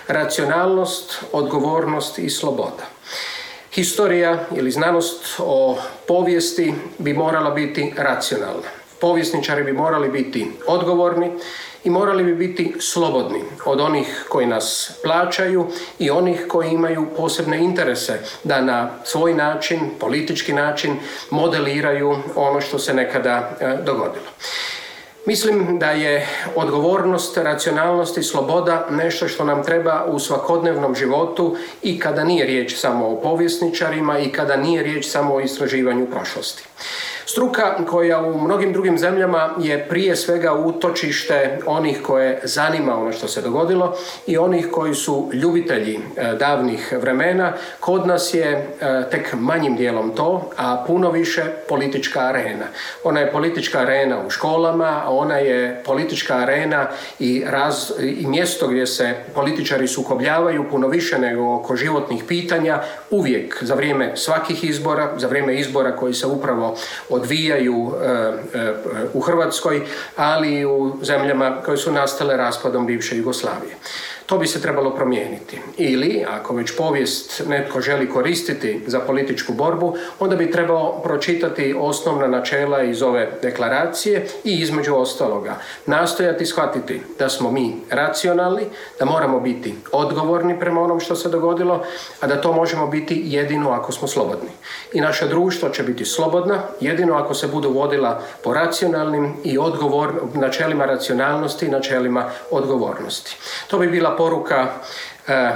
Racionalnost, 0.09 1.25
odgovornost 1.33 2.19
i 2.19 2.31
sloboda. 2.31 2.87
Historija 3.73 4.39
ili 4.57 4.71
znanost 4.71 5.27
o 5.39 5.79
povijesti 6.09 6.75
bi 6.99 7.13
morala 7.15 7.51
biti 7.51 7.95
racionalna. 7.97 8.69
Povjesničari 9.01 9.65
bi 9.65 9.73
morali 9.73 10.09
biti 10.09 10.51
odgovorni, 10.67 11.31
i 11.85 11.91
morali 11.91 12.25
bi 12.25 12.35
biti 12.35 12.75
slobodni 12.81 13.43
od 13.65 13.81
onih 13.81 14.25
koji 14.29 14.47
nas 14.47 14.93
plaćaju 15.03 15.67
i 15.99 16.11
onih 16.11 16.45
koji 16.49 16.71
imaju 16.71 17.07
posebne 17.17 17.59
interese 17.59 18.21
da 18.45 18.61
na 18.61 18.91
svoj 19.05 19.35
način, 19.35 19.81
politički 20.01 20.53
način 20.53 20.97
modeliraju 21.31 22.17
ono 22.35 22.61
što 22.61 22.79
se 22.79 22.95
nekada 22.95 23.51
e, 23.61 23.77
dogodilo. 23.85 24.27
Mislim 25.29 25.79
da 25.79 25.91
je 25.91 26.27
odgovornost, 26.57 27.37
racionalnost 27.37 28.19
i 28.19 28.23
sloboda 28.23 28.87
nešto 28.91 29.29
što 29.29 29.45
nam 29.45 29.65
treba 29.65 30.05
u 30.05 30.19
svakodnevnom 30.19 30.95
životu 30.95 31.57
i 31.83 31.99
kada 31.99 32.25
nije 32.25 32.47
riječ 32.47 32.77
samo 32.77 33.09
o 33.09 33.21
povjesničarima 33.21 34.19
i 34.19 34.33
kada 34.33 34.57
nije 34.57 34.83
riječ 34.83 35.07
samo 35.07 35.35
o 35.35 35.41
istraživanju 35.41 36.07
prošlosti. 36.07 36.65
Struka 37.31 37.85
koja 37.91 38.21
u 38.21 38.41
mnogim 38.41 38.73
drugim 38.73 38.99
zemljama 38.99 39.51
je 39.61 39.89
prije 39.89 40.17
svega 40.17 40.53
utočište 40.53 41.59
onih 41.67 42.03
koje 42.03 42.41
zanima 42.43 43.01
ono 43.01 43.13
što 43.13 43.29
se 43.29 43.43
dogodilo 43.43 43.97
i 44.27 44.39
onih 44.39 44.69
koji 44.73 44.95
su 44.95 45.31
ljubitelji 45.33 45.95
e, 46.17 46.35
davnih 46.39 46.95
vremena. 47.01 47.53
Kod 47.81 48.07
nas 48.07 48.35
je 48.35 48.47
e, 48.47 48.65
tek 49.11 49.35
manjim 49.35 49.77
dijelom 49.77 50.11
to, 50.17 50.51
a 50.57 50.85
puno 50.87 51.11
više 51.11 51.45
politička 51.69 52.21
arena. 52.21 52.65
Ona 53.05 53.21
je 53.21 53.33
politička 53.33 53.79
arena 53.79 54.27
u 54.27 54.31
školama, 54.31 55.03
ona 55.09 55.37
je 55.37 55.83
politička 55.87 56.35
arena 56.35 56.87
i, 57.19 57.45
raz, 57.47 57.93
i 58.01 58.27
mjesto 58.27 58.69
gdje 58.69 58.87
se 58.87 59.15
političari 59.35 59.89
sukobljavaju 59.89 60.71
puno 60.71 60.89
više 60.89 61.19
nego 61.19 61.55
oko 61.55 61.77
životnih 61.77 62.25
pitanja, 62.25 62.81
uvijek 63.11 63.65
za 63.65 63.75
vrijeme 63.75 64.17
svakih 64.17 64.65
izbora, 64.65 65.13
za 65.17 65.27
vrijeme 65.27 65.61
izbora 65.61 65.97
koji 65.97 66.15
se 66.15 66.27
upravo 66.27 66.77
odvijaju 67.19 67.93
e, 68.03 68.09
e, 68.59 68.75
u 69.13 69.21
Hrvatskoj, 69.21 69.83
ali 70.17 70.55
i 70.55 70.67
u 70.67 70.97
zemljama 71.03 71.63
koje 71.65 71.77
su 71.77 71.93
nastale 71.93 72.37
raspadom 72.37 72.87
bivše 72.87 73.17
Jugoslavije. 73.17 73.75
To 74.29 74.39
bi 74.39 74.47
se 74.47 74.63
trebalo 74.63 74.91
promijeniti. 74.91 75.59
Ili, 75.77 76.25
ako 76.29 76.55
već 76.55 76.77
povijest 76.77 77.43
netko 77.47 77.81
želi 77.81 78.11
koristiti 78.11 78.83
za 78.87 79.01
političku 79.01 79.53
borbu, 79.53 79.97
onda 80.19 80.37
bi 80.37 80.51
trebao 80.51 81.03
pročitati 81.03 81.75
osnovna 81.79 82.27
načela 82.27 82.83
iz 82.83 83.03
ove 83.03 83.31
deklaracije 83.43 84.27
i 84.45 84.61
između 84.61 84.95
ostaloga 84.95 85.57
nastojati 85.87 86.47
shvatiti 86.47 87.01
da 87.19 87.29
smo 87.29 87.51
mi 87.51 87.77
racionalni, 87.91 88.63
da 88.99 89.05
moramo 89.05 89.41
biti 89.41 89.75
odgovorni 89.93 90.61
prema 90.61 90.81
onom 90.81 91.01
što 91.01 91.17
se 91.17 91.29
dogodilo, 91.29 91.85
a 92.21 92.27
da 92.27 92.41
to 92.41 92.53
možemo 92.53 92.87
biti 92.87 93.23
jedino 93.25 93.71
ako 93.71 93.93
smo 93.93 94.09
slobodni. 94.09 94.51
I 94.93 95.01
naše 95.01 95.29
društvo 95.29 95.69
će 95.69 95.83
biti 95.83 96.05
slobodna 96.05 96.63
jedino 96.81 97.15
ako 97.15 97.35
se 97.35 97.47
budu 97.47 97.71
vodila 97.71 98.23
po 98.45 98.55
racionalnim 98.55 99.35
i 99.45 99.59
odgovor, 99.59 100.13
načelima 100.35 100.87
racionalnosti 100.87 101.67
i 101.67 101.71
načelima 101.71 102.31
odgovornosti. 102.51 103.37
To 103.69 103.79
bi 103.79 103.87
bila 103.87 104.18
poruka 104.19 104.67
e, 105.29 105.51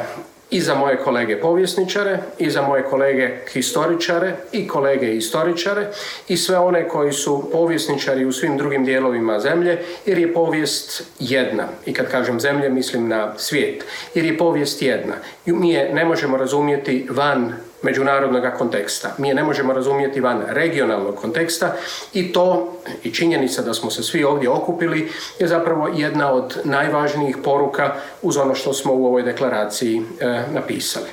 i 0.52 0.60
za 0.60 0.74
moje 0.74 0.96
kolege 0.96 1.40
povjesničare, 1.40 2.18
i 2.38 2.50
za 2.50 2.62
moje 2.62 2.82
kolege 2.82 3.30
historičare, 3.52 4.34
i 4.52 4.68
kolege 4.68 5.16
istoričare, 5.16 5.86
i 6.28 6.36
sve 6.36 6.58
one 6.58 6.88
koji 6.88 7.12
su 7.12 7.48
povjesničari 7.52 8.24
u 8.24 8.32
svim 8.32 8.56
drugim 8.56 8.84
dijelovima 8.84 9.40
zemlje, 9.40 9.78
jer 10.06 10.18
je 10.18 10.34
povijest 10.34 11.02
jedna. 11.18 11.68
I 11.86 11.92
kad 11.92 12.10
kažem 12.10 12.40
zemlje, 12.40 12.68
mislim 12.68 13.08
na 13.08 13.38
svijet. 13.38 13.84
Jer 14.14 14.24
je 14.24 14.38
povijest 14.38 14.82
jedna. 14.82 15.14
Mi 15.46 15.70
je 15.70 15.94
ne 15.94 16.04
možemo 16.04 16.36
razumjeti 16.36 17.06
van 17.10 17.54
međunarodnog 17.82 18.44
konteksta. 18.58 19.14
Mi 19.18 19.28
je 19.28 19.34
ne 19.34 19.44
možemo 19.44 19.72
razumjeti 19.72 20.20
van 20.20 20.42
regionalnog 20.48 21.14
konteksta 21.14 21.74
i 22.12 22.32
to 22.32 22.72
i 23.02 23.10
činjenica 23.10 23.62
da 23.62 23.74
smo 23.74 23.90
se 23.90 24.02
svi 24.02 24.24
ovdje 24.24 24.48
okupili 24.48 25.10
je 25.38 25.48
zapravo 25.48 25.88
jedna 25.96 26.32
od 26.32 26.58
najvažnijih 26.64 27.36
poruka 27.44 27.94
uz 28.22 28.36
ono 28.36 28.54
što 28.54 28.72
smo 28.72 28.92
u 28.94 29.06
ovoj 29.06 29.22
deklaraciji 29.22 30.02
e, 30.20 30.42
napisali. 30.52 31.08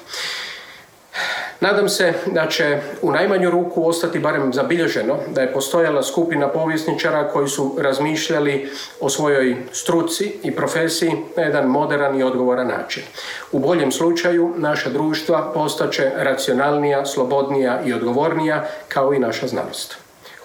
Nadam 1.61 1.89
se 1.89 2.13
da 2.33 2.47
će 2.47 2.81
u 3.01 3.11
najmanju 3.11 3.49
ruku 3.49 3.87
ostati 3.87 4.19
barem 4.19 4.53
zabilježeno 4.53 5.17
da 5.35 5.41
je 5.41 5.53
postojala 5.53 6.03
skupina 6.03 6.47
povjesničara 6.47 7.27
koji 7.27 7.47
su 7.47 7.75
razmišljali 7.79 8.69
o 8.99 9.09
svojoj 9.09 9.57
struci 9.71 10.31
i 10.43 10.51
profesiji 10.51 11.11
na 11.37 11.43
jedan 11.43 11.67
moderan 11.67 12.19
i 12.19 12.23
odgovoran 12.23 12.67
način. 12.67 13.03
U 13.51 13.59
boljem 13.59 13.91
slučaju 13.91 14.53
naša 14.57 14.89
društva 14.89 15.51
postaće 15.53 16.11
racionalnija, 16.15 17.05
slobodnija 17.05 17.81
i 17.85 17.93
odgovornija 17.93 18.67
kao 18.87 19.13
i 19.13 19.19
naša 19.19 19.47
znanost. 19.47 19.95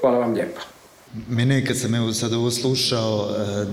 Hvala 0.00 0.18
vam 0.18 0.32
lijepa. 0.32 0.60
Mene 1.28 1.66
kad 1.66 1.78
sam 1.78 1.94
evo 1.94 2.12
sad 2.12 2.32
ovo 2.32 2.50
slušao, 2.50 3.28
e, 3.30 3.66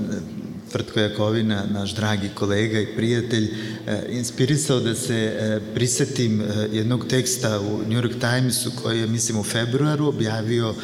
Tvrtko 0.72 1.00
Jakovina, 1.00 1.64
naš 1.74 1.96
dragi 1.96 2.30
kolega 2.36 2.80
i 2.80 2.96
prijatelj, 2.96 3.44
e, 3.88 4.06
inspirisao 4.10 4.80
da 4.80 4.96
se 4.96 5.16
e, 5.16 5.60
prisetim 5.74 6.44
jednog 6.72 7.08
teksta 7.08 7.60
u 7.60 7.78
New 7.78 8.02
York 8.02 8.20
Timesu 8.20 8.72
koji 8.84 9.00
je, 9.00 9.08
mislim, 9.08 9.40
u 9.40 9.44
februaru 9.44 10.08
objavio 10.08 10.76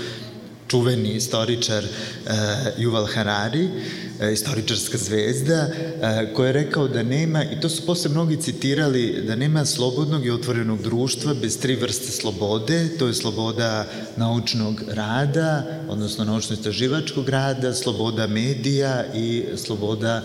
čuveni 0.67 1.13
istoričar 1.13 1.83
uh, 1.83 2.31
Yuval 2.77 3.07
Harari, 3.13 3.65
uh, 3.65 4.33
istoričarska 4.33 4.97
zvezda, 4.97 5.67
uh, 5.67 6.35
koji 6.35 6.47
je 6.47 6.53
rekao 6.53 6.87
da 6.87 7.03
nema, 7.03 7.43
i 7.43 7.59
to 7.61 7.69
su 7.69 7.85
posle 7.85 8.11
mnogi 8.11 8.41
citirali, 8.41 9.23
da 9.27 9.35
nema 9.35 9.65
slobodnog 9.65 10.25
i 10.25 10.31
otvorenog 10.31 10.81
društva 10.81 11.33
bez 11.33 11.59
tri 11.59 11.75
vrste 11.75 12.11
slobode, 12.11 12.89
to 12.99 13.07
je 13.07 13.13
sloboda 13.13 13.85
naučnog 14.15 14.83
rada, 14.87 15.63
odnosno 15.89 16.25
naučno-istraživačkog 16.25 17.29
rada, 17.29 17.73
sloboda 17.73 18.27
medija 18.27 19.05
i 19.15 19.43
sloboda 19.55 20.21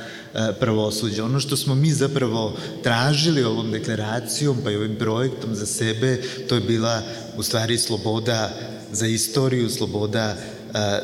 pravosuđa. 0.61 1.25
Ono 1.25 1.41
što 1.41 1.57
smo 1.57 1.75
mi 1.75 1.93
zapravo 1.93 2.57
tražili 2.83 3.45
ovom 3.45 3.71
deklaracijom 3.71 4.57
pa 4.65 4.71
i 4.71 4.77
ovim 4.77 4.97
projektom 4.97 5.55
za 5.55 5.67
sebe, 5.67 6.23
to 6.49 6.55
je 6.55 6.61
bila 6.61 7.03
u 7.37 7.43
stvari 7.43 7.79
sloboda 7.79 8.51
za 8.93 9.07
istoriju, 9.07 9.71
sloboda 9.71 10.37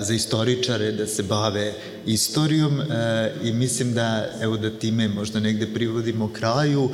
za 0.00 0.14
istoričare 0.14 0.92
da 0.92 1.06
se 1.06 1.22
bave 1.22 1.72
istorijom 2.06 2.80
i 3.44 3.52
mislim 3.52 3.94
da, 3.94 4.26
evo 4.40 4.56
da 4.56 4.70
time 4.70 5.08
možda 5.08 5.40
negde 5.40 5.66
privodimo 5.66 6.32
kraju, 6.32 6.90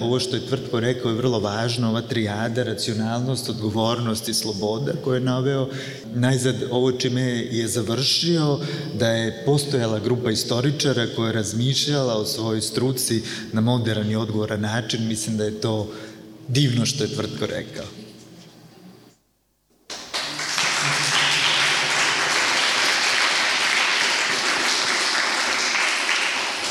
ovo 0.00 0.20
što 0.20 0.36
je 0.36 0.46
Tvrtko 0.46 0.80
rekao 0.80 1.08
je 1.08 1.16
vrlo 1.16 1.40
važno, 1.40 1.88
ova 1.88 2.00
trijada, 2.00 2.62
racionalnost, 2.62 3.48
odgovornost 3.48 4.28
i 4.28 4.34
sloboda 4.34 4.92
koje 5.04 5.16
je 5.16 5.20
naveo. 5.20 5.68
Najzad, 6.14 6.54
ovo 6.70 6.92
čime 6.92 7.22
je 7.50 7.68
završio, 7.68 8.58
da 8.98 9.08
je 9.08 9.42
postojala 9.44 9.98
grupa 9.98 10.30
istoričara 10.30 11.06
koja 11.16 11.26
je 11.26 11.32
razmišljala 11.32 12.14
o 12.14 12.24
svojoj 12.24 12.60
struci 12.60 13.22
na 13.52 13.60
modern 13.60 14.10
i 14.10 14.16
odgovoran 14.16 14.60
način, 14.60 15.08
mislim 15.08 15.36
da 15.36 15.44
je 15.44 15.60
to 15.60 15.92
divno 16.48 16.86
što 16.86 17.04
je 17.04 17.14
Tvrtko 17.14 17.46
rekao. 17.46 18.03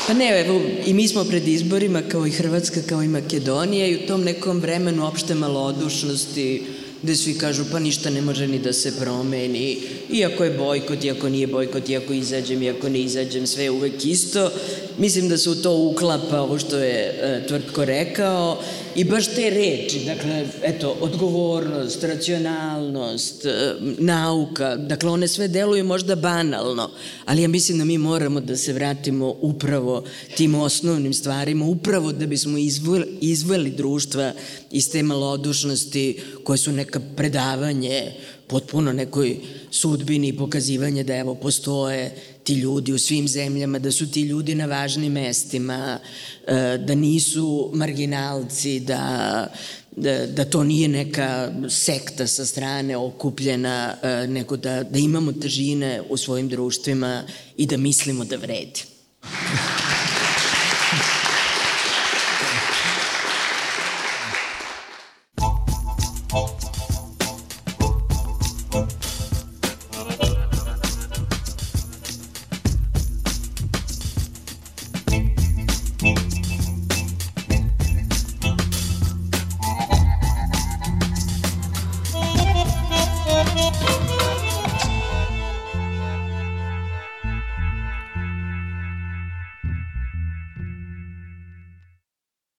Pa 0.06 0.12
ne, 0.14 0.40
evo, 0.40 0.60
i 0.86 0.92
mi 0.94 1.08
smo 1.08 1.24
pred 1.24 1.48
izborima 1.48 2.02
kao 2.02 2.26
i 2.26 2.30
Hrvatska, 2.30 2.80
kao 2.88 3.02
i 3.02 3.08
Makedonija 3.08 3.86
i 3.86 3.96
u 3.96 4.06
tom 4.06 4.24
nekom 4.24 4.60
vremenu 4.60 5.06
opšte 5.06 5.34
malodušnosti, 5.34 6.62
gde 7.02 7.16
svi 7.16 7.34
kažu 7.34 7.64
pa 7.72 7.78
ništa 7.78 8.10
ne 8.10 8.20
može 8.20 8.46
ni 8.46 8.58
da 8.58 8.72
se 8.72 8.92
promeni, 9.00 9.78
iako 10.12 10.44
je 10.44 10.50
bojkot, 10.50 11.04
iako 11.04 11.28
nije 11.28 11.46
bojkot, 11.46 11.88
iako 11.88 12.12
izađem, 12.12 12.62
iako 12.62 12.88
ne 12.88 13.00
izađem, 13.00 13.46
sve 13.46 13.64
je 13.64 13.70
uvek 13.70 14.04
isto. 14.04 14.50
Mislim 14.98 15.28
da 15.28 15.38
se 15.38 15.50
u 15.50 15.54
to 15.54 15.76
uklapa 15.76 16.40
ovo 16.40 16.58
što 16.58 16.78
je 16.78 17.00
e, 17.22 17.46
Tvrtko 17.48 17.84
rekao 17.84 18.62
i 18.96 19.04
baš 19.04 19.26
te 19.26 19.50
reči, 19.50 20.04
dakle, 20.06 20.46
eto, 20.62 20.96
odgovornost, 21.00 22.04
racionalnost, 22.04 23.44
e, 23.44 23.74
nauka, 23.98 24.76
dakle, 24.76 25.10
one 25.10 25.28
sve 25.28 25.48
deluju 25.48 25.84
možda 25.84 26.14
banalno, 26.14 26.90
ali 27.24 27.42
ja 27.42 27.48
mislim 27.48 27.78
da 27.78 27.84
mi 27.84 27.98
moramo 27.98 28.40
da 28.40 28.56
se 28.56 28.72
vratimo 28.72 29.34
upravo 29.40 30.04
tim 30.36 30.54
osnovnim 30.54 31.14
stvarima, 31.14 31.64
upravo 31.64 32.12
da 32.12 32.26
bismo 32.26 32.58
izveli, 32.58 33.06
izveli 33.20 33.70
društva 33.70 34.32
iz 34.70 34.90
te 34.90 35.02
malodušnosti 35.02 36.20
koje 36.44 36.58
su 36.58 36.72
neka 36.72 37.00
predavanje 37.16 38.12
potpuno 38.46 38.92
nekoj 38.92 39.36
sudbini 39.70 40.28
i 40.28 40.36
pokazivanje 40.36 41.04
da 41.04 41.16
evo 41.16 41.34
postoje 41.34 42.14
ti 42.44 42.54
ljudi 42.54 42.92
u 42.92 42.98
svim 42.98 43.28
zemljama, 43.28 43.78
da 43.78 43.92
su 43.92 44.10
ti 44.10 44.22
ljudi 44.22 44.54
na 44.54 44.66
važnim 44.66 45.12
mestima, 45.12 45.98
e, 46.46 46.78
da 46.78 46.94
nisu 46.94 47.70
marginalci, 47.74 48.80
da, 48.80 49.46
da, 49.96 50.26
da 50.26 50.44
to 50.44 50.64
nije 50.64 50.88
neka 50.88 51.52
sekta 51.68 52.26
sa 52.26 52.46
strane 52.46 52.96
okupljena, 52.96 53.94
e, 54.02 54.26
nego 54.26 54.56
da, 54.56 54.82
da 54.82 54.98
imamo 54.98 55.32
težine 55.32 56.02
u 56.08 56.16
svojim 56.16 56.48
društvima 56.48 57.22
i 57.56 57.66
da 57.66 57.76
mislimo 57.76 58.24
da 58.24 58.36
vredi. 58.36 58.84